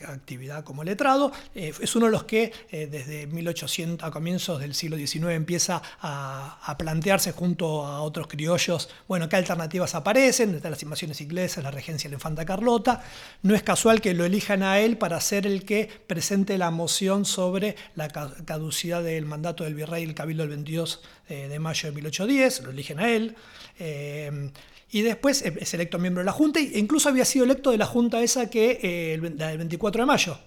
actividad 0.08 0.64
como 0.64 0.84
letrado, 0.84 1.32
es 1.54 1.96
uno 1.96 2.06
de 2.06 2.12
los 2.12 2.24
que 2.24 2.52
desde 2.70 3.26
1800 3.26 4.06
a 4.06 4.10
comienzos 4.10 4.60
del 4.60 4.74
siglo 4.74 4.96
XIX 4.96 5.30
empieza 5.30 5.80
a, 6.00 6.58
a, 6.64 6.78
plantearse 6.78 7.32
junto 7.32 7.86
a 7.86 8.02
otros 8.02 8.26
criollos, 8.26 8.88
bueno, 9.06 9.28
qué 9.28 9.36
alternativas 9.36 9.94
aparecen, 9.94 10.52
desde 10.52 10.70
las 10.70 10.82
invasiones 10.82 11.20
inglesas, 11.20 11.62
la 11.62 11.70
regencia 11.70 12.08
de 12.08 12.12
la 12.12 12.16
infanta 12.16 12.44
Carlota, 12.44 13.02
no 13.42 13.54
es 13.54 13.62
casual 13.62 14.00
que 14.00 14.14
lo 14.14 14.24
elijan 14.24 14.62
a 14.62 14.80
él 14.80 14.98
para 14.98 15.20
ser 15.20 15.46
el 15.46 15.64
que 15.64 15.88
presente 16.06 16.41
la 16.58 16.70
moción 16.70 17.24
sobre 17.24 17.76
la 17.94 18.08
caducidad 18.08 19.02
del 19.02 19.24
mandato 19.26 19.64
del 19.64 19.74
virrey 19.74 20.02
el 20.04 20.14
Cabildo 20.14 20.42
del 20.42 20.50
22 20.50 21.00
eh, 21.28 21.48
de 21.48 21.58
mayo 21.58 21.88
de 21.88 21.94
1810, 21.94 22.60
lo 22.62 22.70
eligen 22.70 22.98
a 23.00 23.08
él. 23.10 23.34
Eh, 23.78 24.50
y 24.90 25.00
después 25.02 25.42
es 25.42 25.72
electo 25.74 25.98
miembro 25.98 26.20
de 26.20 26.26
la 26.26 26.32
Junta, 26.32 26.60
e 26.60 26.78
incluso 26.78 27.08
había 27.08 27.24
sido 27.24 27.44
electo 27.46 27.70
de 27.70 27.78
la 27.78 27.86
Junta 27.86 28.20
esa 28.22 28.50
que 28.50 28.78
eh, 28.82 29.14
el 29.14 29.20
24 29.58 30.02
de 30.02 30.06
mayo. 30.06 30.38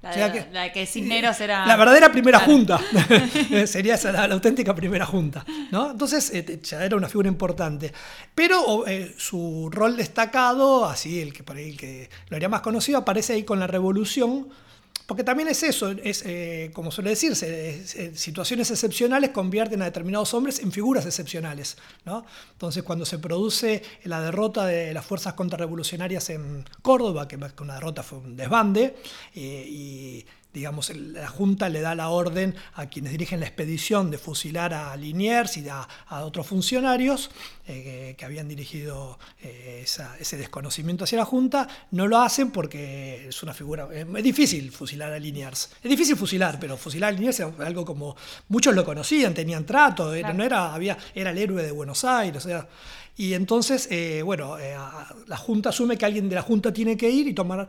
La, 0.00 0.08
O 0.10 0.12
de, 0.14 0.18
sea 0.18 0.32
que- 0.32 0.46
la 0.52 0.62
de 0.62 0.72
que 0.72 0.84
Cisneros 0.84 1.40
era. 1.40 1.64
La 1.64 1.76
verdadera 1.76 2.10
primera 2.10 2.38
Claro. 2.38 2.52
junta. 2.54 2.80
Sería 3.66 3.94
esa 3.94 4.10
la, 4.10 4.26
la 4.26 4.34
auténtica 4.34 4.74
primera 4.74 5.06
junta. 5.06 5.44
¿no? 5.70 5.92
Entonces 5.92 6.30
eh, 6.34 6.58
ya 6.60 6.84
era 6.84 6.96
una 6.96 7.06
figura 7.08 7.28
importante. 7.28 7.92
Pero 8.34 8.84
eh, 8.88 9.14
su 9.16 9.68
rol 9.70 9.96
destacado, 9.96 10.86
así 10.86 11.20
el 11.20 11.32
que 11.32 11.44
por 11.44 11.56
ahí 11.56 11.68
el 11.70 11.76
que 11.76 12.10
lo 12.30 12.36
haría 12.36 12.48
más 12.48 12.62
conocido, 12.62 12.98
aparece 12.98 13.34
ahí 13.34 13.44
con 13.44 13.60
la 13.60 13.68
revolución. 13.68 14.48
Porque 15.12 15.24
también 15.24 15.50
es 15.50 15.62
eso, 15.62 15.90
es, 15.90 16.22
eh, 16.24 16.70
como 16.72 16.90
suele 16.90 17.10
decirse, 17.10 17.84
eh, 17.96 18.12
situaciones 18.14 18.70
excepcionales 18.70 19.28
convierten 19.28 19.82
a 19.82 19.84
determinados 19.84 20.32
hombres 20.32 20.58
en 20.60 20.72
figuras 20.72 21.04
excepcionales. 21.04 21.76
¿no? 22.06 22.24
Entonces, 22.52 22.82
cuando 22.82 23.04
se 23.04 23.18
produce 23.18 23.82
la 24.04 24.22
derrota 24.22 24.64
de 24.64 24.94
las 24.94 25.04
fuerzas 25.04 25.34
contrarrevolucionarias 25.34 26.30
en 26.30 26.64
Córdoba, 26.80 27.28
que 27.28 27.36
una 27.36 27.74
derrota 27.74 28.02
fue 28.02 28.20
un 28.20 28.36
desbande, 28.38 28.96
eh, 29.34 29.66
y 29.68 30.24
digamos, 30.52 30.90
la 30.94 31.28
Junta 31.28 31.68
le 31.68 31.80
da 31.80 31.94
la 31.94 32.08
orden 32.10 32.54
a 32.74 32.86
quienes 32.86 33.12
dirigen 33.12 33.40
la 33.40 33.46
expedición 33.46 34.10
de 34.10 34.18
fusilar 34.18 34.74
a 34.74 34.94
Liniers 34.96 35.56
y 35.56 35.68
a, 35.68 35.88
a 36.08 36.20
otros 36.24 36.46
funcionarios 36.46 37.30
eh, 37.66 38.14
que, 38.18 38.24
habían 38.24 38.48
dirigido 38.48 39.18
eh, 39.42 39.80
esa- 39.84 40.16
ese 40.18 40.36
desconocimiento 40.36 41.04
hacia 41.04 41.18
la 41.18 41.24
Junta, 41.24 41.68
no 41.92 42.06
lo 42.06 42.18
hacen 42.20 42.50
porque 42.50 43.28
es 43.28 43.42
una 43.42 43.54
figura, 43.54 43.88
es 43.92 44.06
es 44.14 44.22
difícil 44.24 44.70
fusilar 44.72 45.12
a 45.12 45.18
Liniers. 45.18 45.70
Es 45.82 45.90
difícil 45.90 46.16
fusilar, 46.16 46.58
pero 46.60 46.76
fusilar 46.76 47.08
a 47.08 47.12
Liniers 47.12 47.40
era 47.40 47.52
algo 47.66 47.84
como, 47.84 48.16
muchos 48.48 48.74
lo 48.74 48.84
conocían, 48.84 49.32
tenían 49.34 49.64
trato, 49.64 50.12
era, 50.12 50.28
Claro. 50.28 50.38
no 50.38 50.44
era, 50.44 50.74
había, 50.74 50.98
era 51.14 51.30
el 51.30 51.38
héroe 51.38 51.62
de 51.62 51.70
Buenos 51.70 52.04
Aires, 52.04 52.44
o 52.44 52.48
sea, 52.48 52.68
y 53.16 53.34
entonces, 53.34 53.88
eh, 53.90 54.22
bueno, 54.22 54.58
eh, 54.58 54.74
la 55.26 55.36
Junta 55.36 55.68
asume 55.68 55.96
que 55.98 56.06
alguien 56.06 56.28
de 56.28 56.34
la 56.36 56.42
Junta 56.42 56.72
tiene 56.72 56.96
que 56.96 57.10
ir 57.10 57.28
y 57.28 57.34
tomar, 57.34 57.68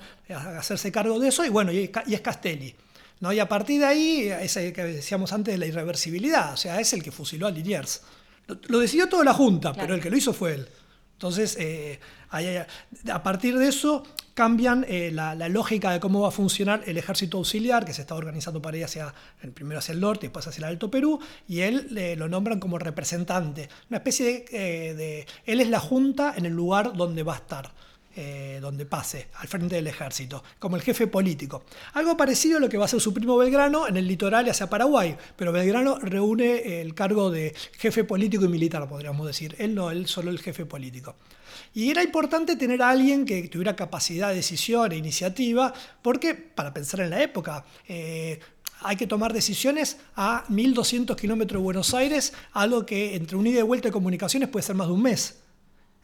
hacerse 0.57 0.91
cargo 0.91 1.19
de 1.19 1.27
eso, 1.29 1.45
y 1.45 1.49
bueno, 1.49 1.71
y, 1.71 1.91
y 2.07 2.13
es 2.13 2.21
Castelli. 2.21 2.73
¿no? 3.19 3.31
Y 3.31 3.39
a 3.39 3.47
partir 3.47 3.79
de 3.79 3.85
ahí, 3.85 4.27
ese 4.41 4.73
que 4.73 4.83
decíamos 4.83 5.31
antes 5.33 5.53
de 5.53 5.57
la 5.57 5.65
irreversibilidad, 5.65 6.53
o 6.53 6.57
sea, 6.57 6.79
es 6.79 6.91
el 6.93 7.01
que 7.03 7.11
fusiló 7.11 7.47
a 7.47 7.51
Liniers. 7.51 8.01
Lo, 8.47 8.57
lo 8.67 8.79
decidió 8.79 9.07
toda 9.07 9.23
la 9.23 9.33
Junta, 9.33 9.71
Claro. 9.71 9.81
pero 9.85 9.95
el 9.95 10.01
que 10.01 10.09
lo 10.09 10.17
hizo 10.17 10.33
fue 10.33 10.55
él. 10.55 10.67
Entonces, 11.13 11.55
eh, 11.59 11.99
a 13.11 13.23
partir 13.23 13.57
de 13.57 13.67
eso 13.67 14.03
cambian 14.33 14.85
eh, 14.87 15.11
la, 15.11 15.35
lógica 15.49 15.91
de 15.91 15.99
cómo 15.99 16.21
va 16.21 16.29
a 16.29 16.31
funcionar 16.31 16.81
el 16.87 16.97
ejército 16.97 17.37
auxiliar, 17.37 17.85
que 17.85 17.93
se 17.93 18.01
está 18.01 18.15
organizando 18.15 18.61
para 18.61 18.77
ir 18.77 18.85
hacia, 18.85 19.13
primero 19.53 19.79
hacia 19.79 19.93
el 19.93 19.99
norte 19.99 20.25
y 20.25 20.29
después 20.29 20.47
hacia 20.47 20.61
el 20.61 20.71
Alto 20.71 20.89
Perú, 20.89 21.19
y 21.47 21.61
él 21.61 21.95
eh, 21.97 22.15
lo 22.15 22.27
nombran 22.27 22.59
como 22.59 22.79
representante, 22.79 23.69
una 23.89 23.97
especie 23.97 24.25
de, 24.25 24.45
eh, 24.51 24.93
de- 24.95 25.27
Él 25.45 25.61
es 25.61 25.69
la 25.69 25.79
junta 25.79 26.33
en 26.35 26.45
el 26.45 26.53
lugar 26.53 26.93
donde 26.93 27.23
va 27.23 27.33
a 27.33 27.37
estar. 27.37 27.71
Eh, 28.15 28.59
donde 28.61 28.85
pase, 28.85 29.27
al 29.35 29.47
frente 29.47 29.75
del 29.75 29.87
ejército, 29.87 30.43
como 30.59 30.75
el 30.75 30.81
jefe 30.81 31.07
político. 31.07 31.63
Algo 31.93 32.15
parecido 32.15 32.57
a 32.57 32.59
lo 32.59 32.69
que 32.69 32.77
va 32.77 32.83
a 32.83 32.85
hacer 32.85 33.01
su 33.01 33.13
primo 33.13 33.37
Belgrano 33.37 33.87
en 33.87 33.97
el 33.97 34.07
litoral 34.07 34.47
hacia 34.49 34.69
Paraguay, 34.69 35.15
pero 35.35 35.51
Belgrano 35.51 35.97
reúne 35.99 36.81
el 36.81 36.93
cargo 36.93 37.31
de 37.31 37.55
jefe 37.77 38.03
político 38.03 38.45
y 38.45 38.49
militar, 38.49 38.87
podríamos 38.87 39.25
decir. 39.25 39.55
Él 39.57 39.73
no, 39.75 39.91
él 39.91 40.07
solo 40.07 40.31
el 40.31 40.39
jefe 40.39 40.65
político. 40.65 41.15
Y 41.73 41.89
era 41.89 42.03
importante 42.03 42.55
tener 42.55 42.81
a 42.81 42.89
alguien 42.89 43.25
que 43.25 43.47
tuviera 43.47 43.75
capacidad 43.75 44.29
de 44.29 44.35
decisión 44.35 44.91
e 44.91 44.97
iniciativa, 44.97 45.73
porque 46.01 46.35
para 46.35 46.73
pensar 46.73 46.99
en 47.01 47.09
la 47.09 47.21
época, 47.21 47.65
eh, 47.87 48.39
hay 48.81 48.95
que 48.95 49.07
tomar 49.07 49.33
decisiones 49.33 49.97
a 50.15 50.43
1200 50.49 51.15
kilómetros 51.17 51.59
de 51.59 51.63
Buenos 51.63 51.93
Aires, 51.93 52.33
algo 52.51 52.85
que 52.85 53.15
entre 53.15 53.37
un 53.37 53.47
ida 53.47 53.59
y 53.59 53.63
vuelta 53.63 53.87
de 53.87 53.93
comunicaciones 53.93 54.49
puede 54.49 54.63
ser 54.63 54.75
más 54.75 54.87
de 54.87 54.93
un 54.93 55.01
mes. 55.01 55.42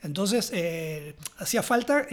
Entonces, 0.02 0.52
eh, 0.54 1.16
hacía 1.38 1.62
falta, 1.62 2.08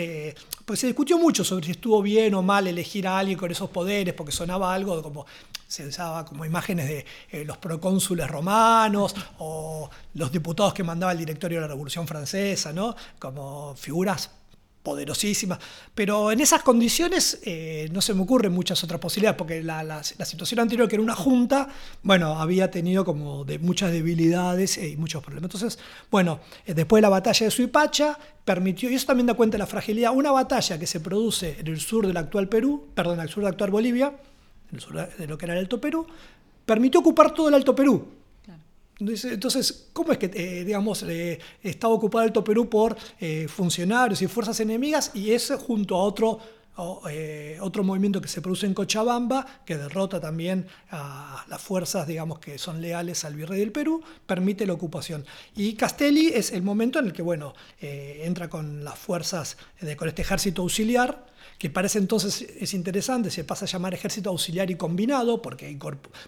pues 0.65 0.81
se 0.81 0.89
discutió 0.89 1.19
mucho 1.19 1.45
sobre 1.45 1.67
si 1.67 1.71
estuvo 1.73 2.03
bien 2.03 2.35
o 2.35 2.43
mal 2.43 2.67
elegir 2.67 3.07
a 3.07 3.19
alguien 3.19 3.39
con 3.39 3.51
esos 3.51 3.71
poderes, 3.71 4.13
porque 4.15 4.33
sonaba 4.33 4.75
algo 4.75 5.03
como, 5.03 5.25
se 5.67 5.87
usaba 5.87 6.25
como 6.25 6.45
imágenes 6.45 6.89
de 6.89 7.07
eh, 7.31 7.45
los 7.45 7.57
procónsules 7.59 8.29
romanos 8.29 9.15
o 9.39 9.91
los 10.15 10.31
diputados 10.31 10.73
que 10.75 10.85
mandaba 10.85 11.13
el 11.13 11.19
directorio 11.19 11.59
de 11.59 11.63
la 11.63 11.69
Revolución 11.69 12.07
Francesa, 12.07 12.73
¿no? 12.73 12.95
Como 13.19 13.75
figuras 13.75 14.31
poderosísimas. 14.87 15.59
Pero 15.95 16.31
en 16.31 16.39
esas 16.41 16.63
condiciones 16.63 17.41
eh, 17.45 17.89
no 17.93 18.01
se 18.01 18.15
me 18.15 18.23
ocurren 18.23 18.53
muchas 18.53 18.83
otras 18.85 19.01
posibilidades, 19.01 19.37
porque 19.37 19.63
la, 19.63 19.83
la- 19.83 20.03
la 20.19 20.25
situación 20.25 20.61
anterior, 20.61 20.87
que 20.89 20.95
era 20.95 21.03
una 21.03 21.17
junta, 21.17 21.69
bueno, 22.05 22.39
había 22.41 22.71
tenido 22.71 23.05
como 23.05 23.45
de 23.45 23.59
muchas 23.59 23.91
debilidades 23.91 24.79
y 24.79 24.97
muchos 24.97 25.23
problemas. 25.25 25.53
Entonces, 25.53 25.79
bueno, 26.11 26.39
eh, 26.67 26.73
después 26.75 26.99
de 26.99 27.03
la 27.03 27.09
batalla 27.09 27.45
de 27.47 27.51
Suipacha, 27.51 28.17
permitió, 28.45 28.89
y 28.89 28.95
eso 28.95 29.07
también 29.07 29.27
da 29.27 29.35
cuenta 29.35 29.57
de 29.57 29.59
la 29.59 29.67
fragilidad, 29.67 30.13
una 30.15 30.31
batalla 30.31 30.79
que 30.79 30.87
se 30.87 31.01
produce 31.01 31.57
en 31.59 31.67
el 31.67 31.81
sur 31.81 32.07
del 32.07 32.17
actual 32.17 32.49
Perú, 32.49 32.87
perdón, 32.95 33.15
en 33.15 33.23
el 33.23 33.29
sur 33.29 33.43
del 33.43 33.53
actual 33.53 33.73
Bolivia, 33.73 34.15
en 34.71 34.75
el 34.77 34.81
sur 34.81 34.95
de 35.19 35.27
lo 35.27 35.37
que 35.37 35.47
era 35.47 35.55
el 35.55 35.61
Alto 35.61 35.81
Perú, 35.81 36.07
permitió 36.65 37.01
ocupar 37.01 37.35
todo 37.35 37.49
el 37.49 37.55
Alto 37.55 37.75
Perú. 37.75 38.07
Entonces, 38.99 39.89
¿cómo 39.93 40.13
es 40.13 40.19
que, 40.19 40.31
eh, 40.33 40.65
digamos, 40.65 41.03
eh, 41.03 41.39
estaba 41.63 41.93
ocupado 41.93 42.25
Alto 42.25 42.43
Perú 42.43 42.69
por 42.69 42.97
eh, 43.21 43.47
funcionarios 43.47 44.23
y 44.23 44.27
fuerzas 44.27 44.59
enemigas 44.61 45.11
y 45.13 45.33
ese 45.33 45.57
junto 45.57 45.97
a 45.97 46.03
otro, 46.03 46.39
o, 46.77 47.03
eh, 47.11 47.59
otro 47.61 47.85
movimiento 47.85 48.23
que 48.23 48.29
se 48.29 48.41
produce 48.41 48.65
en 48.67 48.73
Cochabamba, 48.73 49.47
que 49.67 49.77
derrota 49.77 50.19
también 50.19 50.67
a 50.91 51.45
las 51.49 51.61
fuerzas, 51.61 52.07
digamos, 52.07 52.39
que 52.39 52.57
son 52.57 52.81
leales 52.81 53.25
al 53.27 53.35
virrey 53.35 53.61
del 53.61 53.73
Perú, 53.73 54.03
permite 54.27 54.67
la 54.67 54.73
ocupación. 54.73 55.27
Y 55.55 55.75
Castelli 55.75 56.29
es 56.29 56.53
el 56.53 56.63
momento 56.63 56.99
en 56.99 57.07
el 57.07 57.13
que, 57.13 57.23
bueno, 57.23 57.55
eh, 57.81 58.23
entra 58.25 58.49
con 58.49 58.83
las 58.83 58.99
fuerzas, 58.99 59.59
de, 59.81 59.95
con 59.97 60.09
este 60.09 60.23
ejército 60.23 60.63
auxiliar, 60.63 61.27
que 61.59 61.71
parece 61.71 61.99
entonces 61.99 62.43
es 62.61 62.75
interesante, 62.75 63.31
se 63.31 63.45
pasa 63.45 63.65
a 63.65 63.69
llamar 63.69 63.95
ejército 63.95 64.31
auxiliar 64.31 64.71
y 64.71 64.77
combinado, 64.77 65.41
porque 65.41 65.77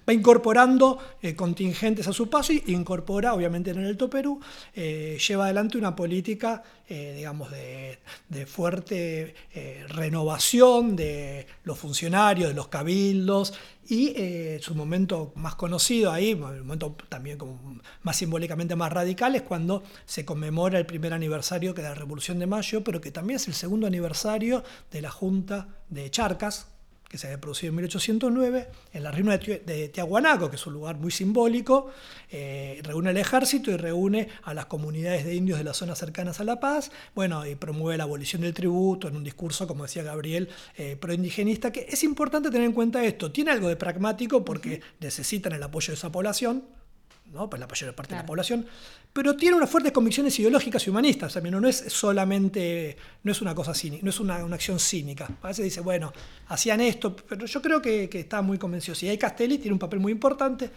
va 0.08 0.12
incorporando 0.12 0.98
eh, 1.20 1.34
contingentes 1.34 2.08
a 2.08 2.12
su 2.12 2.30
paso 2.30 2.52
y 2.52 2.62
incorpora, 2.68 3.34
obviamente 3.34 3.70
en 3.70 3.80
el 3.80 3.86
Alto 3.86 4.08
Perú, 4.08 4.40
eh, 4.74 5.18
lleva 5.26 5.44
adelante 5.44 5.76
una 5.76 5.94
política, 5.94 6.62
eh, 6.88 7.14
digamos, 7.16 7.50
de, 7.50 7.98
de 8.28 8.46
fuerte 8.46 9.34
renovación 9.88 10.96
de 10.96 11.46
los 11.64 11.78
funcionarios, 11.78 12.48
de 12.48 12.54
los 12.54 12.68
cabildos, 12.68 13.52
y 13.90 14.14
su 14.60 14.74
momento 14.74 15.32
más 15.34 15.54
conocido 15.54 16.12
ahí, 16.12 16.32
el 16.32 16.36
momento 16.36 16.94
también 17.08 17.38
como 17.38 17.80
más 18.02 18.16
simbólicamente 18.16 18.76
más 18.76 18.92
radical, 18.92 19.34
es 19.34 19.42
cuando 19.42 19.82
se 20.04 20.26
conmemora 20.26 20.78
el 20.78 20.84
primer 20.84 21.14
aniversario 21.14 21.72
de 21.72 21.82
la 21.82 21.94
Revolución 21.94 22.38
de 22.38 22.46
Mayo, 22.46 22.84
pero 22.84 23.00
que 23.00 23.10
también 23.10 23.36
es 23.36 23.48
el 23.48 23.54
segundo 23.54 23.86
aniversario 23.86 24.62
de 24.90 25.00
la 25.00 25.10
Junta 25.18 25.66
de 25.88 26.08
Charcas, 26.12 26.68
que 27.08 27.18
se 27.18 27.26
había 27.26 27.40
producido 27.40 27.70
en 27.70 27.76
1809, 27.76 28.68
en 28.92 29.02
la 29.02 29.10
reunión 29.10 29.40
de, 29.40 29.88
Tiahuanaco, 29.88 30.48
que 30.48 30.54
es 30.54 30.64
un 30.64 30.74
lugar 30.74 30.96
muy 30.96 31.10
simbólico, 31.10 31.90
eh, 32.30 32.80
reúne 32.84 33.10
al 33.10 33.16
ejército 33.16 33.72
y 33.72 33.76
reúne 33.76 34.28
a 34.44 34.54
las 34.54 34.66
comunidades 34.66 35.24
de 35.24 35.34
indios 35.34 35.58
de 35.58 35.64
las 35.64 35.76
zonas 35.76 35.98
cercanas 35.98 36.38
a 36.38 36.44
La 36.44 36.60
Paz, 36.60 36.92
bueno, 37.16 37.44
y 37.44 37.56
promueve 37.56 37.98
la 37.98 38.04
abolición 38.04 38.42
del 38.42 38.54
tributo 38.54 39.08
en 39.08 39.16
un 39.16 39.24
discurso, 39.24 39.66
como 39.66 39.82
decía 39.84 40.04
Gabriel, 40.04 40.50
eh, 40.76 40.94
proindigenista, 40.94 41.72
que 41.72 41.86
es 41.88 42.04
importante 42.04 42.48
tener 42.50 42.66
en 42.66 42.72
cuenta 42.72 43.02
esto, 43.02 43.32
tiene 43.32 43.50
algo 43.50 43.68
de 43.68 43.74
pragmático 43.74 44.44
porque 44.44 44.82
necesitan 45.00 45.52
el 45.52 45.62
apoyo 45.64 45.88
de 45.88 45.94
esa 45.94 46.12
población, 46.12 46.62
¿no? 47.32 47.48
Pues 47.48 47.60
la 47.60 47.66
mayor 47.66 47.94
parte 47.94 48.14
de 48.14 48.20
la 48.20 48.26
población, 48.26 48.66
pero 49.12 49.36
tiene 49.36 49.56
unas 49.56 49.70
fuertes 49.70 49.92
convicciones 49.92 50.38
ideológicas 50.38 50.86
y 50.86 50.90
humanistas. 50.90 51.34
También 51.34 51.54
no, 51.54 51.60
no 51.60 51.68
es 51.68 51.84
solamente, 51.88 52.96
no 53.22 53.32
es 53.32 53.40
una 53.40 53.54
cosa 53.54 53.74
cínica, 53.74 54.02
no 54.02 54.10
es 54.10 54.20
una, 54.20 54.44
una 54.44 54.56
acción 54.56 54.78
cínica. 54.78 55.28
A 55.42 55.48
veces 55.48 55.64
dice, 55.64 55.80
bueno, 55.80 56.12
hacían 56.48 56.80
esto, 56.80 57.14
pero 57.14 57.46
yo 57.46 57.62
creo 57.62 57.82
que, 57.82 58.08
que 58.08 58.20
está 58.20 58.42
muy 58.42 58.58
convencido. 58.58 58.96
Y 59.00 59.08
ahí 59.08 59.18
Castelli 59.18 59.58
tiene 59.58 59.72
un 59.72 59.78
papel 59.78 60.00
muy 60.00 60.12
importante. 60.12 60.70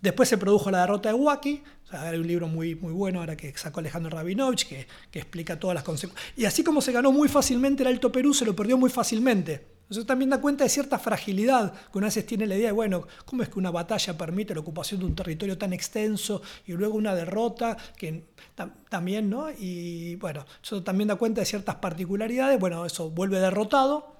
Después 0.00 0.28
se 0.28 0.38
produjo 0.38 0.70
la 0.70 0.82
derrota 0.82 1.08
de 1.08 1.14
Huaki, 1.14 1.62
o 1.84 1.86
sea, 1.88 2.02
hay 2.02 2.18
un 2.18 2.26
libro 2.26 2.46
muy, 2.46 2.76
muy 2.76 2.92
bueno 2.92 3.20
ahora 3.20 3.36
que 3.36 3.52
sacó 3.56 3.80
Alejandro 3.80 4.10
Rabinovich 4.10 4.68
que, 4.68 4.86
que 5.10 5.18
explica 5.18 5.58
todas 5.58 5.74
las 5.74 5.82
consecuencias. 5.82 6.32
Y 6.36 6.44
así 6.44 6.62
como 6.62 6.80
se 6.80 6.92
ganó 6.92 7.10
muy 7.10 7.28
fácilmente 7.28 7.82
el 7.82 7.88
Alto 7.88 8.12
Perú, 8.12 8.32
se 8.32 8.44
lo 8.44 8.54
perdió 8.54 8.78
muy 8.78 8.90
fácilmente. 8.90 9.77
También 10.06 10.28
da 10.30 10.40
cuenta 10.40 10.64
de 10.64 10.70
cierta 10.70 10.98
fragilidad, 10.98 11.72
que 11.72 11.98
una 11.98 12.08
veces 12.08 12.26
tiene 12.26 12.46
la 12.46 12.56
idea 12.56 12.66
de, 12.66 12.72
bueno, 12.72 13.06
¿cómo 13.24 13.42
es 13.42 13.48
que 13.48 13.58
una 13.58 13.70
batalla 13.70 14.18
permite 14.18 14.54
la 14.54 14.60
ocupación 14.60 15.00
de 15.00 15.06
un 15.06 15.14
territorio 15.14 15.56
tan 15.56 15.72
extenso 15.72 16.42
y 16.66 16.72
luego 16.72 16.94
una 16.96 17.14
derrota 17.14 17.76
que 17.96 18.24
tam- 18.54 18.72
también, 18.90 19.30
¿no? 19.30 19.50
Y 19.50 20.16
bueno, 20.16 20.44
eso 20.62 20.82
también 20.82 21.08
da 21.08 21.16
cuenta 21.16 21.40
de 21.40 21.46
ciertas 21.46 21.76
particularidades. 21.76 22.60
Bueno, 22.60 22.84
eso 22.84 23.08
vuelve 23.10 23.40
derrotado, 23.40 24.14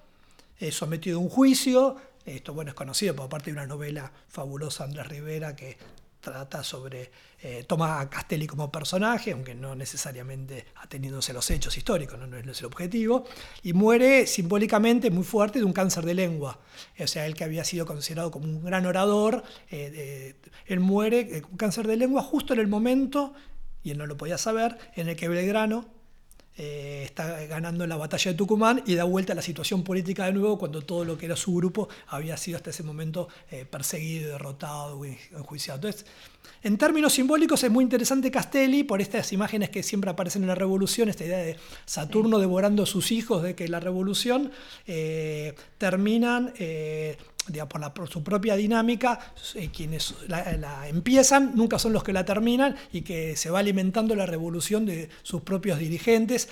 eh, 0.58 0.72
sometido 0.72 1.18
a 1.18 1.22
un 1.22 1.28
juicio. 1.28 1.96
Esto, 2.24 2.54
bueno, 2.54 2.70
es 2.70 2.74
conocido 2.74 3.14
por 3.14 3.28
parte 3.28 3.46
de 3.50 3.52
una 3.52 3.66
novela 3.66 4.10
fabulosa 4.28 4.84
Andrés 4.84 5.06
Rivera 5.06 5.54
que 5.54 5.76
trata 6.30 6.62
sobre, 6.62 7.10
eh, 7.40 7.64
toma 7.66 8.00
a 8.00 8.08
Castelli 8.10 8.46
como 8.46 8.70
personaje, 8.70 9.32
aunque 9.32 9.54
no 9.54 9.74
necesariamente 9.74 10.66
ateniéndose 10.76 11.32
a 11.32 11.34
los 11.34 11.50
hechos 11.50 11.76
históricos, 11.76 12.18
no, 12.18 12.26
no 12.26 12.36
es 12.50 12.60
el 12.60 12.66
objetivo, 12.66 13.24
y 13.62 13.72
muere 13.72 14.26
simbólicamente 14.26 15.10
muy 15.10 15.24
fuerte 15.24 15.58
de 15.58 15.64
un 15.64 15.72
cáncer 15.72 16.04
de 16.04 16.14
lengua. 16.14 16.58
O 16.98 17.06
sea, 17.06 17.26
él 17.26 17.34
que 17.34 17.44
había 17.44 17.64
sido 17.64 17.86
considerado 17.86 18.30
como 18.30 18.46
un 18.46 18.64
gran 18.64 18.86
orador, 18.86 19.42
eh, 19.70 19.90
de- 19.90 20.50
él 20.66 20.80
muere 20.80 21.42
con 21.42 21.56
cáncer 21.56 21.86
de 21.86 21.96
lengua 21.96 22.22
justo 22.22 22.52
en 22.54 22.60
el 22.60 22.68
momento, 22.68 23.34
y 23.82 23.90
él 23.90 23.98
no 23.98 24.06
lo 24.06 24.16
podía 24.16 24.38
saber, 24.38 24.76
en 24.96 25.08
el 25.08 25.16
que 25.16 25.28
Belgrano 25.28 25.86
eh, 26.60 27.02
está 27.04 27.46
ganando 27.46 27.86
la 27.86 27.96
batalla 27.96 28.32
de 28.32 28.36
Tucumán 28.36 28.82
y 28.84 28.96
da 28.96 29.04
vuelta 29.04 29.32
a 29.32 29.36
la 29.36 29.42
situación 29.42 29.84
política 29.84 30.26
de 30.26 30.32
nuevo 30.32 30.58
cuando 30.58 30.82
todo 30.82 31.04
lo 31.04 31.16
que 31.16 31.26
era 31.26 31.36
su 31.36 31.54
grupo 31.54 31.88
había 32.08 32.36
sido 32.36 32.56
hasta 32.56 32.70
ese 32.70 32.82
momento 32.82 33.28
eh, 33.48 33.64
perseguido, 33.64 34.32
derrotado, 34.32 35.04
enjuiciado. 35.04 35.76
Entonces, 35.76 36.04
en 36.64 36.76
términos 36.76 37.12
simbólicos 37.12 37.62
es 37.62 37.70
muy 37.70 37.84
interesante 37.84 38.32
Castelli 38.32 38.82
por 38.82 39.00
estas 39.00 39.32
imágenes 39.32 39.70
que 39.70 39.84
siempre 39.84 40.10
aparecen 40.10 40.42
en 40.42 40.48
la 40.48 40.56
revolución, 40.56 41.08
esta 41.08 41.24
idea 41.24 41.38
de 41.38 41.56
Saturno 41.86 42.40
devorando 42.40 42.82
a 42.82 42.86
sus 42.86 43.12
hijos, 43.12 43.44
de 43.44 43.54
que 43.54 43.68
la 43.68 43.78
revolución 43.78 44.50
eh, 44.88 45.54
terminan 45.78 46.52
por, 47.94 48.08
su 48.08 48.22
propia 48.22 48.56
dinámica, 48.56 49.18
eh, 49.54 49.70
quienes 49.70 50.14
la, 50.26 50.88
empiezan 50.88 51.52
nunca 51.54 51.78
son 51.78 51.92
los 51.92 52.02
que 52.02 52.12
la 52.12 52.24
terminan 52.24 52.76
y 52.92 53.02
que 53.02 53.36
se 53.36 53.50
va 53.50 53.60
alimentando 53.60 54.14
la 54.14 54.26
revolución 54.26 54.86
de 54.86 55.08
sus 55.22 55.42
propios 55.42 55.78
dirigentes. 55.78 56.48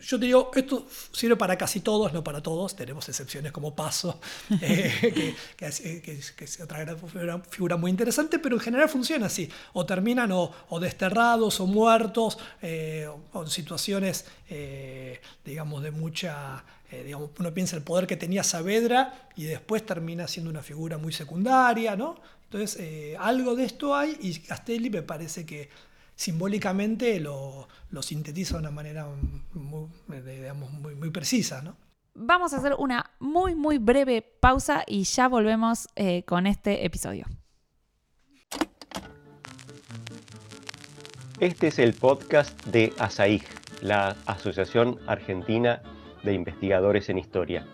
Yo 0.00 0.16
te 0.18 0.26
digo, 0.26 0.52
esto 0.54 0.86
sirve 1.10 1.34
para 1.34 1.58
casi 1.58 1.80
todos, 1.80 2.12
no 2.12 2.22
para 2.22 2.40
todos, 2.40 2.76
tenemos 2.76 3.08
excepciones 3.08 3.50
como 3.50 3.74
Paso, 3.74 4.20
eh, 4.62 5.34
que, 5.56 5.66
es 5.66 6.60
otra 6.60 6.96
figura, 7.50 7.76
muy 7.76 7.90
interesante, 7.90 8.38
pero 8.38 8.54
en 8.54 8.60
general 8.60 8.88
funciona 8.88 9.26
así, 9.26 9.50
o 9.72 9.84
terminan 9.84 10.30
o, 10.30 10.52
desterrados 10.80 11.58
o 11.58 11.66
muertos, 11.66 12.38
eh, 12.62 13.08
o 13.32 13.42
en 13.42 13.50
situaciones, 13.50 14.24
digamos, 15.44 15.82
de 15.82 15.90
mucha 15.90 16.64
eh, 16.90 17.02
digamos, 17.04 17.30
uno 17.38 17.52
piensa 17.52 17.76
el 17.76 17.82
poder 17.82 18.06
que 18.06 18.16
tenía 18.16 18.42
Saavedra 18.42 19.28
y 19.36 19.44
después 19.44 19.84
termina 19.84 20.26
siendo 20.26 20.50
una 20.50 20.62
figura 20.62 20.96
muy 20.96 21.12
secundaria, 21.12 21.96
¿no? 21.96 22.16
Entonces, 22.44 22.80
eh, 22.80 23.16
algo 23.18 23.54
de 23.54 23.64
esto 23.64 23.94
hay 23.94 24.16
y 24.20 24.38
Castelli 24.38 24.88
me 24.88 25.02
parece 25.02 25.44
que 25.44 25.68
simbólicamente 26.14 27.20
lo, 27.20 27.68
sintetiza 28.00 28.54
de 28.54 28.60
una 28.60 28.70
manera 28.70 29.06
muy, 29.52 29.88
digamos, 30.22 30.72
muy, 30.72 30.94
muy 30.94 31.10
precisa, 31.10 31.60
¿no? 31.60 31.76
Vamos 32.14 32.54
a 32.54 32.56
hacer 32.56 32.74
una 32.78 33.12
muy, 33.20 33.54
muy 33.54 33.78
breve 33.78 34.22
pausa 34.22 34.82
y 34.86 35.04
ya 35.04 35.28
volvemos 35.28 35.88
eh, 35.94 36.24
con 36.24 36.46
este 36.46 36.86
episodio. 36.86 37.26
Este 41.38 41.68
es 41.68 41.78
el 41.78 41.92
podcast 41.92 42.64
de 42.66 42.92
ASAIG, 42.98 43.44
la 43.82 44.16
Asociación 44.26 44.98
Argentina 45.06 45.82
de 46.22 46.34
investigadores 46.34 47.08
en 47.08 47.18
historia. 47.18 47.66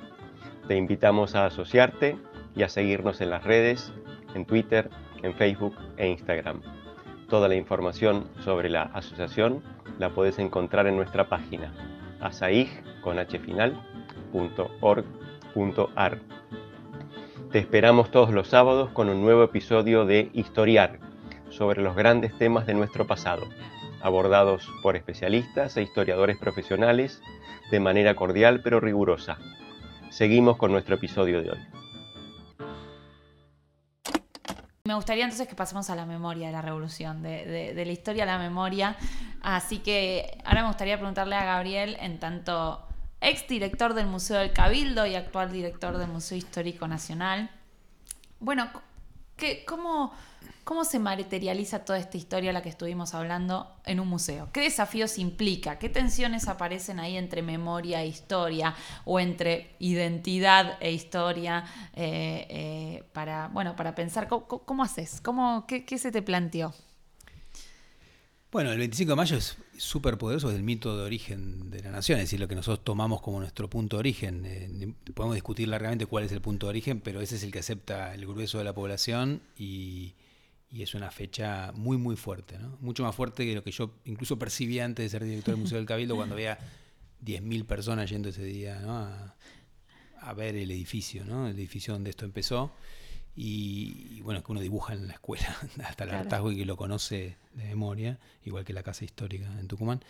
Te 0.68 0.76
invitamos 0.76 1.34
a 1.34 1.46
asociarte 1.46 2.16
y 2.56 2.62
a 2.62 2.68
seguirnos 2.68 3.20
en 3.20 3.30
las 3.30 3.44
redes, 3.44 3.92
en 4.34 4.44
Twitter, 4.44 4.90
en 5.22 5.34
Facebook 5.34 5.76
e 5.96 6.08
Instagram. 6.08 6.62
Toda 7.28 7.48
la 7.48 7.54
información 7.54 8.28
sobre 8.40 8.68
la 8.68 8.82
asociación 8.82 9.62
la 9.98 10.10
puedes 10.10 10.38
encontrar 10.38 10.86
en 10.86 10.96
nuestra 10.96 11.28
página 11.28 11.72
asaig.org.ar. 12.20 12.84
Te 17.50 17.58
esperamos 17.58 18.10
todos 18.10 18.30
los 18.30 18.48
sábados 18.48 18.90
con 18.90 19.08
un 19.08 19.22
nuevo 19.22 19.44
episodio 19.44 20.04
de 20.04 20.30
Historiar 20.32 20.98
sobre 21.50 21.82
los 21.82 21.94
grandes 21.94 22.36
temas 22.36 22.66
de 22.66 22.74
nuestro 22.74 23.06
pasado, 23.06 23.46
abordados 24.02 24.68
por 24.82 24.96
especialistas 24.96 25.76
e 25.76 25.82
historiadores 25.82 26.36
profesionales 26.36 27.22
de 27.70 27.80
manera 27.80 28.14
cordial 28.14 28.60
pero 28.62 28.80
rigurosa. 28.80 29.38
Seguimos 30.10 30.56
con 30.56 30.72
nuestro 30.72 30.94
episodio 30.94 31.42
de 31.42 31.50
hoy. 31.50 31.58
Me 34.86 34.94
gustaría 34.94 35.24
entonces 35.24 35.48
que 35.48 35.54
pasemos 35.54 35.88
a 35.88 35.96
la 35.96 36.04
memoria 36.04 36.48
de 36.48 36.52
la 36.52 36.60
revolución, 36.60 37.22
de, 37.22 37.72
la 37.74 37.90
historia 37.90 38.24
a 38.24 38.26
la 38.26 38.38
memoria. 38.38 38.96
Así 39.40 39.78
que 39.78 40.38
ahora 40.44 40.60
me 40.60 40.68
gustaría 40.68 40.98
preguntarle 40.98 41.36
a 41.36 41.44
Gabriel, 41.44 41.96
en 42.00 42.20
tanto 42.20 42.86
ex 43.22 43.48
director 43.48 43.94
del 43.94 44.06
Museo 44.06 44.38
del 44.38 44.52
Cabildo 44.52 45.06
y 45.06 45.14
actual 45.14 45.50
director 45.50 45.96
del 45.96 46.08
Museo 46.08 46.36
Histórico 46.36 46.86
Nacional. 46.86 47.50
Bueno, 48.40 48.68
¿qué, 49.36 49.64
cómo, 49.66 50.12
¿Cómo 50.64 50.84
se 50.84 50.98
materializa 50.98 51.84
toda 51.84 51.98
esta 51.98 52.16
historia 52.16 52.48
a 52.48 52.52
la 52.54 52.62
que 52.62 52.70
estuvimos 52.70 53.12
hablando 53.12 53.70
en 53.84 54.00
un 54.00 54.08
museo? 54.08 54.48
¿Qué 54.50 54.62
desafíos 54.62 55.18
implica? 55.18 55.78
¿Qué 55.78 55.90
tensiones 55.90 56.48
aparecen 56.48 56.98
ahí 56.98 57.18
entre 57.18 57.42
memoria 57.42 58.02
e 58.02 58.06
historia 58.06 58.74
o 59.04 59.20
entre 59.20 59.76
identidad 59.78 60.78
e 60.80 60.90
historia 60.92 61.64
eh, 61.92 62.46
eh, 62.48 63.04
para, 63.12 63.48
bueno, 63.48 63.76
para 63.76 63.94
pensar 63.94 64.26
cómo, 64.26 64.82
haces? 64.82 65.20
¿Cómo, 65.20 65.66
qué, 65.66 65.98
se 65.98 66.10
te 66.10 66.22
planteó? 66.22 66.72
Bueno, 68.54 68.70
el 68.70 68.78
25 68.78 69.10
de 69.10 69.16
mayo 69.16 69.36
es 69.36 69.56
súper 69.76 70.16
poderoso, 70.16 70.48
es 70.48 70.54
el 70.54 70.62
mito 70.62 70.96
de 70.96 71.02
origen 71.02 71.72
de 71.72 71.82
la 71.82 71.90
nación, 71.90 72.20
es 72.20 72.26
decir, 72.26 72.38
lo 72.38 72.46
que 72.46 72.54
nosotros 72.54 72.84
tomamos 72.84 73.20
como 73.20 73.40
nuestro 73.40 73.68
punto 73.68 73.96
de 73.96 73.98
origen. 73.98 74.44
Eh, 74.46 74.94
podemos 75.12 75.34
discutir 75.34 75.66
largamente 75.66 76.06
cuál 76.06 76.22
es 76.22 76.30
el 76.30 76.40
punto 76.40 76.66
de 76.66 76.70
origen, 76.70 77.00
pero 77.00 77.20
ese 77.20 77.34
es 77.34 77.42
el 77.42 77.50
que 77.50 77.58
acepta 77.58 78.14
el 78.14 78.24
grueso 78.24 78.58
de 78.58 78.62
la 78.62 78.72
población 78.72 79.42
y, 79.58 80.14
es 80.70 80.94
una 80.94 81.10
fecha 81.10 81.72
muy, 81.74 81.96
muy 81.96 82.14
fuerte, 82.14 82.56
¿no? 82.60 82.78
Mucho 82.80 83.02
más 83.02 83.16
fuerte 83.16 83.44
que 83.44 83.56
lo 83.56 83.64
que 83.64 83.72
yo 83.72 83.90
incluso 84.04 84.38
percibía 84.38 84.84
antes 84.84 85.06
de 85.06 85.08
ser 85.08 85.24
director 85.24 85.54
del 85.54 85.60
Museo 85.60 85.78
del 85.78 85.86
Cabildo, 85.86 86.14
cuando 86.14 86.36
había 86.36 86.56
10.000 87.24 87.66
personas 87.66 88.08
yendo 88.08 88.28
ese 88.28 88.44
día 88.44 89.34
a, 90.20 90.32
ver 90.34 90.54
el 90.54 90.70
edificio, 90.70 91.24
¿no? 91.24 91.48
El 91.48 91.56
edificio 91.56 91.92
donde 91.92 92.10
esto 92.10 92.24
empezó. 92.24 92.70
Y, 93.36 94.20
bueno, 94.20 94.42
que 94.42 94.52
uno 94.52 94.60
dibuja 94.60 94.92
en 94.92 95.08
la 95.08 95.14
escuela 95.14 95.56
hasta 95.84 96.04
el 96.04 96.10
hartazgo 96.10 96.52
y 96.52 96.56
que 96.56 96.64
lo 96.64 96.76
conoce 96.76 97.36
de 97.54 97.64
memoria, 97.64 98.18
igual 98.44 98.64
que 98.64 98.72
la 98.72 98.82
Casa 98.82 99.04
Histórica 99.04 99.46
en 99.58 99.66
Tucumán. 99.66 100.04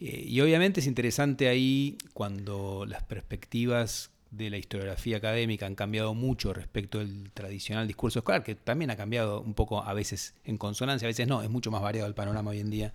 Eh, 0.00 0.24
y 0.26 0.40
obviamente 0.40 0.80
es 0.80 0.86
interesante 0.86 1.48
ahí 1.48 1.98
cuando 2.14 2.86
las 2.86 3.02
perspectivas 3.02 4.10
de 4.30 4.48
la 4.48 4.58
historiografía 4.58 5.16
académica 5.16 5.66
han 5.66 5.74
cambiado 5.74 6.14
mucho 6.14 6.52
respecto 6.52 6.98
del 7.00 7.32
tradicional 7.32 7.88
discurso 7.88 8.20
escolar, 8.20 8.44
que 8.44 8.54
también 8.54 8.90
ha 8.90 8.96
cambiado 8.96 9.40
un 9.40 9.54
poco 9.54 9.82
a 9.82 9.92
veces 9.92 10.34
en 10.44 10.56
consonancia, 10.56 11.06
a 11.06 11.10
veces 11.10 11.26
no, 11.26 11.42
es 11.42 11.50
mucho 11.50 11.70
más 11.70 11.82
variado 11.82 12.06
el 12.06 12.14
panorama 12.14 12.52
hoy 12.52 12.60
en 12.60 12.70
día 12.70 12.94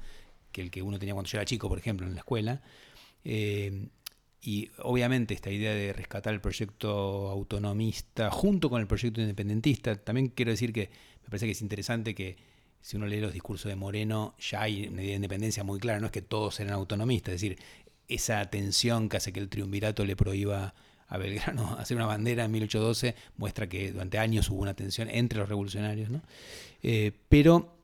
que 0.54 0.62
el 0.62 0.72
que 0.72 0.82
uno 0.82 0.98
tenía 0.98 1.14
cuando 1.14 1.30
yo 1.30 1.38
era 1.38 1.46
chico, 1.46 1.68
por 1.68 1.78
ejemplo, 1.78 2.08
en 2.08 2.14
la 2.14 2.20
escuela. 2.20 2.62
Eh, 3.26 3.88
y 4.46 4.70
obviamente 4.78 5.34
esta 5.34 5.50
idea 5.50 5.74
de 5.74 5.92
rescatar 5.92 6.32
el 6.34 6.40
proyecto 6.40 7.30
autonomista 7.30 8.30
junto 8.30 8.70
con 8.70 8.80
el 8.80 8.86
proyecto 8.86 9.20
independentista, 9.20 9.96
también 9.96 10.28
quiero 10.28 10.52
decir 10.52 10.72
que 10.72 10.92
me 11.24 11.30
parece 11.30 11.48
que 11.48 11.54
es 11.54 11.62
interesante 11.64 12.14
que 12.14 12.38
si 12.80 12.98
uno 12.98 13.08
lee 13.08 13.20
los 13.20 13.34
discursos 13.34 13.68
de 13.70 13.76
Moreno, 13.76 14.36
ya 14.38 14.62
hay 14.62 14.88
una 14.88 15.02
idea 15.02 15.14
de 15.14 15.16
independencia 15.16 15.64
muy 15.64 15.80
clara, 15.80 16.00
no 16.00 16.06
es 16.06 16.12
que 16.12 16.22
todos 16.22 16.60
eran 16.60 16.74
autonomistas, 16.74 17.34
es 17.34 17.42
decir, 17.42 17.58
esa 18.08 18.46
tensión 18.52 19.10
que 19.10 19.18
hace 19.18 19.34
que 19.34 19.40
el 19.40 19.50
triunvirato 19.50 20.06
le 20.06 20.16
prohíba 20.16 20.76
a 21.08 21.18
Belgrano 21.18 21.76
hacer 21.80 21.98
una 21.98 22.06
bandera 22.06 22.46
en 22.46 22.52
1812 22.52 23.16
muestra 23.38 23.68
que 23.68 23.92
durante 23.92 24.20
años 24.20 24.50
hubo 24.52 24.62
una 24.62 24.76
tensión 24.76 25.10
entre 25.10 25.40
los 25.40 25.50
revolucionarios. 25.50 26.12
¿no? 26.12 26.22
Eh, 26.84 27.12
pero, 27.30 27.75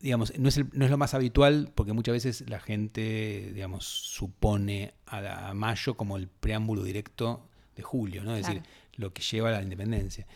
digamos, 0.00 0.36
no 0.38 0.48
es, 0.48 0.60
no 0.72 0.84
es, 0.84 0.90
lo 0.90 0.98
más 0.98 1.14
habitual 1.14 1.72
porque 1.74 1.92
muchas 1.92 2.12
veces 2.12 2.44
la 2.48 2.60
gente, 2.60 3.50
digamos, 3.52 3.84
supone 3.84 4.94
a, 5.06 5.52
mayo 5.54 5.96
como 5.96 6.16
el 6.16 6.28
preámbulo 6.28 6.82
directo 6.82 7.48
de 7.74 7.82
julio, 7.82 8.22
¿no? 8.22 8.36
es 8.36 8.46
decir, 8.46 8.62
lo 8.96 9.12
que 9.12 9.22
lleva 9.22 9.48
a 9.48 9.52
la 9.52 9.62
independencia. 9.62 10.26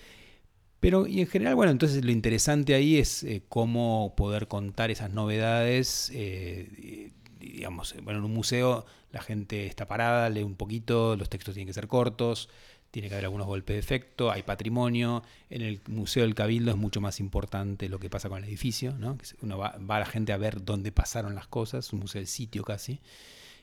Pero, 0.80 1.06
y 1.06 1.20
en 1.20 1.28
general, 1.28 1.54
bueno, 1.54 1.70
entonces 1.70 2.04
lo 2.04 2.10
interesante 2.10 2.74
ahí 2.74 2.96
es 2.96 3.22
eh, 3.22 3.44
cómo 3.48 4.14
poder 4.16 4.48
contar 4.48 4.90
esas 4.90 5.12
novedades, 5.12 6.10
eh, 6.12 7.12
digamos, 7.38 7.94
bueno, 8.02 8.18
en 8.18 8.24
un 8.24 8.34
museo 8.34 8.84
la 9.12 9.20
gente 9.20 9.66
está 9.66 9.86
parada, 9.86 10.28
lee 10.28 10.42
un 10.42 10.56
poquito, 10.56 11.16
los 11.16 11.28
textos 11.28 11.54
tienen 11.54 11.68
que 11.68 11.74
ser 11.74 11.86
cortos, 11.86 12.48
tiene 12.92 13.08
que 13.08 13.14
haber 13.14 13.24
algunos 13.24 13.46
golpes 13.46 13.74
de 13.74 13.80
efecto, 13.80 14.30
hay 14.30 14.42
patrimonio. 14.42 15.22
En 15.48 15.62
el 15.62 15.80
Museo 15.88 16.22
del 16.24 16.34
Cabildo 16.34 16.70
es 16.70 16.76
mucho 16.76 17.00
más 17.00 17.20
importante 17.20 17.88
lo 17.88 17.98
que 17.98 18.10
pasa 18.10 18.28
con 18.28 18.38
el 18.38 18.44
edificio, 18.44 18.92
¿no? 18.98 19.16
uno 19.40 19.58
va, 19.58 19.78
va, 19.78 19.96
a 19.96 20.00
la 20.00 20.06
gente 20.06 20.32
a 20.32 20.36
ver 20.36 20.62
dónde 20.62 20.92
pasaron 20.92 21.34
las 21.34 21.48
cosas, 21.48 21.90
un 21.94 22.00
museo 22.00 22.20
del 22.20 22.28
sitio 22.28 22.62
casi. 22.62 23.00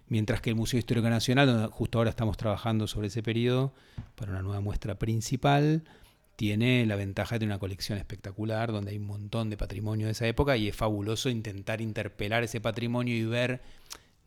Mientras 0.07 0.41
que 0.41 0.49
el 0.49 0.55
Museo 0.55 0.79
Histórico 0.79 1.07
Nacional, 1.11 1.45
donde 1.45 1.67
justo 1.67 1.99
ahora 1.99 2.09
estamos 2.09 2.37
trabajando 2.37 2.87
sobre 2.87 3.07
ese 3.07 3.21
periodo 3.21 3.71
para 4.15 4.31
una 4.31 4.41
nueva 4.41 4.61
muestra 4.61 4.97
principal, 4.97 5.83
tiene 6.35 6.87
la 6.87 6.95
ventaja 6.95 7.37
de 7.37 7.45
una 7.45 7.59
colección 7.59 7.99
espectacular 7.99 8.71
donde 8.71 8.91
hay 8.91 8.97
un 8.97 9.05
montón 9.05 9.51
de 9.51 9.57
patrimonio 9.57 10.07
de 10.07 10.13
esa 10.13 10.25
época 10.25 10.57
y 10.57 10.69
es 10.69 10.75
fabuloso 10.75 11.29
intentar 11.29 11.81
interpelar 11.81 12.41
ese 12.41 12.59
patrimonio 12.59 13.15
y 13.15 13.25
ver 13.25 13.61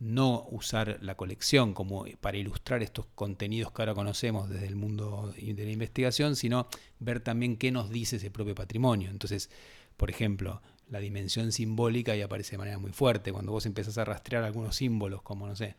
no 0.03 0.49
usar 0.51 0.99
la 1.01 1.15
colección 1.15 1.75
como 1.75 2.05
para 2.21 2.37
ilustrar 2.37 2.83
estos 2.83 3.07
contenidos 3.15 3.71
que 3.71 3.83
ahora 3.83 3.95
conocemos 3.95 4.49
desde 4.49 4.67
el 4.67 4.75
mundo 4.75 5.33
de 5.37 5.65
la 5.65 5.71
investigación, 5.71 6.35
sino 6.35 6.67
ver 6.99 7.21
también 7.21 7.57
qué 7.57 7.71
nos 7.71 7.89
dice 7.89 8.17
ese 8.17 8.29
propio 8.29 8.57
patrimonio. 8.57 9.11
Entonces, 9.11 9.49
por 9.97 10.11
ejemplo, 10.11 10.61
la 10.91 10.99
dimensión 10.99 11.53
simbólica 11.53 12.13
ahí 12.13 12.21
aparece 12.21 12.53
de 12.53 12.59
manera 12.59 12.79
muy 12.79 12.91
fuerte. 12.91 13.33
Cuando 13.33 13.53
vos 13.53 13.65
empezás 13.65 13.97
a 13.97 14.05
rastrear 14.05 14.43
algunos 14.43 14.75
símbolos, 14.75 15.23
como, 15.23 15.47
no 15.47 15.55
sé, 15.55 15.77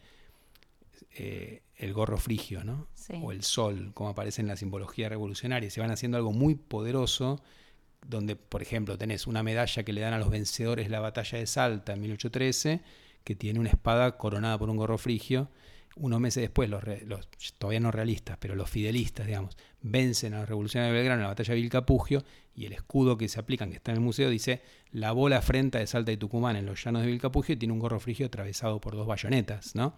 eh, 1.16 1.62
el 1.76 1.92
gorro 1.92 2.18
frigio, 2.18 2.64
¿no? 2.64 2.88
O 3.22 3.34
el 3.34 3.44
sol, 3.44 3.92
como 3.94 4.10
aparece 4.10 4.42
en 4.42 4.48
la 4.48 4.56
simbología 4.56 5.10
revolucionaria. 5.10 5.70
Se 5.70 5.82
van 5.82 5.92
haciendo 5.92 6.18
algo 6.18 6.32
muy 6.32 6.56
poderoso, 6.56 7.42
donde, 8.08 8.38
por 8.38 8.62
ejemplo, 8.62 8.98
tenés 8.98 9.28
una 9.28 9.44
medalla 9.44 9.84
que 9.84 9.92
le 9.92 10.00
dan 10.00 10.14
a 10.14 10.18
los 10.18 10.30
vencedores 10.30 10.86
de 10.86 10.92
la 10.92 11.02
batalla 11.02 11.38
de 11.38 11.46
Salta 11.46 11.92
en 11.92 12.00
1813, 12.00 12.82
que 13.24 13.36
tiene 13.36 13.60
una 13.60 13.70
espada 13.70 14.18
coronada 14.18 14.58
por 14.58 14.70
un 14.70 14.78
gorro 14.78 14.98
frigio. 14.98 15.50
Unos 15.96 16.20
meses 16.20 16.42
después, 16.42 16.70
los, 16.70 16.82
todavía 17.60 17.80
no 17.80 17.92
realistas, 17.92 18.38
pero 18.40 18.56
los 18.56 18.68
fidelistas, 18.68 19.28
digamos, 19.28 19.56
vencen 19.82 20.34
a 20.34 20.40
la 20.40 20.46
Revolución 20.48 20.84
de 20.86 20.92
Belgrano 20.92 21.20
en 21.20 21.24
la 21.24 21.28
batalla 21.28 21.54
de 21.54 21.62
Vilcapugio 21.62 22.24
y 22.56 22.66
el 22.66 22.74
escudo 22.74 23.16
que 23.16 23.28
se 23.30 23.40
aplican, 23.40 23.70
que 23.70 23.76
está 23.76 23.92
en 23.92 23.98
el 23.98 24.04
museo, 24.04 24.30
dice 24.30 24.62
la 24.92 25.12
bola 25.12 25.42
frente 25.44 25.78
de 25.78 25.86
Salta 25.86 26.12
y 26.12 26.18
Tucumán 26.18 26.56
en 26.56 26.66
los 26.66 26.84
llanos 26.84 27.04
de 27.04 27.10
Vilcapugio 27.10 27.54
y 27.54 27.58
tiene 27.58 27.74
un 27.74 27.80
gorro 27.80 28.00
frigio 28.00 28.26
atravesado 28.26 28.82
por 28.82 28.96
dos 28.96 29.06
bayonetas, 29.06 29.76
¿no? 29.76 29.96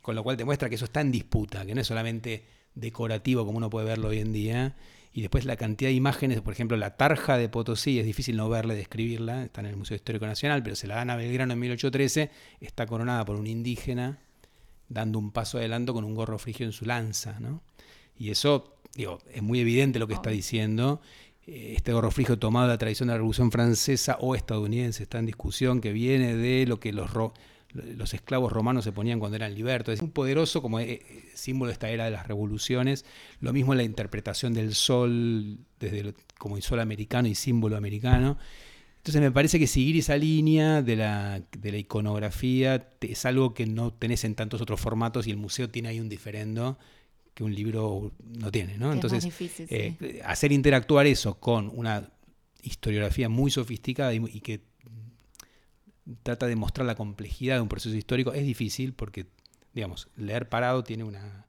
Con 0.00 0.14
lo 0.14 0.22
cual 0.22 0.36
te 0.36 0.44
muestra 0.44 0.68
que 0.68 0.76
eso 0.76 0.84
está 0.84 1.00
en 1.00 1.10
disputa, 1.10 1.66
que 1.66 1.74
no 1.74 1.80
es 1.80 1.86
solamente 1.88 2.44
decorativo 2.74 3.44
como 3.44 3.58
uno 3.58 3.68
puede 3.68 3.86
verlo 3.86 4.08
hoy 4.08 4.20
en 4.20 4.32
día. 4.32 4.76
Y 5.14 5.20
después 5.20 5.44
la 5.44 5.56
cantidad 5.56 5.90
de 5.90 5.94
imágenes, 5.94 6.40
por 6.40 6.54
ejemplo, 6.54 6.76
la 6.76 6.96
tarja 6.96 7.36
de 7.36 7.48
Potosí, 7.48 7.98
es 7.98 8.06
difícil 8.06 8.36
no 8.36 8.48
verla, 8.48 8.74
describirla, 8.74 9.44
está 9.44 9.60
en 9.60 9.66
el 9.66 9.76
Museo 9.76 9.94
Histórico 9.94 10.26
Nacional, 10.26 10.62
pero 10.62 10.74
se 10.74 10.86
la 10.86 10.94
dan 10.94 11.10
a 11.10 11.16
Belgrano 11.16 11.52
en 11.52 11.58
1813, 11.58 12.30
está 12.60 12.86
coronada 12.86 13.24
por 13.24 13.36
un 13.36 13.46
indígena 13.46 14.18
dando 14.92 15.18
un 15.18 15.30
paso 15.32 15.58
adelante 15.58 15.92
con 15.92 16.04
un 16.04 16.14
gorro 16.14 16.38
frigio 16.38 16.66
en 16.66 16.72
su 16.72 16.84
lanza, 16.84 17.40
¿no? 17.40 17.62
Y 18.16 18.30
eso, 18.30 18.76
digo, 18.94 19.18
es 19.32 19.42
muy 19.42 19.60
evidente 19.60 19.98
lo 19.98 20.06
que 20.06 20.14
está 20.14 20.30
diciendo. 20.30 21.00
Eh, 21.46 21.74
este 21.76 21.92
gorro 21.92 22.10
frigio 22.10 22.38
tomado 22.38 22.66
de 22.66 22.74
la 22.74 22.78
tradición 22.78 23.08
de 23.08 23.14
la 23.14 23.18
Revolución 23.18 23.50
Francesa 23.50 24.16
o 24.20 24.34
estadounidense 24.34 25.02
está 25.02 25.18
en 25.18 25.26
discusión, 25.26 25.80
que 25.80 25.92
viene 25.92 26.36
de 26.36 26.66
lo 26.66 26.78
que 26.78 26.92
los 26.92 27.10
los 27.74 28.14
esclavos 28.14 28.52
romanos 28.52 28.84
se 28.84 28.92
ponían 28.92 29.18
cuando 29.18 29.36
eran 29.36 29.54
libertos. 29.54 29.94
Es 29.94 30.02
un 30.02 30.10
poderoso 30.10 30.62
como 30.62 30.80
eh, 30.80 31.02
símbolo 31.34 31.68
de 31.68 31.74
esta 31.74 31.88
era 31.88 32.04
de 32.04 32.10
las 32.10 32.26
revoluciones. 32.26 33.04
Lo 33.40 33.52
mismo 33.52 33.74
la 33.74 33.82
interpretación 33.82 34.52
del 34.52 34.74
sol 34.74 35.58
desde 35.80 36.14
como 36.38 36.56
el 36.56 36.62
sol 36.62 36.80
americano 36.80 37.28
y 37.28 37.34
símbolo 37.34 37.76
americano. 37.76 38.38
Entonces 38.98 39.20
me 39.20 39.32
parece 39.32 39.58
que 39.58 39.66
seguir 39.66 39.96
esa 39.96 40.16
línea 40.16 40.82
de 40.82 40.96
la, 40.96 41.42
de 41.58 41.72
la 41.72 41.78
iconografía 41.78 42.88
es 43.00 43.24
algo 43.24 43.52
que 43.52 43.66
no 43.66 43.92
tenés 43.92 44.24
en 44.24 44.34
tantos 44.34 44.60
otros 44.60 44.80
formatos 44.80 45.26
y 45.26 45.30
el 45.30 45.38
museo 45.38 45.68
tiene 45.68 45.88
ahí 45.88 45.98
un 45.98 46.08
diferendo 46.08 46.78
que 47.34 47.42
un 47.42 47.54
libro 47.54 48.12
no 48.22 48.50
tiene. 48.52 48.78
¿no? 48.78 48.92
Entonces, 48.92 49.26
eh, 49.58 50.22
hacer 50.24 50.52
interactuar 50.52 51.06
eso 51.06 51.40
con 51.40 51.70
una 51.74 52.10
historiografía 52.62 53.28
muy 53.28 53.50
sofisticada 53.50 54.14
y 54.14 54.40
que 54.40 54.60
trata 56.22 56.46
de 56.46 56.56
mostrar 56.56 56.86
la 56.86 56.94
complejidad 56.94 57.56
de 57.56 57.60
un 57.60 57.68
proceso 57.68 57.94
histórico, 57.94 58.32
es 58.32 58.44
difícil 58.44 58.92
porque, 58.92 59.26
digamos, 59.72 60.08
leer 60.16 60.48
parado 60.48 60.82
tiene 60.84 61.04
una... 61.04 61.46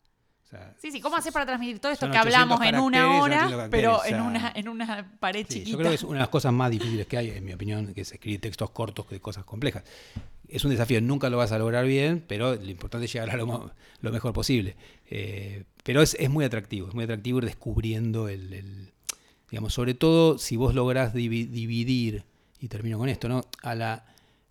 sí, 0.78 0.91
sí, 0.91 1.01
¿cómo 1.01 1.16
haces 1.16 1.34
para 1.34 1.45
transmitir 1.45 1.80
todo 1.80 1.91
esto 1.91 2.10
que 2.10 2.18
hablamos 2.18 2.62
en 2.62 2.80
una 2.80 3.22
hora, 3.22 3.68
pero 3.70 4.04
en, 4.06 4.22
una, 4.22 4.51
en 4.56 4.70
una 4.70 5.18
pared 5.20 5.45
chiquita? 5.47 5.72
Yo 5.72 5.78
creo 5.78 5.89
que 5.89 5.95
es 5.95 6.04
una 6.04 6.14
de 6.14 6.20
las 6.20 6.30
cosas 6.30 6.54
más 6.54 6.72
difíciles 6.72 7.08
que 7.08 7.18
hay, 7.18 7.30
en 7.32 7.43
mi 7.43 7.54
opinión, 7.54 7.93
que 7.93 8.01
es 8.01 8.12
escribir 8.12 8.41
textos 8.41 8.70
cortos 8.72 9.10
de 9.10 9.20
cosas 9.20 9.43
complejas. 9.43 9.84
Es 10.47 10.64
un 10.64 10.72
desafío, 10.72 11.01
nunca 11.01 11.30
lo 11.30 11.38
vas 11.38 11.51
a 11.51 11.58
lograr 11.58 11.86
bien, 11.86 12.24
pero 12.28 12.56
lo 12.56 12.70
importante 12.70 13.06
es 13.06 13.14
llegar 13.14 13.32
a 13.32 13.38
lo, 13.38 13.72
mejor 14.01 14.34
posible. 14.34 14.76
Eh, 15.10 15.64
pero 15.84 16.01
es, 16.01 16.16
es, 16.20 16.30
muy 16.30 16.45
atractivo, 16.45 16.89
es 16.89 16.93
muy 16.93 17.06
atractivo 17.06 17.39
ir 17.39 17.45
descubriendo 17.45 18.28
el, 18.28 18.93
digamos, 19.49 19.74
sobre 19.74 19.95
todo 19.95 20.38
si 20.38 20.58
vos 20.58 20.76
lográs 20.76 21.14
dividir, 21.14 22.24
y 22.60 22.68
termino 22.70 22.97
con 22.97 23.10
esto, 23.10 23.28
¿no? 23.28 23.45
A 23.62 23.76
la 23.76 24.06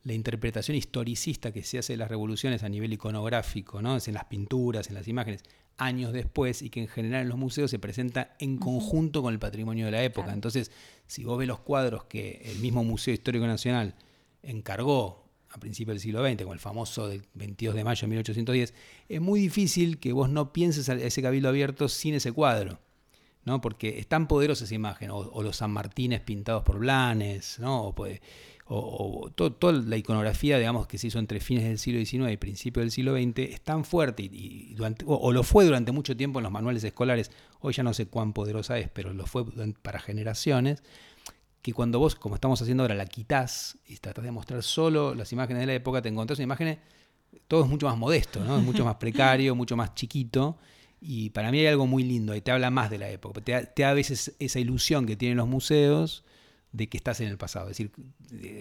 la 0.05 0.15
interpretación 0.15 0.77
historicista 0.77 1.53
que 1.53 1.63
se 1.63 1.79
hace 1.79 1.93
de 1.93 1.97
las 1.99 2.09
revoluciones 2.09 2.63
a 2.63 2.69
nivel 2.69 2.93
iconográfico, 2.93 3.81
¿no? 3.81 3.97
es 3.97 4.09
en 4.09 4.15
las 4.15 4.25
pinturas, 4.25 4.89
en 4.89 4.95
las 4.95 5.07
imágenes, 5.07 5.45
años 5.77 6.13
después 6.13 6.63
y 6.63 6.71
que 6.71 6.81
en 6.81 6.89
general 6.89 7.23
en 7.23 7.29
los 7.29 7.39
museos 7.39 7.71
se 7.71 7.79
presenta 7.79 8.35
en 8.39 8.59
conjunto 8.59 9.23
con 9.23 9.33
el 9.33 9.39
patrimonio 9.39 9.87
de 9.87 9.93
la 9.93 10.03
época. 10.03 10.33
Entonces, 10.33 10.71
si 11.07 11.25
vos 11.25 11.39
ves 11.39 11.49
los 11.49 11.61
cuadros 11.61 12.05
que 12.05 12.43
el 12.45 12.59
mismo 12.59 12.85
Museo 12.85 13.15
Histórico 13.15 13.47
Nacional 13.47 13.95
encargó 14.43 15.23
a 15.51 15.59
principios 15.59 15.95
del 15.95 16.01
siglo 16.01 16.27
XX, 16.27 16.43
como 16.43 16.55
el 16.55 16.61
famoso 16.61 17.09
del 17.09 17.23
22 17.35 17.75
de 17.75 17.85
mayo 17.85 18.01
de 18.03 18.09
1810, 18.09 18.75
es 19.09 19.21
muy 19.21 19.41
difícil 19.41 19.99
que 19.99 20.13
vos 20.13 20.31
no 20.31 20.53
pienses 20.53 20.89
a 20.89 20.95
ese 20.95 21.23
cabildo 21.23 21.49
abierto 21.49 21.89
sin 21.89 22.15
ese 22.15 22.33
cuadro. 22.33 22.81
¿no? 23.45 23.61
Porque 23.61 23.99
es 23.99 24.07
tan 24.07 24.29
poderosa 24.29 24.65
esa 24.65 24.75
imagen, 24.75 25.11
o, 25.11 25.43
los 25.43 25.57
San 25.57 25.73
Martínez 25.73 26.21
pintados 26.23 26.63
por 26.63 26.79
Blanes, 26.79 27.59
¿no? 27.59 27.87
O, 27.87 27.95
o, 28.75 29.31
toda 29.31 29.73
la 29.73 29.97
iconografía, 29.97 30.59
digamos, 30.59 30.87
que 30.87 30.97
se 30.97 31.09
hizo 31.09 31.19
entre 31.19 31.41
fines 31.41 31.65
del 31.65 31.79
siglo 31.79 32.05
XIX 32.05 32.33
y 32.33 32.37
principios 32.39 32.85
del 32.85 32.91
siglo 32.91 33.15
XX, 33.15 33.39
es 33.53 33.61
tan 33.61 33.85
fuerte, 33.85 34.23
y, 34.23 34.75
o, 35.05 35.33
lo 35.33 35.43
fue 35.43 35.65
durante 35.65 35.93
mucho 35.93 36.17
tiempo 36.17 36.39
en 36.39 36.45
los 36.45 36.53
manuales 36.53 36.83
escolares, 36.83 37.31
hoy 37.61 37.75
ya 37.75 37.83
no 37.83 37.93
sé 37.93 38.07
cuán 38.07 38.33
poderosa 38.33 38.79
es, 38.79 38.89
pero 38.89 39.13
lo 39.13 39.27
fue 39.27 39.45
para 39.83 40.01
generaciones, 40.01 40.83
que 41.61 41.73
cuando 41.75 41.99
vos, 41.99 42.15
como 42.15 42.35
estamos 42.35 42.63
haciendo 42.63 42.83
ahora, 42.85 42.95
la 42.95 43.05
quitas 43.07 43.77
y 43.87 43.97
tratás 43.97 44.25
de 44.25 44.31
mostrar 44.31 44.63
solo 44.63 45.15
las 45.15 45.33
imágenes 45.33 45.61
de 45.61 45.67
la 45.67 45.75
época, 45.75 46.01
te 46.01 46.09
encontrás 46.09 46.41
imágenes, 46.41 46.79
todo 47.49 47.65
es 47.65 47.69
mucho 47.69 47.87
más 47.87 47.99
modesto, 47.99 48.43
¿no? 48.43 48.59
es 48.59 48.65
mucho 48.65 48.85
más 48.85 48.97
precario, 48.97 49.55
mucho 49.55 49.77
más 49.77 49.95
chiquito, 49.95 50.57
y 50.99 51.31
para 51.31 51.51
mí 51.51 51.59
hay 51.61 51.67
algo 51.67 51.87
muy 51.87 52.05
lindo, 52.05 52.35
y 52.35 52.41
te 52.41 52.51
habla 52.51 52.71
más 52.71 52.89
de 52.91 52.99
la 52.99 53.11
época, 53.11 53.43
te 53.43 53.67
te 53.67 53.83
da 53.83 53.91
a 53.91 53.95
veces 53.95 54.35
esa 54.39 54.61
ilusión 54.61 55.05
que 55.05 55.17
tienen 55.17 55.37
los 55.37 55.49
museos, 55.49 56.25
de 56.73 56.89
que 56.89 56.97
estás 56.97 57.21
en 57.21 57.29
el 57.29 57.37
pasado. 57.37 57.71
Es 57.71 57.77
decir, 57.77 57.93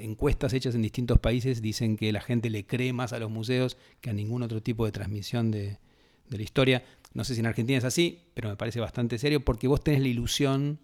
encuestas 0.03 0.53
hechas 0.53 0.76
en 0.76 0.82
distintos 0.82 1.20
países 1.20 1.62
dicen 1.62 1.95
que 1.95 2.12
la 2.12 2.22
gente 2.22 2.49
le 2.49 2.66
cree 2.66 2.93
más 2.93 3.14
a 3.14 3.20
los 3.20 3.32
museos 3.32 3.78
que 4.01 4.09
a 4.09 4.14
ningún 4.14 4.43
otro 4.43 4.62
tipo 4.62 4.86
de 4.86 4.91
transmisión 4.91 5.49
de, 5.49 5.80
la 6.30 6.41
historia. 6.41 6.84
No 7.14 7.24
sé 7.24 7.34
si 7.34 7.39
en 7.41 7.45
Argentina 7.45 7.78
es 7.78 7.84
así, 7.84 8.22
pero 8.34 8.49
me 8.49 8.55
parece 8.55 8.80
bastante 8.80 9.18
serio 9.18 9.43
porque 9.43 9.68
vos 9.68 9.84
tenés 9.84 10.01
la 10.01 10.07
ilusión 10.07 10.80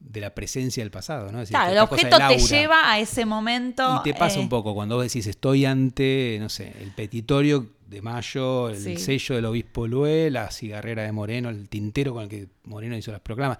de 0.00 0.20
la 0.20 0.34
presencia 0.34 0.82
del 0.82 0.90
pasado, 0.90 1.32
¿no? 1.32 1.42
claro, 1.44 1.72
el 1.72 1.78
objeto 1.78 2.18
te 2.28 2.38
lleva 2.38 2.92
a 2.92 2.98
ese 2.98 3.24
momento. 3.24 4.00
Y 4.00 4.10
te 4.10 4.18
pasa 4.18 4.38
un 4.38 4.46
eh, 4.46 4.50
poco 4.50 4.74
cuando 4.74 4.96
vos 4.96 5.04
decís 5.04 5.26
estoy 5.26 5.64
ante, 5.64 6.36
no 6.40 6.50
sé, 6.50 6.74
el 6.80 6.90
petitorio 6.90 7.68
de 7.86 8.02
Mayo, 8.02 8.68
el 8.68 8.98
sello 8.98 9.36
del 9.36 9.46
obispo 9.46 9.86
Lué, 9.86 10.30
la 10.30 10.50
cigarrera 10.50 11.04
de 11.04 11.12
Moreno, 11.12 11.48
el 11.48 11.68
tintero 11.68 12.12
con 12.12 12.24
el 12.24 12.28
que 12.28 12.48
Moreno 12.64 12.96
hizo 12.98 13.12
las 13.12 13.20
proclamas 13.20 13.58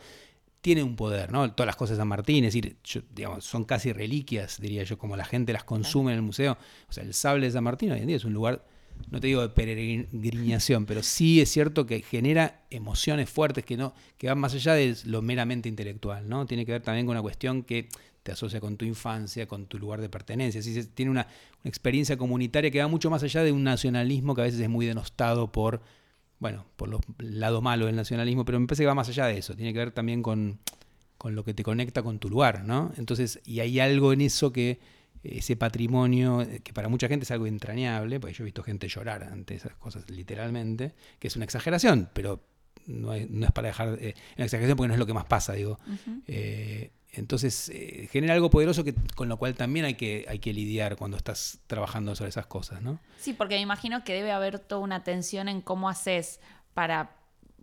tiene 0.65 0.83
un 0.83 0.97
poder, 0.97 1.31
¿no? 1.31 1.53
Todas 1.53 1.67
las 1.67 1.77
cosas 1.77 1.99
de 1.99 2.01
San 2.01 2.09
Martín, 2.09 2.43
es 2.43 2.55
decir, 2.55 2.79
digamos, 3.15 3.45
son 3.45 3.65
casi 3.65 3.93
reliquias, 3.93 4.59
diría 4.59 4.83
yo, 4.83 4.97
como 4.97 5.15
la 5.15 5.27
gente 5.27 5.53
las 5.53 5.62
consume 5.62 6.12
en 6.12 6.17
el 6.17 6.23
museo. 6.23 6.57
O 6.89 6.93
sea, 6.95 7.05
el 7.05 7.12
sable 7.12 7.45
de 7.45 7.53
San 7.53 7.65
Martín 7.65 7.93
hoy 7.93 8.01
en 8.01 8.07
día 8.07 8.17
es 8.17 8.25
un 8.25 8.33
lugar, 8.33 8.65
no 9.11 9.21
te 9.21 9.27
digo 9.27 9.43
de 9.43 9.51
peregrinación, 9.51 10.87
pero 10.87 11.03
sí 11.03 11.43
es 11.43 11.51
cierto 11.51 11.85
que 11.85 12.01
genera 12.01 12.62
emociones 12.71 13.29
fuertes 13.29 13.62
que 13.67 13.77
no, 13.77 13.93
que 14.17 14.27
van 14.27 14.39
más 14.39 14.55
allá 14.55 14.73
de 14.73 14.97
lo 15.05 15.21
meramente 15.21 15.69
intelectual, 15.69 16.27
¿no? 16.31 16.47
Tiene 16.47 16.65
que 16.65 16.73
ver 16.73 16.83
también 16.83 17.05
con 17.05 17.12
una 17.12 17.21
cuestión 17.21 17.62
que 17.62 17.91
te 18.23 18.33
asocia 18.33 18.59
con 18.59 18.79
tu 18.79 18.87
infancia, 18.87 19.47
con 19.47 19.67
tu 19.67 19.79
lugar 19.79 20.01
de 20.01 20.09
pertenencia. 20.09 20.61
Así 20.61 20.83
tiene 20.95 21.11
una, 21.11 21.27
una 21.62 21.69
experiencia 21.69 22.17
comunitaria 22.17 22.71
que 22.71 22.81
va 22.81 22.89
mucho 22.89 23.11
más 23.11 23.23
allá 23.23 23.43
de 23.43 23.53
un 23.53 23.65
nacionalismo 23.65 24.35
que 24.35 24.41
a 24.41 24.45
veces 24.45 24.61
es 24.61 24.71
muy 24.71 24.87
denostado 24.87 25.53
por 25.53 25.83
bueno, 26.45 26.66
por 26.76 26.90
el 27.20 27.40
lado 27.40 27.62
malo 27.62 27.86
del 27.86 27.97
nacionalismo, 27.97 28.45
pero 28.45 28.61
me 28.61 28.66
parece 28.66 28.82
que 28.82 28.86
va 28.86 28.95
más 28.95 29.09
allá 29.09 29.24
de 29.28 29.38
eso, 29.38 29.57
tiene 29.57 29.72
que 29.72 29.78
ver 29.78 29.92
también 29.92 30.22
con, 30.22 30.59
lo 31.24 31.42
que 31.42 31.55
te 31.55 31.62
conecta 31.62 32.03
con 32.03 32.18
tu 32.18 32.28
lugar, 32.28 32.64
¿no? 32.64 32.92
Entonces, 32.99 33.40
y 33.47 33.61
hay 33.61 33.80
algo 33.80 34.12
en 34.12 34.20
eso 34.20 34.53
que 34.53 34.78
ese 35.22 35.57
patrimonio, 35.57 36.42
eh, 36.42 36.61
que 36.62 36.74
para 36.74 36.90
mucha 36.90 37.09
gente 37.09 37.24
es 37.24 37.30
algo 37.30 37.47
entrañable, 37.47 38.20
porque 38.20 38.34
yo 38.34 38.42
he 38.42 38.45
visto 38.45 38.62
gente 38.62 38.88
llorar 38.88 39.24
ante 39.24 39.55
esas 39.55 39.74
cosas 39.76 40.11
literalmente, 40.11 40.92
que 41.18 41.28
es 41.28 41.36
una 41.36 41.47
exageración, 41.47 42.11
pero 42.12 42.45
no 42.88 43.14
es, 43.14 43.26
para 43.55 43.68
dejar 43.68 43.97
eh, 44.03 44.14
una 44.36 44.45
exageración 44.45 44.76
porque 44.76 44.88
no 44.88 44.95
es 44.95 45.01
lo 45.01 45.07
que 45.07 45.14
más 45.14 45.24
pasa, 45.24 45.55
digo. 45.55 45.78
Entonces 47.17 47.71
eh, 47.73 48.09
genera 48.11 48.35
algo 48.35 48.51
poderoso 48.51 48.85
que, 48.85 48.95
con 49.15 49.29
lo 49.29 49.37
cual 49.37 49.55
también 49.55 49.85
hay 49.85 49.95
que, 49.95 50.27
hay 50.29 50.39
que 50.39 50.53
lidiar 50.53 50.97
cuando 50.97 51.17
estás 51.17 51.61
trabajando 51.67 52.15
sobre 52.15 52.31
esas 52.31 52.47
cosas, 52.47 52.83
¿no? 52.83 52.99
Sí, 53.19 53.33
porque 53.33 53.55
me 53.57 53.61
imagino 53.61 54.05
que 54.05 54.15
debe 54.15 54.33
haber 54.33 54.59
toda 54.59 54.81
una 54.81 54.97
atención 54.97 55.49
en 55.49 55.61
cómo 55.61 55.89
haces 55.89 56.41
para 56.75 57.11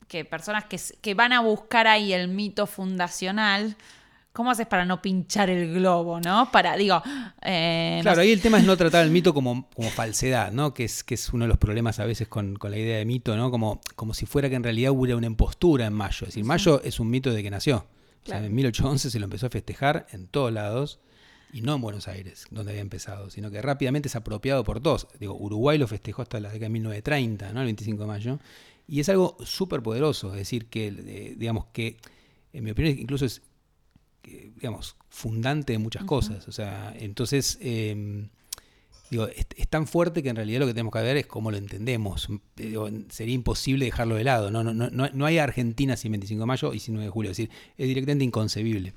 que 0.08 0.26
personas 0.26 0.66
que, 0.66 1.14
van 1.14 1.34
a 1.34 1.41
buscar 1.41 1.88
ahí 1.88 2.12
el 2.14 2.28
mito 2.28 2.68
fundacional, 2.68 3.78
¿cómo 4.34 4.52
haces 4.52 4.68
para 4.68 4.84
no 4.84 5.02
pinchar 5.02 5.49
el 5.49 5.74
globo, 5.74 6.20
no? 6.20 6.52
Para, 6.52 6.76
digo... 6.76 7.02
Eh, 7.41 7.99
claro, 8.02 8.22
ahí 8.22 8.32
el 8.32 8.41
tema 8.41 8.58
es 8.58 8.66
no 8.66 8.76
tratar 8.76 9.06
el 9.06 9.12
mito 9.12 9.34
como, 9.34 9.70
como 9.74 9.89
falsedad, 9.89 10.52
¿no? 10.52 10.74
Que 10.74 10.84
es, 10.84 11.04
que 11.04 11.14
es 11.14 11.32
uno 11.32 11.45
de 11.45 11.49
los 11.49 11.58
problemas 11.58 11.99
a 11.99 12.06
veces 12.06 12.28
con, 12.28 12.58
la 12.62 12.78
idea 12.78 12.97
de 12.97 13.06
mito, 13.06 13.38
¿no? 13.38 13.52
Como, 13.52 13.80
como 13.95 14.14
si 14.14 14.26
fuera 14.26 14.49
que 14.49 14.56
en 14.56 14.64
realidad 14.64 14.91
hubiera 14.91 15.16
una 15.16 15.28
impostura 15.28 15.86
en 15.86 15.93
Mayo. 15.93 16.22
Es 16.22 16.30
decir, 16.34 16.43
Mayo 16.43 16.82
es 16.84 16.99
un 16.99 17.10
mito 17.10 17.32
de 17.32 17.41
que 17.43 17.49
nació 17.49 17.86
en 18.26 18.53
1811 18.53 19.09
se 19.09 19.19
lo 19.19 19.26
empezó 19.26 19.47
a 19.47 19.49
festejar 19.49 20.07
en 20.11 20.28
todos 20.28 20.51
lados 20.51 20.99
y 21.53 21.61
no 21.61 21.76
en 21.76 21.82
Buenos 21.82 22.07
Aires, 22.07 22.45
donde 22.49 22.72
había 22.72 22.82
empezado, 22.82 23.30
sino 23.30 23.51
que 23.51 23.61
rápidamente 23.61 24.07
es 24.07 24.15
apropiado 24.15 24.63
por 24.63 24.80
todos. 24.80 25.07
Digo, 25.19 25.36
Uruguay 25.36 25.78
lo 25.78 25.88
festejó 25.88 26.22
hasta 26.22 26.39
la 26.39 26.49
década 26.49 26.67
de 26.67 26.74
1930, 26.74 27.53
¿no? 27.53 27.59
El 27.59 27.65
25 27.65 28.01
de 28.01 28.07
mayo. 28.07 28.39
Y 28.88 28.99
es 28.99 29.09
algo 29.09 29.38
súper 29.43 29.82
poderoso, 29.82 30.30
es 30.30 30.38
decir, 30.38 30.67
que, 30.67 30.88
eh, 30.88 31.36
digamos, 31.38 31.65
que, 31.74 31.97
en 32.53 32.63
mi 32.63 32.72
opinión, 32.72 32.97
incluso 32.97 33.26
es, 33.26 33.41
digamos, 34.24 34.95
fundante 35.09 35.74
de 35.74 35.80
muchas 35.80 36.03
cosas. 36.05 36.47
O 36.47 36.51
sea, 36.51 36.93
entonces, 36.97 37.57
em, 37.61 38.30
Digo, 39.12 39.28
es, 39.28 39.68
tan 39.70 39.86
fuerte 39.86 40.24
que 40.24 40.30
en 40.30 40.36
realidad 40.36 40.62
lo 40.62 40.66
que 40.66 40.74
tenemos 40.74 40.93
que 40.93 41.01
ver 41.01 41.18
es 41.18 41.28
cómo 41.28 41.51
lo 41.51 41.57
entendemos. 41.57 42.28
sería 43.09 43.36
imposible 43.36 43.86
dejarlo 43.86 44.16
de 44.16 44.24
lado. 44.24 44.49
No, 44.49 44.64
no, 44.64 44.74
no, 44.74 44.89
no 44.89 45.26
hay 45.26 45.38
Argentina 45.38 45.95
sin 45.95 46.14
25 46.14 46.41
de 46.41 46.45
mayo 46.45 46.74
y 46.74 46.80
sin 46.80 46.95
9 46.95 47.05
de 47.05 47.12
julio. 47.12 47.32
Es 47.32 47.38
decir, 47.38 47.51
es 47.78 47.88
directamente 47.88 48.26
inconcebible. 48.26 48.95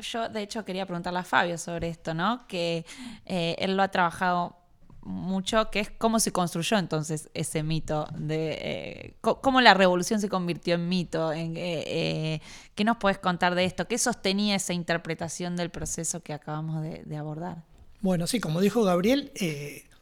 Yo, 0.00 0.28
de 0.28 0.42
hecho, 0.42 0.64
quería 0.64 0.84
preguntarle 0.84 1.20
a 1.20 1.24
Fabio 1.24 1.56
sobre 1.56 1.88
esto, 1.88 2.12
¿no? 2.12 2.46
Que 2.48 2.84
eh, 3.24 3.54
él 3.58 3.76
lo 3.76 3.82
ha 3.82 3.88
trabajado 3.88 4.56
mucho, 5.04 5.70
que 5.70 5.80
es 5.80 5.90
cómo 5.90 6.20
se 6.20 6.32
construyó 6.32 6.78
entonces 6.78 7.28
ese 7.34 7.62
mito, 7.62 8.06
de 8.16 8.58
eh, 8.60 9.16
cómo 9.20 9.60
la 9.60 9.74
revolución 9.74 10.20
se 10.20 10.28
convirtió 10.28 10.74
en 10.74 10.88
mito, 10.88 11.32
eh, 11.32 11.52
eh, 11.56 12.40
¿qué 12.74 12.84
nos 12.84 12.98
puedes 12.98 13.18
contar 13.18 13.54
de 13.54 13.64
esto? 13.64 13.88
¿Qué 13.88 13.98
sostenía 13.98 14.54
esa 14.54 14.72
interpretación 14.72 15.56
del 15.56 15.70
proceso 15.70 16.22
que 16.22 16.32
acabamos 16.32 16.82
de, 16.82 17.16
abordar? 17.16 17.64
Bueno, 18.02 18.26
sí, 18.26 18.40
como 18.40 18.60
dijo 18.60 18.82
Gabriel, 18.82 19.32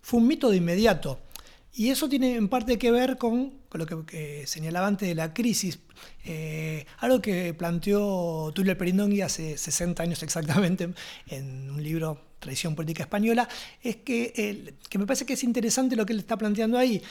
fue 0.01 0.21
un 0.21 0.27
mito 0.27 0.51
de 0.51 0.57
inmediato. 0.57 1.21
Y 1.73 1.91
eso 1.91 2.09
tiene 2.09 2.35
en 2.35 2.49
parte 2.49 2.79
que 2.79 2.91
ver 2.91 3.17
con, 3.19 3.53
lo 3.73 3.87
que, 4.07 4.45
señalaba 4.47 4.87
antes 4.87 5.09
de 5.09 5.15
la 5.15 5.33
crisis, 5.33 5.79
algo 6.99 7.21
que 7.21 7.55
planteó 7.55 8.51
Tulio 8.55 8.77
Perindongui 8.77 9.21
hace 9.21 9.57
60 9.57 10.03
años 10.03 10.23
exactamente 10.23 10.93
en 11.29 11.71
un 11.71 11.83
libro 11.83 12.31
tradición 12.41 12.75
política 12.75 13.03
española, 13.03 13.47
es 13.83 13.97
que, 13.97 14.75
que 14.89 14.99
me 14.99 15.07
parece 15.07 15.27
que 15.27 15.35
es 15.35 15.45
interesante 15.45 15.95
lo 15.95 16.07
que 16.07 16.15
él 16.15 16.21
está 16.21 16.39
planteando 16.39 16.79
ahí, 16.79 17.03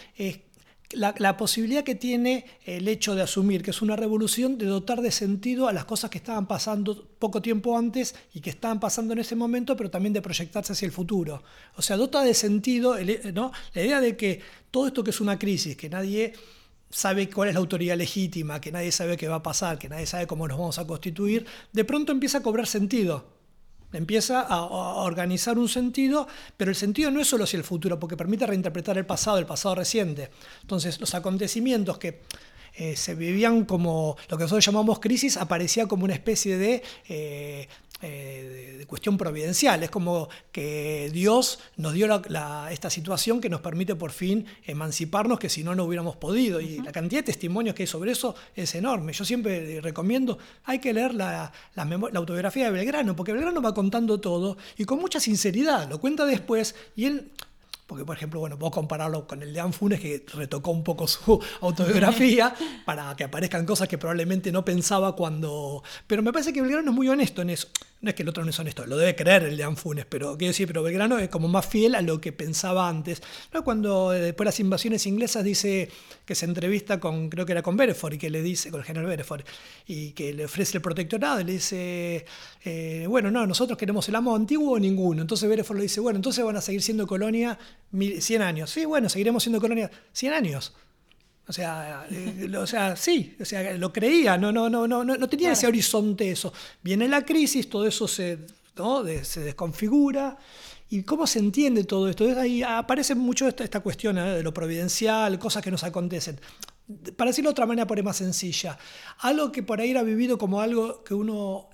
la, 0.91 1.37
posibilidad 1.37 1.83
que 1.83 1.95
tiene 1.95 2.45
el 2.65 2.87
hecho 2.87 3.13
de 3.13 3.21
asumir 3.21 3.61
que 3.61 3.71
es 3.71 3.81
una 3.81 3.95
revolución, 3.95 4.57
de 4.57 4.65
dotar 4.65 5.01
de 5.01 5.11
sentido 5.11 5.67
a 5.67 5.73
las 5.73 5.85
cosas 5.85 6.09
que 6.09 6.17
estaban 6.17 6.47
pasando 6.47 7.07
poco 7.19 7.41
tiempo 7.41 7.77
antes 7.77 8.15
y 8.33 8.41
que 8.41 8.49
estaban 8.49 8.79
pasando 8.79 9.13
en 9.13 9.19
ese 9.19 9.35
momento, 9.35 9.75
pero 9.77 9.91
también 9.91 10.13
de 10.13 10.21
proyectarse 10.21 10.73
hacia 10.73 10.85
el 10.85 10.91
futuro. 10.91 11.43
O 11.75 11.81
sea, 11.81 11.97
dota 11.97 12.23
de 12.23 12.33
sentido 12.33 12.95
¿no? 13.33 13.51
la 13.73 13.81
idea 13.81 14.01
de 14.01 14.17
que 14.17 14.41
todo 14.71 14.87
esto 14.87 15.03
que 15.03 15.11
es 15.11 15.21
una 15.21 15.37
crisis, 15.37 15.75
que 15.75 15.89
nadie 15.89 16.33
sabe 16.89 17.29
cuál 17.29 17.49
es 17.49 17.53
la 17.53 17.59
autoridad 17.59 17.95
legítima, 17.95 18.59
que 18.59 18.71
nadie 18.71 18.91
sabe 18.91 19.15
qué 19.15 19.27
va 19.27 19.35
a 19.35 19.43
pasar, 19.43 19.77
que 19.77 19.89
nadie 19.89 20.07
sabe 20.07 20.25
cómo 20.25 20.47
nos 20.47 20.57
vamos 20.57 20.79
a 20.79 20.87
constituir, 20.87 21.45
de 21.71 21.83
pronto 21.83 22.11
empieza 22.11 22.39
a 22.39 22.41
cobrar 22.41 22.65
sentido 22.65 23.38
empieza 23.93 24.41
a, 24.41 24.63
organizar 24.65 25.57
un 25.57 25.69
sentido, 25.69 26.27
pero 26.57 26.71
el 26.71 26.75
sentido 26.75 27.11
no 27.11 27.19
es 27.21 27.27
solo 27.27 27.43
hacia 27.43 27.57
el 27.57 27.63
futuro, 27.63 27.99
porque 27.99 28.17
permite 28.17 28.45
reinterpretar 28.45 28.97
el 28.97 29.05
pasado, 29.05 29.37
el 29.37 29.45
pasado 29.45 29.75
reciente. 29.75 30.29
Entonces, 30.61 30.99
los 30.99 31.13
acontecimientos 31.15 31.97
que 31.97 32.21
eh, 32.75 32.95
se 32.95 33.15
vivían 33.15 33.65
como 33.65 34.15
lo 34.29 34.37
que 34.37 34.43
nosotros 34.43 34.65
llamamos 34.65 34.99
crisis, 34.99 35.37
aparecía 35.37 35.87
como 35.87 36.05
una 36.05 36.13
especie 36.13 36.57
de 36.57 36.83
eh, 37.07 37.67
eh, 38.01 38.75
de 38.77 38.85
cuestión 38.85 39.17
providencial. 39.17 39.83
Es 39.83 39.89
como 39.89 40.29
que 40.51 41.09
Dios 41.11 41.59
nos 41.77 41.93
dio 41.93 42.07
esta 42.69 42.89
situación 42.89 43.41
que 43.41 43.49
nos 43.49 43.61
permite 43.61 43.95
por 43.95 44.11
fin 44.11 44.45
emanciparnos, 44.65 45.39
que 45.39 45.49
si 45.49 45.63
no, 45.63 45.75
no 45.75 45.83
hubiéramos 45.83 46.15
podido. 46.15 46.61
Y 46.61 46.79
la 46.79 46.91
cantidad 46.91 47.19
de 47.19 47.25
testimonios 47.25 47.75
que 47.75 47.83
hay 47.83 47.87
sobre 47.87 48.11
eso 48.11 48.35
es 48.55 48.73
enorme. 48.75 49.13
Yo 49.13 49.25
siempre 49.25 49.81
recomiendo, 49.81 50.37
hay 50.63 50.79
que 50.79 50.93
leer 50.93 51.13
la, 51.13 51.51
la, 51.75 51.83
autobiografía 52.15 52.65
de 52.65 52.71
Belgrano, 52.71 53.15
porque 53.15 53.33
Belgrano 53.33 53.61
va 53.61 53.73
contando 53.73 54.19
todo 54.19 54.57
y 54.77 54.85
con 54.85 54.99
mucha 54.99 55.19
sinceridad. 55.19 55.89
Lo 55.89 55.99
cuenta 55.99 56.25
después 56.25 56.75
y 56.95 57.05
él 57.05 57.31
porque 57.89 58.05
por 58.05 58.15
ejemplo, 58.15 58.39
bueno, 58.39 58.59
puedo 58.59 58.69
compararlo 58.69 59.25
con 59.25 59.41
el 59.41 59.51
de 59.51 59.59
Anfunes, 59.61 59.99
que 59.99 60.23
retocó 60.35 60.69
un 60.69 60.83
poco 60.83 61.07
su 61.07 61.43
autobiografía 61.61 62.53
para 62.85 63.15
que 63.15 63.23
aparezcan 63.23 63.65
cosas 63.65 63.87
que 63.87 63.97
probablemente 63.97 64.51
no 64.51 64.63
pensaba 64.63 65.15
cuando... 65.15 65.81
Pero 66.05 66.21
me 66.21 66.31
parece 66.31 66.53
que 66.53 66.61
Belgrano 66.61 66.91
es 66.91 66.95
muy 66.95 67.09
honesto 67.09 67.41
en 67.41 67.49
eso. 67.49 67.67
No 68.01 68.09
es 68.09 68.15
que 68.15 68.23
el 68.23 68.29
otro 68.29 68.45
no 68.45 68.49
es 68.49 68.57
honesto, 68.57 68.85
lo 68.85 68.95
debe 68.95 69.13
creer 69.13 69.43
el 69.43 69.57
de 69.57 69.63
Anfunes, 69.65 70.05
pero 70.07 70.37
quiero 70.37 70.51
decir, 70.51 70.67
pero 70.67 70.81
Belgrano 70.83 71.19
es 71.19 71.27
como 71.27 71.49
más 71.49 71.65
fiel 71.65 71.95
a 71.95 72.01
lo 72.01 72.21
que 72.21 72.31
pensaba 72.31 72.87
antes. 72.87 73.21
¿No? 73.53 73.61
Cuando 73.63 74.13
eh, 74.13 74.21
después 74.21 74.45
de 74.45 74.49
las 74.49 74.59
invasiones 74.61 75.05
inglesas 75.05 75.43
dice 75.43 75.89
que 76.25 76.33
se 76.33 76.45
entrevista 76.45 76.99
con, 77.01 77.29
creo 77.29 77.45
que 77.45 77.51
era 77.51 77.61
con 77.61 77.75
Bereford, 77.75 78.13
y 78.13 78.17
que 78.17 78.29
le 78.29 78.41
dice, 78.41 78.71
con 78.71 78.79
el 78.79 78.85
general 78.85 79.07
Bereford, 79.07 79.41
y 79.85 80.11
que 80.11 80.33
le 80.33 80.45
ofrece 80.45 80.77
el 80.77 80.81
protectorado, 80.81 81.41
y 81.41 81.43
le 81.43 81.51
dice, 81.53 82.25
eh, 82.63 83.05
bueno, 83.09 83.31
no, 83.31 83.45
nosotros 83.45 83.77
queremos 83.77 84.07
el 84.07 84.15
amo 84.15 84.33
antiguo 84.33 84.75
o 84.75 84.79
ninguno. 84.79 85.21
Entonces 85.21 85.49
Bereford 85.49 85.77
le 85.77 85.83
dice, 85.83 85.99
bueno, 85.99 86.15
entonces 86.15 86.43
van 86.45 86.55
a 86.55 86.61
seguir 86.61 86.81
siendo 86.81 87.05
colonia 87.05 87.59
100 87.91 88.41
años. 88.41 88.69
Sí, 88.69 88.85
bueno, 88.85 89.09
seguiremos 89.09 89.43
siendo 89.43 89.59
colonia 89.59 89.91
100 90.13 90.33
años. 90.33 90.73
O 91.49 91.51
sea, 91.51 92.05
eh, 92.11 92.47
o 92.55 92.67
sea, 92.67 92.95
sí, 92.95 93.35
o 93.41 93.43
sea, 93.43 93.73
lo 93.73 93.91
creía, 93.91 94.37
no, 94.37 94.51
no, 94.51 94.69
no, 94.69 94.87
no, 94.87 95.03
no 95.03 95.29
tenía 95.29 95.53
ese 95.53 95.65
horizonte 95.65 96.29
eso. 96.29 96.53
Viene 96.83 97.07
la 97.07 97.25
crisis, 97.25 97.67
todo 97.67 97.87
eso 97.87 98.07
se, 98.07 98.45
se 99.23 99.39
desconfigura. 99.39 100.37
¿Y 100.91 101.01
cómo 101.01 101.25
se 101.25 101.39
entiende 101.39 101.85
todo 101.85 102.07
esto? 102.07 102.23
Ahí 102.39 102.61
aparece 102.61 103.15
mucho 103.15 103.47
esta, 103.47 103.63
esta 103.63 103.79
cuestión 103.79 104.19
¿eh? 104.19 104.35
de 104.35 104.43
lo 104.43 104.53
providencial, 104.53 105.39
cosas 105.39 105.63
que 105.63 105.71
nos 105.71 105.83
acontecen. 105.83 106.39
Para 107.17 107.31
decirlo 107.31 107.49
de 107.49 107.53
otra 107.53 107.65
manera, 107.65 107.87
por 107.87 108.01
más 108.03 108.17
sencilla, 108.17 108.77
algo 109.17 109.51
que 109.51 109.63
por 109.63 109.81
ahí 109.81 109.89
era 109.89 110.03
vivido 110.03 110.37
como 110.37 110.61
algo 110.61 111.03
que 111.03 111.15
uno 111.15 111.69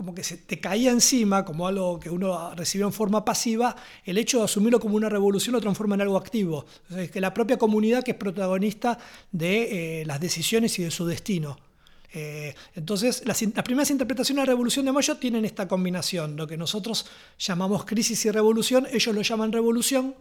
como 0.00 0.14
que 0.14 0.24
se 0.24 0.38
te 0.38 0.58
caía 0.58 0.92
encima, 0.92 1.44
como 1.44 1.68
algo 1.68 2.00
que 2.00 2.08
uno 2.08 2.54
recibió 2.54 2.86
en 2.86 2.92
forma 2.94 3.22
pasiva, 3.22 3.76
el 4.06 4.16
hecho 4.16 4.38
de 4.38 4.44
asumirlo 4.44 4.80
como 4.80 4.96
una 4.96 5.10
revolución 5.10 5.52
lo 5.52 5.60
transforma 5.60 5.94
en 5.94 6.00
algo 6.00 6.16
activo. 6.16 6.64
Es 6.96 7.10
que 7.10 7.20
la 7.20 7.34
propia 7.34 7.58
comunidad 7.58 8.02
que 8.02 8.12
es 8.12 8.16
protagonista 8.16 8.96
de 9.30 10.00
eh, 10.00 10.06
las 10.06 10.18
decisiones 10.18 10.78
y 10.78 10.84
de 10.84 10.90
su 10.90 11.04
destino. 11.04 11.58
Eh, 12.14 12.54
entonces, 12.76 13.24
las, 13.26 13.42
las, 13.42 13.62
primeras 13.62 13.90
interpretaciones 13.90 14.40
de 14.40 14.46
la 14.46 14.52
Revolución 14.52 14.86
de 14.86 14.92
Mayo 14.92 15.18
tienen 15.18 15.44
esta 15.44 15.68
combinación, 15.68 16.34
lo 16.34 16.46
que 16.46 16.56
nosotros 16.56 17.04
llamamos 17.38 17.84
crisis 17.84 18.24
y 18.24 18.30
revolución, 18.30 18.86
ellos 18.90 19.14
lo 19.14 19.20
llaman 19.20 19.52
revolución, 19.52 20.14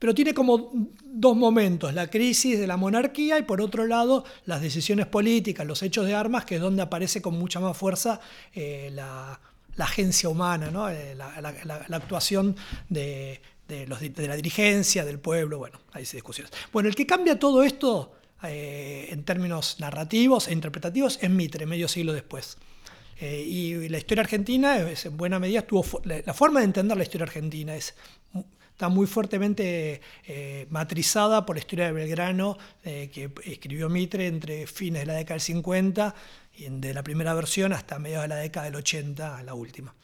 pero 0.00 0.14
tiene 0.14 0.32
como 0.32 0.72
dos 1.04 1.36
momentos, 1.36 1.92
la 1.92 2.08
crisis 2.08 2.58
de 2.58 2.66
la 2.66 2.78
monarquía 2.78 3.38
y 3.38 3.42
por 3.42 3.60
otro 3.60 3.86
lado 3.86 4.24
las 4.46 4.62
decisiones 4.62 5.06
políticas, 5.06 5.66
los 5.66 5.82
hechos 5.82 6.06
de 6.06 6.14
armas, 6.14 6.46
que 6.46 6.56
es 6.56 6.60
donde 6.60 6.80
aparece 6.80 7.20
con 7.20 7.38
mucha 7.38 7.60
más 7.60 7.76
fuerza 7.76 8.18
eh, 8.54 8.90
la, 8.92 9.38
agencia 9.78 10.28
humana, 10.30 10.70
eh, 10.92 11.14
la, 11.14 11.96
actuación 11.96 12.56
de, 12.88 13.40
la 13.68 14.36
dirigencia, 14.36 15.04
del 15.04 15.18
pueblo, 15.18 15.58
bueno, 15.58 15.78
hay 15.92 16.04
discusiones. 16.04 16.50
Bueno, 16.72 16.88
el 16.88 16.94
que 16.94 17.06
cambia 17.06 17.38
todo 17.38 17.62
esto 17.62 18.14
eh, 18.42 19.08
en 19.10 19.22
términos 19.24 19.76
narrativos 19.80 20.48
e 20.48 20.54
interpretativos 20.54 21.18
es 21.20 21.28
Mitre, 21.28 21.66
medio 21.66 21.88
siglo 21.88 22.14
después. 22.14 22.56
y 23.20 23.86
la 23.90 23.98
historia 23.98 24.22
argentina, 24.22 24.78
en 24.78 25.16
buena 25.18 25.38
medida, 25.38 25.58
estuvo, 25.60 25.84
la, 26.04 26.32
forma 26.32 26.60
de 26.60 26.64
entender 26.64 26.96
la 26.96 27.02
historia 27.02 27.24
argentina 27.24 27.76
es 27.76 27.94
está 28.80 28.88
muy 28.88 29.06
fuertemente 29.06 30.00
eh, 30.24 30.66
matrizada 30.70 31.44
por 31.44 31.54
la 31.54 31.60
historia 31.60 31.84
de 31.84 31.92
Belgrano, 31.92 32.56
eh, 32.82 33.10
que 33.12 33.30
escribió 33.44 33.90
Mitre 33.90 34.26
entre 34.26 34.66
fines 34.66 35.02
de 35.02 35.06
la 35.06 35.12
década 35.12 35.34
del 35.34 35.42
50 35.42 36.14
y 36.54 36.66
de 36.70 36.94
la 36.94 37.02
primera 37.02 37.34
versión 37.34 37.74
hasta 37.74 37.98
mediados 37.98 38.24
de 38.24 38.28
la 38.28 38.36
década 38.36 38.64
del 38.64 38.76
80, 38.76 39.42
la 39.42 39.52
última. 39.52 39.94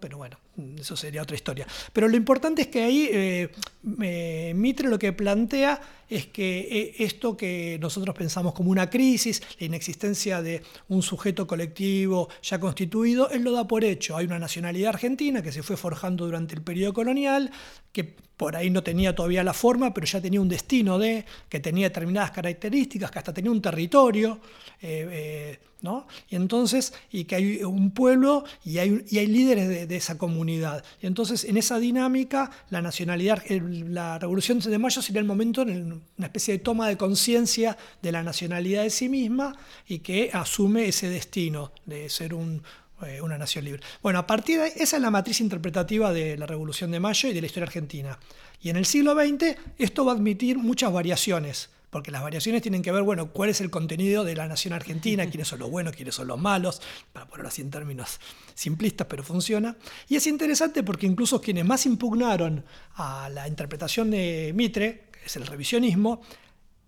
Pero 0.00 0.18
bueno, 0.18 0.38
eso 0.78 0.96
sería 0.96 1.22
otra 1.22 1.36
historia. 1.36 1.66
Pero 1.92 2.08
lo 2.08 2.16
importante 2.16 2.62
es 2.62 2.68
que 2.68 2.82
ahí 2.82 3.08
eh, 3.10 4.52
Mitre 4.54 4.88
lo 4.88 4.98
que 4.98 5.12
plantea 5.12 5.80
es 6.08 6.26
que 6.26 6.68
eh, 6.70 6.94
esto 6.98 7.36
que 7.36 7.78
nosotros 7.80 8.14
pensamos 8.14 8.52
como 8.52 8.70
una 8.70 8.90
crisis, 8.90 9.42
la 9.58 9.66
inexistencia 9.66 10.42
de 10.42 10.62
un 10.88 11.02
sujeto 11.02 11.46
colectivo 11.46 12.28
ya 12.42 12.60
constituido, 12.60 13.30
él 13.30 13.42
lo 13.42 13.52
da 13.52 13.66
por 13.66 13.82
hecho. 13.82 14.16
Hay 14.16 14.26
una 14.26 14.38
nacionalidad 14.38 14.90
argentina 14.90 15.42
que 15.42 15.52
se 15.52 15.62
fue 15.62 15.76
forjando 15.78 16.26
durante 16.26 16.54
el 16.54 16.62
periodo 16.62 16.92
colonial, 16.92 17.50
que 17.92 18.04
por 18.04 18.54
ahí 18.56 18.68
no 18.68 18.82
tenía 18.82 19.14
todavía 19.14 19.42
la 19.42 19.54
forma, 19.54 19.94
pero 19.94 20.06
ya 20.06 20.20
tenía 20.20 20.40
un 20.40 20.48
destino 20.48 20.98
de, 20.98 21.24
que 21.48 21.60
tenía 21.60 21.88
determinadas 21.88 22.32
características, 22.32 23.10
que 23.10 23.18
hasta 23.18 23.32
tenía 23.32 23.50
un 23.50 23.62
territorio. 23.62 24.38
Eh, 24.82 25.58
¿no? 25.82 26.06
Y 26.28 26.36
entonces, 26.36 26.94
y 27.10 27.24
que 27.24 27.34
hay 27.34 27.64
un 27.64 27.90
pueblo 27.90 28.44
y 28.64 28.78
hay, 28.78 29.04
y 29.10 29.18
hay 29.18 29.26
líderes 29.26 29.88
de, 29.88 29.96
esa 29.96 30.16
comunidad. 30.16 30.41
Y 30.48 31.06
entonces, 31.06 31.44
en 31.44 31.56
esa 31.56 31.78
dinámica, 31.78 32.50
la 32.70 32.82
nacionalidad, 32.82 33.42
la 33.48 34.18
Revolución 34.18 34.58
de 34.58 34.78
Mayo 34.78 35.02
sería 35.02 35.20
el 35.20 35.26
momento, 35.26 35.62
en 35.62 36.02
una 36.16 36.26
especie 36.26 36.54
de 36.54 36.58
toma 36.58 36.88
de 36.88 36.96
conciencia 36.96 37.76
de 38.00 38.12
la 38.12 38.22
nacionalidad 38.22 38.82
de 38.82 38.90
sí 38.90 39.08
misma 39.08 39.56
y 39.86 40.00
que 40.00 40.30
asume 40.32 40.86
ese 40.86 41.08
destino 41.08 41.72
de 41.86 42.08
ser 42.08 42.34
un, 42.34 42.62
eh, 43.06 43.20
una 43.20 43.36
nación 43.36 43.64
libre. 43.64 43.82
Bueno, 44.02 44.20
a 44.20 44.26
partir 44.26 44.60
esa 44.60 44.96
es 44.96 45.02
la 45.02 45.10
matriz 45.10 45.40
interpretativa 45.40 46.12
de 46.12 46.36
la 46.36 46.46
Revolución 46.46 46.90
de 46.90 47.00
Mayo 47.00 47.28
y 47.28 47.32
de 47.32 47.40
la 47.40 47.46
historia 47.46 47.66
argentina. 47.66 48.18
Y 48.60 48.70
en 48.70 48.76
el 48.76 48.86
siglo 48.86 49.14
XX 49.14 49.56
esto 49.78 50.04
va 50.04 50.12
a 50.12 50.14
admitir 50.14 50.56
muchas 50.56 50.92
variaciones 50.92 51.70
porque 51.92 52.10
las 52.10 52.22
variaciones 52.22 52.62
tienen 52.62 52.80
que 52.80 52.90
ver, 52.90 53.02
bueno, 53.02 53.32
cuál 53.32 53.50
es 53.50 53.60
el 53.60 53.68
contenido 53.68 54.24
de 54.24 54.34
la 54.34 54.48
nación 54.48 54.72
argentina, 54.72 55.26
quiénes 55.30 55.46
son 55.46 55.58
los 55.58 55.70
buenos, 55.70 55.94
quiénes 55.94 56.14
son 56.14 56.26
los 56.26 56.40
malos, 56.40 56.80
para 57.12 57.26
ponerlo 57.26 57.48
así 57.48 57.60
en 57.60 57.70
términos 57.70 58.18
simplistas, 58.54 59.06
pero 59.10 59.22
funciona. 59.22 59.76
Y 60.08 60.16
es 60.16 60.26
interesante 60.26 60.82
porque 60.82 61.06
incluso 61.06 61.42
quienes 61.42 61.66
más 61.66 61.84
impugnaron 61.84 62.64
a 62.94 63.28
la 63.28 63.46
interpretación 63.46 64.10
de 64.10 64.52
Mitre, 64.54 65.08
que 65.12 65.26
es 65.26 65.36
el 65.36 65.46
revisionismo, 65.46 66.22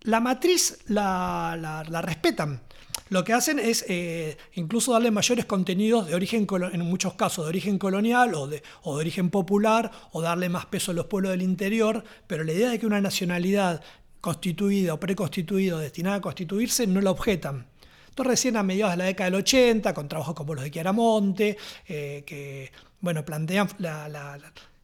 la 0.01 0.19
matriz 0.19 0.79
la, 0.87 1.83
respetan. 2.01 2.61
Lo 3.09 3.23
que 3.23 3.33
hacen 3.33 3.59
es 3.59 3.85
eh, 3.87 4.37
incluso 4.55 4.93
darle 4.93 5.11
mayores 5.11 5.45
contenidos 5.45 6.07
de 6.07 6.15
origen, 6.15 6.47
en 6.73 6.81
muchos 6.81 7.13
casos 7.13 7.45
de 7.45 7.49
origen 7.49 7.77
colonial 7.77 8.33
o 8.33 8.47
de, 8.47 8.63
o 8.81 8.95
de 8.95 9.01
origen 9.01 9.29
popular, 9.29 9.91
o 10.13 10.21
darle 10.21 10.49
más 10.49 10.65
peso 10.65 10.89
a 10.89 10.95
los 10.95 11.05
pueblos 11.05 11.31
del 11.31 11.43
interior, 11.43 12.03
pero 12.25 12.43
la 12.43 12.53
idea 12.53 12.71
de 12.71 12.79
que 12.79 12.87
una 12.87 13.01
nacionalidad 13.01 13.83
constituida 14.25 14.95
o 14.95 14.99
preconstituido 14.99 15.77
destinada 15.77 16.17
a 16.17 16.21
constituirse, 16.21 16.87
no 16.87 16.99
la 16.99 17.11
objetan. 17.11 17.67
Entonces 18.09 18.27
recién 18.27 18.57
a 18.57 18.63
mediados 18.63 18.93
de 18.93 18.97
la 18.97 19.05
década 19.05 19.29
del 19.29 19.35
80, 19.35 19.93
con 19.93 20.09
trabajos 20.09 20.33
como 20.33 20.55
los 20.55 20.63
de 20.63 20.71
Chiaramonte, 20.71 21.57
eh, 21.87 22.23
que 22.25 22.71
bueno, 23.01 23.23
plantean 23.23 23.69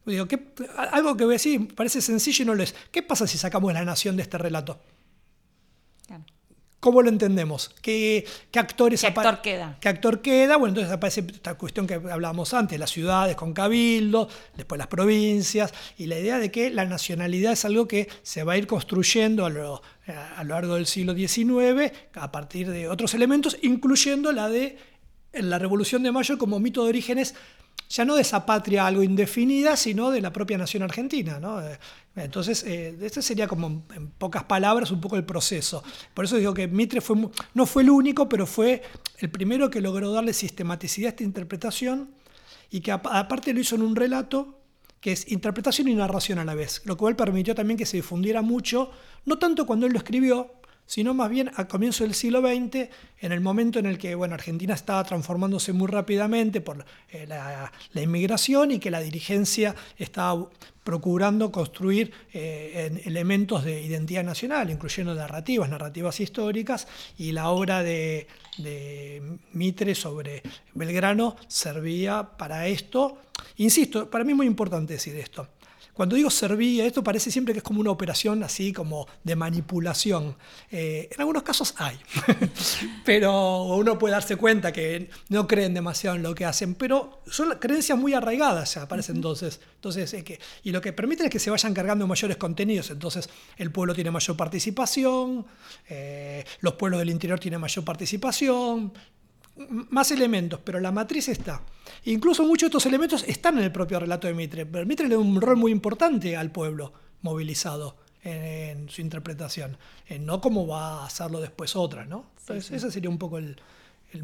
Digo, 0.06 0.26
algo 0.76 1.16
que 1.16 1.24
voy 1.24 1.34
a 1.34 1.38
decir 1.40 1.74
parece 1.74 2.00
sencillo 2.00 2.44
y 2.44 2.46
no 2.46 2.54
lo 2.54 2.62
es. 2.62 2.74
¿Qué 2.92 3.02
pasa 3.02 3.26
si 3.26 3.36
sacamos 3.36 3.72
la 3.72 3.84
nación 3.84 4.16
de 4.16 4.22
este 4.22 4.38
relato? 4.38 4.78
¿Cómo 6.82 7.00
lo 7.00 7.10
entendemos? 7.10 7.70
¿Qué, 7.80 8.26
actores 8.56 9.02
¿Qué 9.02 9.06
actor 9.06 9.40
queda? 9.40 9.76
¿Qué 9.80 9.88
actor 9.88 10.20
queda? 10.20 10.56
Bueno, 10.56 10.70
entonces 10.70 10.92
aparece 10.92 11.24
esta 11.32 11.54
cuestión 11.54 11.86
que 11.86 11.94
hablábamos 11.94 12.52
antes, 12.54 12.76
las 12.76 12.90
ciudades 12.90 13.36
con 13.36 13.52
cabildo, 13.52 14.28
después 14.56 14.80
las 14.80 14.88
provincias, 14.88 15.72
y 15.96 16.06
la 16.06 16.18
idea 16.18 16.40
de 16.40 16.50
que 16.50 16.70
la 16.70 16.84
nacionalidad 16.84 17.52
es 17.52 17.64
algo 17.64 17.86
que 17.86 18.08
se 18.24 18.42
va 18.42 18.54
a 18.54 18.56
ir 18.56 18.66
construyendo 18.66 19.46
a 19.46 19.50
lo, 19.50 19.80
a 20.36 20.42
lo 20.42 20.54
largo 20.54 20.74
del 20.74 20.86
siglo 20.86 21.14
XIX 21.14 21.92
a 22.14 22.32
partir 22.32 22.68
de 22.68 22.88
otros 22.88 23.14
elementos, 23.14 23.56
incluyendo 23.62 24.32
la 24.32 24.48
de 24.48 24.76
la 25.34 25.60
Revolución 25.60 26.02
de 26.02 26.10
Mayo 26.10 26.36
como 26.36 26.58
mito 26.58 26.82
de 26.82 26.88
orígenes 26.88 27.36
ya 27.92 28.06
no 28.06 28.14
de 28.14 28.22
esa 28.22 28.46
patria 28.46 28.86
algo 28.86 29.02
indefinida, 29.02 29.76
sino 29.76 30.10
de 30.10 30.22
la 30.22 30.32
propia 30.32 30.56
nación 30.56 30.82
argentina. 30.82 31.38
Eh, 31.62 31.78
entonces, 32.16 32.64
eh, 32.64 32.96
este 33.02 33.20
sería 33.20 33.46
como 33.46 33.84
en 33.94 34.08
pocas 34.12 34.44
palabras 34.44 34.90
un 34.90 35.00
poco 35.00 35.16
el 35.16 35.24
proceso. 35.24 35.84
Por 36.14 36.24
eso 36.24 36.36
digo 36.36 36.54
que 36.54 36.66
Mitre 36.68 37.02
no 37.52 37.66
fue 37.66 37.82
el 37.82 37.90
único, 37.90 38.30
pero 38.30 38.46
fue 38.46 38.82
el 39.18 39.30
primero 39.30 39.68
que 39.68 39.82
logró 39.82 40.10
darle 40.10 40.32
sistematicidad 40.32 41.08
a 41.08 41.10
esta 41.10 41.22
interpretación 41.22 42.10
y 42.70 42.80
que 42.80 42.92
aparte 42.92 43.52
lo 43.52 43.60
hizo 43.60 43.74
en 43.74 43.82
un 43.82 43.94
relato 43.94 44.58
que 45.02 45.12
es 45.12 45.30
interpretación 45.30 45.88
y 45.88 45.94
narración 45.94 46.38
a 46.38 46.46
la 46.46 46.54
vez, 46.54 46.80
lo 46.86 46.96
cual 46.96 47.14
permitió 47.14 47.54
también 47.54 47.76
que 47.76 47.84
se 47.84 47.98
difundiera 47.98 48.40
mucho, 48.40 48.90
no 49.26 49.38
tanto 49.38 49.66
cuando 49.66 49.84
él 49.84 49.92
lo 49.92 49.98
escribió, 49.98 50.61
sino 50.86 51.14
más 51.14 51.30
bien 51.30 51.50
a 51.56 51.66
comienzo 51.68 52.04
del 52.04 52.14
siglo 52.14 52.40
XX, 52.40 52.88
en 53.20 53.32
el 53.32 53.40
momento 53.40 53.78
en 53.78 53.86
el 53.86 53.98
que 53.98 54.14
bueno, 54.14 54.34
Argentina 54.34 54.74
estaba 54.74 55.04
transformándose 55.04 55.72
muy 55.72 55.88
rápidamente 55.88 56.60
por 56.60 56.84
eh, 57.10 57.26
la, 57.26 57.72
inmigración 57.94 58.72
y 58.72 58.78
que 58.78 58.90
la 58.90 59.00
dirigencia 59.00 59.74
estaba 59.96 60.48
procurando 60.84 61.52
construir 61.52 62.12
eh, 62.32 63.00
elementos 63.04 63.64
de 63.64 63.82
identidad 63.82 64.24
nacional, 64.24 64.70
incluyendo 64.70 65.14
narrativas, 65.14 65.70
narrativas 65.70 66.18
históricas, 66.20 66.88
y 67.16 67.32
la 67.32 67.50
obra 67.50 67.82
de, 67.82 68.26
de 68.58 69.38
Mitre 69.52 69.94
sobre 69.94 70.42
Belgrano 70.74 71.36
servía 71.46 72.22
para 72.36 72.66
esto. 72.66 73.18
Insisto, 73.56 74.10
para 74.10 74.24
mí 74.24 74.32
es 74.32 74.36
muy 74.36 74.46
importante 74.46 74.94
decir 74.94 75.16
esto. 75.16 75.48
Cuando 75.92 76.16
digo 76.16 76.30
servía, 76.30 76.86
esto 76.86 77.04
parece 77.04 77.30
siempre 77.30 77.52
que 77.52 77.58
es 77.58 77.62
como 77.62 77.80
una 77.80 77.90
operación 77.90 78.42
así 78.42 78.72
como 78.72 79.06
de 79.24 79.36
manipulación. 79.36 80.36
Eh, 80.70 81.10
en 81.12 81.20
algunos 81.20 81.42
casos 81.42 81.74
hay, 81.76 81.98
pero 83.04 83.64
uno 83.64 83.98
puede 83.98 84.12
darse 84.12 84.36
cuenta 84.36 84.72
que 84.72 85.10
no 85.28 85.46
creen 85.46 85.74
demasiado 85.74 86.16
en 86.16 86.22
lo 86.22 86.34
que 86.34 86.46
hacen, 86.46 86.74
pero 86.74 87.22
son 87.26 87.50
creencias 87.58 87.98
muy 87.98 88.14
arraigadas 88.14 88.74
ya, 88.74 88.88
parece 88.88 89.12
entonces. 89.12 89.60
entonces 89.74 90.24
que, 90.24 90.40
y 90.62 90.70
lo 90.70 90.80
que 90.80 90.94
permiten 90.94 91.26
es 91.26 91.32
que 91.32 91.38
se 91.38 91.50
vayan 91.50 91.74
cargando 91.74 92.06
mayores 92.06 92.38
contenidos, 92.38 92.90
entonces 92.90 93.28
el 93.58 93.70
pueblo 93.70 93.94
tiene 93.94 94.10
mayor 94.10 94.34
participación, 94.34 95.44
eh, 95.90 96.44
los 96.60 96.74
pueblos 96.74 97.00
del 97.00 97.10
interior 97.10 97.38
tienen 97.38 97.60
mayor 97.60 97.84
participación, 97.84 98.94
más 99.56 100.10
elementos, 100.10 100.60
pero 100.64 100.80
la 100.80 100.92
matriz 100.92 101.28
está. 101.28 101.62
Incluso 102.04 102.44
muchos 102.44 102.66
de 102.66 102.68
estos 102.68 102.86
elementos 102.86 103.24
están 103.26 103.58
en 103.58 103.64
el 103.64 103.72
propio 103.72 104.00
relato 104.00 104.26
de 104.26 104.34
Mitre. 104.34 104.66
Pero 104.66 104.86
Mitre 104.86 105.08
le 105.08 105.14
da 105.14 105.20
un 105.20 105.40
rol 105.40 105.56
muy 105.56 105.72
importante 105.72 106.36
al 106.36 106.50
pueblo 106.50 106.92
movilizado 107.22 107.96
en, 108.24 108.88
su 108.88 109.00
interpretación, 109.00 109.76
no 110.20 110.40
como 110.40 110.66
va 110.66 111.02
a 111.02 111.06
hacerlo 111.06 111.40
después 111.40 111.74
otra, 111.76 112.04
¿no? 112.04 112.30
Entonces, 112.40 112.70
ese 112.70 112.90
sería 112.90 113.10
un 113.10 113.18
poco 113.18 113.38
el, 113.38 113.56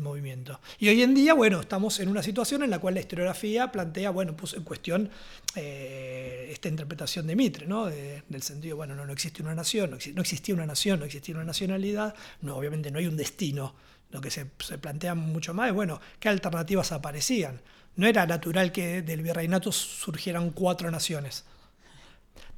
movimiento. 0.00 0.60
Y 0.78 0.90
hoy 0.90 1.02
en 1.02 1.14
día, 1.14 1.32
bueno, 1.32 1.60
estamos 1.60 1.98
en 2.00 2.10
una 2.10 2.22
situación 2.22 2.62
en 2.62 2.68
la 2.68 2.78
cual 2.78 2.92
la 2.92 3.00
historiografía 3.00 3.72
plantea, 3.72 4.10
bueno, 4.10 4.36
puso 4.36 4.58
en 4.58 4.62
cuestión 4.62 5.08
eh, 5.54 6.50
esta 6.52 6.68
interpretación 6.68 7.26
de 7.26 7.34
Mitre, 7.34 7.66
¿no? 7.66 7.86
del 7.86 8.42
sentido, 8.42 8.76
bueno, 8.76 8.94
no, 8.94 9.06
no 9.06 9.12
existe 9.14 9.42
una 9.42 9.54
nación, 9.54 9.92
no, 9.92 9.96
no, 10.14 10.20
existía 10.20 10.54
una 10.54 10.66
nación, 10.66 10.98
no 10.98 11.06
existía 11.06 11.34
una 11.34 11.44
nacionalidad, 11.44 12.14
no, 12.42 12.56
obviamente 12.56 12.90
no 12.90 12.98
hay 12.98 13.06
un 13.06 13.16
destino 13.16 13.74
lo 14.10 14.20
que 14.20 14.30
se, 14.30 14.46
plantea 14.46 15.14
mucho 15.14 15.54
más 15.54 15.68
es, 15.68 15.74
bueno, 15.74 16.00
¿qué 16.18 16.28
alternativas 16.28 16.92
aparecían? 16.92 17.60
No 17.96 18.06
era 18.06 18.26
natural 18.26 18.72
que 18.72 19.02
del 19.02 19.22
virreinato 19.22 19.72
surgieran 19.72 20.50
cuatro 20.50 20.90
naciones. 20.90 21.44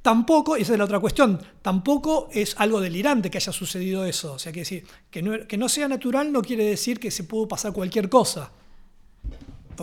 Tampoco, 0.01 0.57
y 0.57 0.61
esa 0.61 0.73
es 0.73 0.79
la 0.79 0.85
otra 0.85 0.99
cuestión, 0.99 1.41
tampoco 1.61 2.29
es 2.31 2.55
algo 2.57 2.79
delirante 2.79 3.29
que 3.29 3.37
haya 3.37 3.51
sucedido 3.51 4.05
eso. 4.05 4.33
O 4.33 4.39
sea, 4.39 4.51
que, 4.51 4.61
decir, 4.61 4.85
que, 5.09 5.21
no, 5.21 5.47
que 5.47 5.57
no 5.57 5.69
sea 5.69 5.87
natural 5.87 6.31
no 6.31 6.41
quiere 6.41 6.63
decir 6.63 6.99
que 6.99 7.11
se 7.11 7.23
pudo 7.23 7.47
pasar 7.47 7.73
cualquier 7.73 8.09
cosa. 8.09 8.51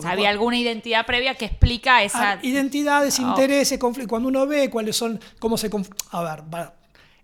había 0.03 0.29
alguna 0.29 0.57
identidad 0.57 1.05
previa 1.05 1.35
que 1.35 1.45
explica 1.45 2.03
esa... 2.03 2.33
Ah, 2.33 2.39
identidades, 2.41 3.19
oh. 3.19 3.29
intereses, 3.29 3.77
conflictos. 3.79 4.09
Cuando 4.09 4.27
uno 4.27 4.45
ve 4.45 4.69
cuáles 4.69 4.95
son, 4.95 5.19
cómo 5.39 5.57
se... 5.57 5.69
A 6.11 6.23
ver, 6.23 6.43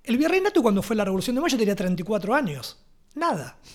el 0.04 0.18
virreinato 0.18 0.62
cuando 0.62 0.82
fue 0.82 0.96
la 0.96 1.04
Revolución 1.04 1.36
de 1.36 1.41
Mayo 1.41 1.58
tenía 1.58 1.76
34 1.76 2.34
años 2.34 2.78
nada. 3.16 3.57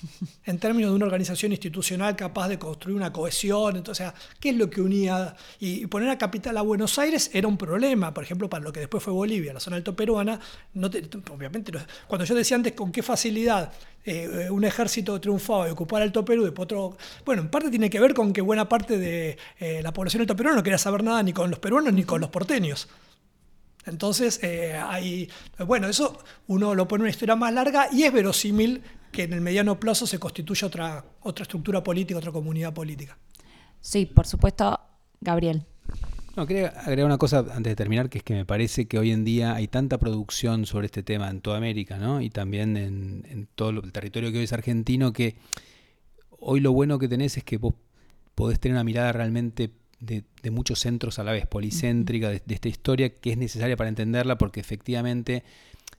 En 0.45 0.59
términos 0.59 0.91
de 0.91 0.97
una 0.97 1.07
organización 1.07 1.53
institucional 1.53 2.16
capaz 2.16 2.49
de 2.49 2.59
construir 2.59 2.97
una 2.97 3.12
cohesión, 3.12 3.76
entonces, 3.76 4.11
¿qué 4.41 4.51
es 4.51 4.57
lo 4.57 4.68
que 4.68 4.80
unía? 4.80 5.36
Y 5.61 5.86
poner 5.86 6.09
a 6.09 6.18
capital 6.18 6.57
a 6.57 6.62
Buenos 6.62 6.99
Aires 6.99 7.30
era 7.32 7.47
un 7.47 7.57
problema, 7.57 8.12
por 8.12 8.24
ejemplo, 8.24 8.49
para 8.49 8.64
lo 8.64 8.72
que 8.72 8.80
después 8.80 9.03
fue 9.03 9.12
Bolivia, 9.12 9.53
la 9.53 9.61
zona 9.61 9.76
alto 9.76 9.95
peruana, 9.95 10.41
obviamente, 11.30 11.72
cuando 12.09 12.24
yo 12.24 12.34
decía 12.34 12.57
antes 12.57 12.72
con 12.72 12.91
qué 12.91 13.03
facilidad 13.03 13.72
eh, 14.05 14.49
un 14.51 14.64
ejército 14.64 15.20
triunfaba 15.20 15.68
y 15.68 15.72
ocupaba 15.72 16.03
Alto 16.03 16.24
Perú, 16.24 16.45
después 16.45 16.64
otro, 16.64 16.97
bueno, 17.24 17.43
en 17.43 17.49
parte 17.49 17.68
tiene 17.68 17.91
que 17.91 18.01
ver 18.01 18.14
con 18.14 18.32
que 18.32 18.41
buena 18.41 18.68
parte 18.68 18.97
de 18.97 19.36
eh, 19.59 19.82
la 19.82 19.93
población 19.93 20.22
alto 20.22 20.34
peruana 20.34 20.57
no 20.57 20.62
quería 20.62 20.78
saber 20.78 21.05
nada 21.05 21.22
ni 21.22 21.32
con 21.32 21.51
los 21.51 21.59
peruanos 21.59 21.93
ni 21.93 22.05
con 22.05 22.20
los 22.20 22.30
porteños. 22.30 22.88
Entonces, 23.86 24.41
eh, 24.43 24.74
hay, 24.74 25.28
bueno, 25.66 25.88
eso 25.88 26.18
uno 26.47 26.74
lo 26.74 26.88
pone 26.88 27.01
en 27.01 27.03
una 27.03 27.11
historia 27.11 27.36
más 27.36 27.53
larga 27.53 27.88
y 27.93 28.05
es 28.05 28.12
verosímil 28.12 28.82
que 29.13 29.25
en 29.25 29.33
el 29.33 29.41
mediano 29.41 29.79
plazo 29.79 30.07
se 30.07 30.19
constituya 30.19 30.67
otra, 30.67 31.05
otra 31.23 31.43
estructura 31.43 31.83
política, 31.83 32.19
otra 32.19 32.33
comunidad 32.33 32.73
política. 32.73 33.19
Sí, 33.81 34.07
por 34.07 34.27
supuesto, 34.27 34.79
Gabriel. 35.21 35.65
No, 36.37 36.47
quería 36.47 36.69
agregar 36.69 37.07
una 37.07 37.19
cosa 37.19 37.41
antes 37.41 37.73
de 37.73 37.77
terminar, 37.77 38.09
que 38.09 38.19
es 38.19 38.25
que 38.25 38.35
me 38.35 38.45
parece 38.45 38.87
que 38.87 38.99
hoy 38.99 39.11
en 39.11 39.25
día 39.25 39.55
hay 39.55 39.67
tanta 39.67 39.99
producción 39.99 40.65
sobre 40.65 40.87
este 40.87 41.03
tema 41.03 41.29
en 41.29 41.41
toda 41.41 41.57
América, 41.57 41.99
¿no? 41.99 42.21
Y 42.21 42.31
también 42.31 42.77
en, 42.77 43.49
todo 43.57 43.71
el 43.71 43.93
territorio 43.93 44.31
que 44.31 44.39
hoy 44.39 44.45
es 44.45 44.53
argentino, 44.53 45.13
que 45.13 45.37
hoy 46.39 46.61
lo 46.61 46.73
bueno 46.73 46.99
que 46.99 47.09
tenés 47.09 47.37
es 47.37 47.45
que 47.45 47.59
vos 47.59 47.75
podés 48.37 48.61
tener 48.61 48.77
una 48.77 48.85
mirada 48.85 49.13
realmente 49.13 49.73
de, 49.99 50.25
muchos 50.51 50.79
centros 50.79 51.19
a 51.19 51.25
la 51.25 51.33
vez, 51.33 51.47
policéntrica, 51.47 52.29
de, 52.31 52.43
esta 52.49 52.69
historia, 52.69 53.19
que 53.19 53.33
es 53.33 53.37
necesaria 53.37 53.77
para 53.77 53.89
entenderla, 53.89 54.39
porque 54.39 54.61
efectivamente 54.61 55.43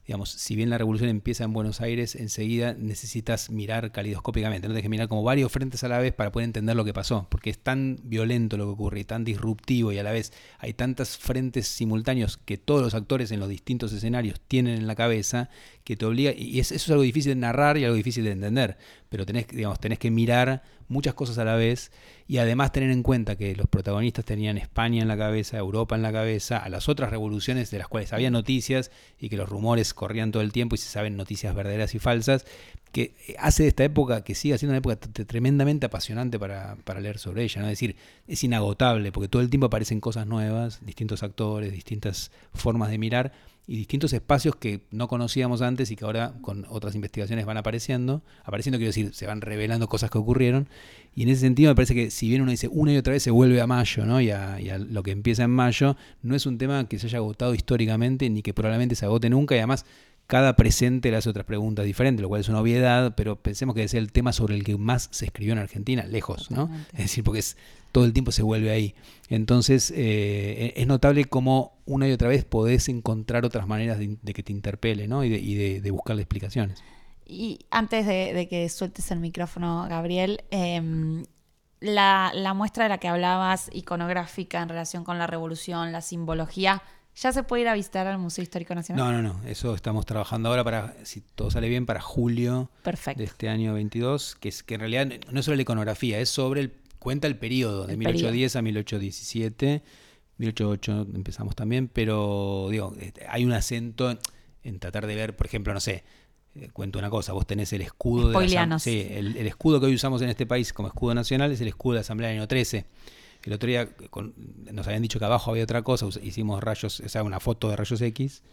digamos, 0.06 0.32
si 0.32 0.56
bien 0.56 0.70
la 0.70 0.78
revolución 0.78 1.10
empieza 1.10 1.44
en 1.44 1.54
Buenos 1.54 1.82
Aires, 1.82 2.16
enseguida 2.16 2.74
necesitas 2.74 3.50
mirar 3.50 3.92
calidoscópicamente, 3.92 4.68
no 4.68 4.74
tienes 4.74 4.84
que 4.84 4.90
mirar 4.90 5.08
como 5.08 5.24
varios 5.24 5.52
frentes 5.52 5.84
a 5.84 5.88
la 5.88 6.00
vez 6.00 6.14
para 6.14 6.32
poder 6.32 6.46
entender 6.46 6.76
lo 6.76 6.86
que 6.86 6.94
pasó, 6.94 7.28
porque 7.30 7.50
es 7.50 7.60
tan 7.60 8.00
violento 8.04 8.58
lo 8.58 8.66
que 8.66 8.72
ocurre 8.72 9.00
y 9.02 9.04
tan 9.04 9.24
disruptivo 9.24 9.92
y 9.92 10.00
a 10.00 10.04
la 10.04 10.12
vez 10.12 10.34
hay 10.60 10.74
tantos 10.74 11.18
frentes 11.18 11.68
simultáneos 11.68 12.38
que 12.38 12.58
todos 12.58 12.82
los 12.82 12.94
actores 12.94 13.32
en 13.32 13.40
los 13.40 13.50
distintos 13.50 13.94
escenarios 13.94 14.40
tienen 14.48 14.76
en 14.76 14.88
la 14.88 14.96
cabeza 14.96 15.50
que 15.84 15.96
te 15.96 16.06
obliga, 16.06 16.32
y 16.36 16.60
eso 16.60 16.76
es 16.76 16.90
algo 16.90 17.04
difícil 17.04 17.32
de 17.32 17.36
narrar 17.36 17.78
y 17.78 17.86
algo 17.86 17.96
difícil 17.96 18.24
de 18.24 18.32
entender, 18.32 18.78
pero 19.10 19.26
tenés, 19.26 19.48
digamos, 19.48 19.80
tenés 19.80 20.00
que 20.00 20.12
mirar 20.12 20.64
muchas 20.92 21.14
cosas 21.14 21.38
a 21.38 21.46
la 21.46 21.56
vez 21.56 21.92
y 22.28 22.38
además 22.38 22.72
tener 22.72 22.92
en 22.92 23.02
cuenta 23.02 23.36
que 23.36 23.56
los 23.56 23.68
protagonistas 23.68 24.26
tenían 24.26 24.58
España 24.58 25.02
en 25.02 25.08
la 25.08 25.18
cabeza, 25.18 25.58
Europa 25.58 25.96
en 25.96 26.02
la 26.02 26.12
cabeza, 26.12 26.58
a 26.58 26.70
las 26.70 26.90
otras 26.90 27.10
revoluciones 27.10 27.72
de 27.72 27.80
las 27.80 27.88
cuales 27.88 28.14
había 28.14 28.30
noticias 28.30 28.92
y 29.20 29.30
que 29.30 29.38
los 29.38 29.50
rumores 29.50 29.94
corrían 29.94 30.32
todo 30.32 30.44
el 30.44 30.52
tiempo 30.52 30.76
y 30.76 30.78
se 30.78 30.90
saben 30.90 31.18
noticias 31.18 31.56
verdaderas 31.56 31.96
y 31.96 32.00
falsas, 32.00 32.46
que 32.92 33.14
hace 33.40 33.64
de 33.64 33.70
esta 33.70 33.84
época 33.86 34.24
que 34.24 34.36
siga 34.36 34.58
siendo 34.58 34.72
una 34.72 34.80
época 34.80 34.98
tremendamente 35.26 35.86
apasionante 35.86 36.38
para, 36.38 36.76
para, 36.84 37.00
leer 37.00 37.18
sobre 37.20 37.44
ella, 37.44 37.62
¿no? 37.62 37.68
Es 37.68 37.74
decir, 37.74 37.96
es 38.28 38.44
inagotable 38.44 39.12
porque 39.12 39.30
todo 39.30 39.42
el 39.42 39.50
tiempo 39.50 39.68
aparecen 39.68 40.02
cosas 40.02 40.28
nuevas, 40.28 40.86
distintos 40.86 41.24
actores, 41.24 41.72
distintas 41.72 42.32
formas 42.54 42.92
de 42.92 42.98
mirar 42.98 43.32
y 43.68 43.78
distintos 43.78 44.12
espacios 44.14 44.56
que 44.56 44.82
no 44.92 45.08
conocíamos 45.08 45.62
antes 45.62 45.92
y 45.92 45.96
que 45.96 46.04
ahora 46.04 46.34
con 46.42 46.66
otras 46.70 46.96
investigaciones 46.96 47.46
van 47.46 47.58
apareciendo. 47.58 48.22
Apareciendo 48.44 48.78
quiero 48.78 48.90
decir, 48.90 49.14
se 49.14 49.28
van 49.28 49.42
revelando 49.42 49.88
cosas 49.88 50.10
que 50.10 50.18
ocurrieron. 50.18 50.68
Y 51.16 51.24
en 51.24 51.30
ese 51.30 51.42
sentido 51.42 51.72
me 51.72 51.76
parece 51.76 51.94
que 51.94 52.10
si 52.10 52.28
bien 52.30 52.42
uno 52.42 52.52
dice 52.52 52.68
una 52.70 52.94
y 52.94 52.98
otra 52.98 53.14
vez 53.14 53.24
se 53.24 53.32
vuelve 53.32 53.62
a 53.62 53.68
mayo, 53.68 54.06
¿no? 54.06 54.20
Y 54.20 54.32
a, 54.32 54.58
lo 54.78 55.04
que 55.04 55.12
empieza 55.12 55.44
en 55.44 55.52
mayo, 55.52 55.96
no 56.22 56.36
es 56.36 56.46
un 56.46 56.58
tema 56.58 56.88
que 56.88 57.00
se 57.00 57.08
haya 57.08 57.20
agotado 57.20 57.54
históricamente 57.54 58.30
ni 58.30 58.42
que 58.42 58.54
probablemente 58.54 58.96
se 58.96 59.06
agote 59.06 59.30
nunca. 59.30 59.56
Y 59.56 59.60
además 59.60 59.86
cada 60.32 60.56
presente 60.56 61.12
le 61.12 61.18
hace 61.18 61.30
otras 61.30 61.46
preguntas 61.46 61.84
diferentes, 61.84 62.22
lo 62.22 62.30
cual 62.30 62.40
es 62.40 62.48
una 62.48 62.62
obviedad, 62.62 63.16
pero 63.18 63.36
pensemos 63.36 63.76
que 63.76 63.84
es 63.84 63.94
el 63.94 64.14
tema 64.14 64.32
sobre 64.32 64.56
el 64.56 64.64
que 64.64 64.78
más 64.78 65.10
se 65.12 65.26
escribió 65.26 65.52
en 65.52 65.60
Argentina, 65.60 66.06
lejos, 66.06 66.50
¿no? 66.50 66.72
Es 66.94 67.00
decir, 67.00 67.26
porque 67.26 67.42
es 67.42 67.58
todo 67.92 68.06
el 68.06 68.14
tiempo 68.14 68.32
se 68.32 68.42
vuelve 68.42 68.72
ahí. 68.72 68.96
Entonces, 69.28 69.92
eh, 69.94 70.72
es 70.78 70.88
notable 70.88 71.26
cómo 71.26 71.74
una 71.86 72.08
y 72.08 72.14
otra 72.14 72.30
vez 72.30 72.46
podés 72.46 72.88
encontrar 72.88 73.44
otras 73.44 73.68
maneras 73.68 74.00
de, 74.00 74.34
que 74.34 74.42
te 74.42 74.54
interpele 74.54 75.10
¿no? 75.10 75.26
y, 75.26 75.30
de, 75.32 75.38
y 75.38 75.80
de, 75.82 75.92
buscarle 75.92 76.22
explicaciones. 76.22 76.82
Y 77.26 77.66
antes 77.70 78.08
de, 78.08 78.48
que 78.50 78.70
sueltes 78.70 79.12
el 79.12 79.20
micrófono, 79.20 79.86
Gabriel, 79.90 80.46
em, 80.50 81.26
la, 81.82 82.32
la 82.34 82.54
muestra 82.54 82.86
de 82.86 82.90
la 82.90 83.00
que 83.00 83.10
hablabas, 83.10 83.70
iconográfica 83.74 84.62
en 84.62 84.70
relación 84.70 85.04
con 85.04 85.20
la 85.20 85.28
revolución, 85.28 85.92
la 85.92 86.00
simbología, 86.00 86.84
¿ya 87.22 87.32
se 87.32 87.44
puede 87.44 87.62
ir 87.62 87.68
a 87.68 87.76
visitar 87.76 88.08
al 88.08 88.18
Museo 88.18 88.42
Histórico 88.42 88.74
Nacional? 88.74 89.14
No, 89.14 89.22
no, 89.22 89.34
no. 89.34 89.48
Eso 89.48 89.76
estamos 89.76 90.06
trabajando 90.06 90.50
ahora 90.50 90.64
para, 90.64 90.96
si 91.04 91.22
todo 91.22 91.52
sale 91.52 91.70
bien, 91.70 91.86
para 91.86 92.02
julio 92.02 92.72
Perfecto. 92.84 93.20
de 93.20 93.26
este 93.26 93.48
año 93.48 93.74
22, 93.76 94.36
que 94.36 94.50
es 94.50 94.64
que 94.64 94.74
en 94.74 94.80
realidad 94.80 95.08
no 95.30 95.40
es 95.40 95.46
sobre 95.46 95.58
la 95.58 95.62
iconografía, 95.62 96.20
es 96.20 96.30
sobre 96.30 96.62
el 96.62 96.74
cuenta 96.98 97.28
el 97.28 97.36
periodo 97.36 97.88
de 97.88 97.94
El 97.94 98.00
1810 98.00 98.56
a 98.56 98.62
1817, 98.62 99.84
1808 100.38 101.08
empezamos 101.16 101.56
también, 101.56 101.88
pero 101.88 102.68
digo, 102.70 102.96
este, 103.00 103.26
hay 103.28 103.44
un 103.44 103.54
acento 103.54 104.16
en, 104.64 104.80
tratar 104.80 105.08
de 105.08 105.16
ver, 105.16 105.36
por 105.36 105.48
ejemplo, 105.48 105.74
no 105.74 105.80
sé, 105.80 106.04
eh, 106.54 106.70
cuento 106.72 107.00
una 107.00 107.10
cosa, 107.10 107.34
vos 107.34 107.48
tenés 107.48 107.74
el 107.74 107.82
escudo 107.82 108.30
de 108.30 108.48
la. 108.50 108.80
Sí, 108.80 109.08
el, 109.10 109.36
el 109.36 109.48
escudo 109.48 109.80
que 109.80 109.88
hoy 109.88 109.96
usamos 109.96 110.22
en 110.22 110.30
este 110.30 110.46
país 110.46 110.74
como 110.74 110.90
escudo 110.90 111.16
nacional 111.16 111.52
es 111.52 111.62
el 111.62 111.70
escudo 111.70 111.94
de 111.94 111.98
la 111.98 112.02
Asamblea 112.02 112.30
del 112.30 112.40
año 112.40 112.48
13. 112.48 112.86
El 113.44 113.54
otro 113.54 113.68
día 113.68 113.88
con- 114.10 114.34
nos 114.72 114.86
habían 114.88 115.02
dicho 115.02 115.20
que 115.20 115.26
abajo 115.26 115.52
había 115.52 115.64
otra 115.64 115.82
cosa, 115.82 116.08
hicimos 116.22 116.62
rayos, 116.64 117.00
o 117.00 117.10
sea, 117.10 117.24
una 117.24 117.40
foto 117.40 117.70
de 117.70 117.76
rayos 117.76 118.02
X 118.02 118.44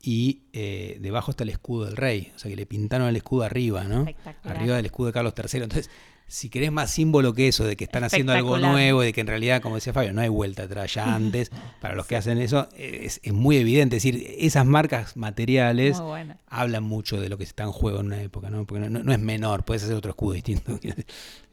y 0.00 0.42
eh, 0.52 0.98
debajo 1.00 1.32
está 1.32 1.42
el 1.44 1.50
escudo 1.50 1.86
del 1.86 1.96
rey, 1.96 2.32
o 2.36 2.38
sea 2.38 2.48
que 2.48 2.56
le 2.56 2.66
pintaron 2.66 3.08
el 3.08 3.16
escudo 3.16 3.42
arriba, 3.42 3.84
¿no? 3.84 4.04
Arriba 4.44 4.76
del 4.76 4.86
escudo 4.86 5.08
de 5.08 5.12
Carlos 5.12 5.34
III. 5.36 5.62
Entonces, 5.64 5.90
si 6.28 6.50
querés 6.50 6.70
más 6.70 6.90
símbolo 6.90 7.32
que 7.32 7.48
eso, 7.48 7.64
de 7.64 7.74
que 7.74 7.84
están 7.84 8.04
haciendo 8.04 8.32
algo 8.32 8.58
nuevo, 8.58 9.00
de 9.00 9.12
que 9.14 9.22
en 9.22 9.26
realidad, 9.26 9.62
como 9.62 9.76
decía 9.76 9.94
Fabio, 9.94 10.12
no 10.12 10.20
hay 10.20 10.28
vuelta 10.28 10.64
atrás 10.64 10.92
ya 10.94 11.14
antes, 11.14 11.50
para 11.80 11.94
los 11.94 12.06
que 12.06 12.16
hacen 12.16 12.38
eso, 12.38 12.68
es, 12.76 13.20
es 13.22 13.32
muy 13.32 13.56
evidente. 13.56 13.96
Es 13.96 14.02
decir, 14.02 14.36
esas 14.38 14.66
marcas 14.66 15.16
materiales 15.16 16.00
hablan 16.46 16.84
mucho 16.84 17.18
de 17.20 17.30
lo 17.30 17.38
que 17.38 17.44
está 17.44 17.64
en 17.64 17.72
juego 17.72 18.00
en 18.00 18.06
una 18.06 18.22
época, 18.22 18.50
¿no? 18.50 18.66
Porque 18.66 18.88
no, 18.88 19.02
no 19.02 19.12
es 19.12 19.18
menor, 19.18 19.64
puedes 19.64 19.84
hacer 19.84 19.96
otro 19.96 20.10
escudo 20.10 20.34
distinto. 20.34 20.78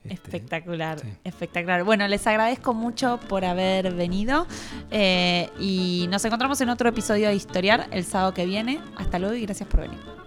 Este, 0.05 0.37
Espectacular, 0.37 0.99
sí. 0.99 1.07
espectacular. 1.23 1.83
Bueno, 1.83 2.07
les 2.07 2.27
agradezco 2.27 2.75
mucho 2.75 3.19
por 3.27 3.43
haber 3.43 3.91
venido 3.95 4.45
eh, 4.91 5.49
y 5.59 6.05
nos 6.11 6.23
encontramos 6.25 6.61
en 6.61 6.69
otro 6.69 6.87
episodio 6.87 7.27
de 7.27 7.33
Historiar 7.33 7.87
el 7.89 8.05
sábado 8.05 8.35
que 8.35 8.45
viene. 8.45 8.79
Hasta 8.97 9.17
luego 9.17 9.33
y 9.33 9.41
gracias 9.41 9.67
por 9.67 9.81
venir. 9.81 10.24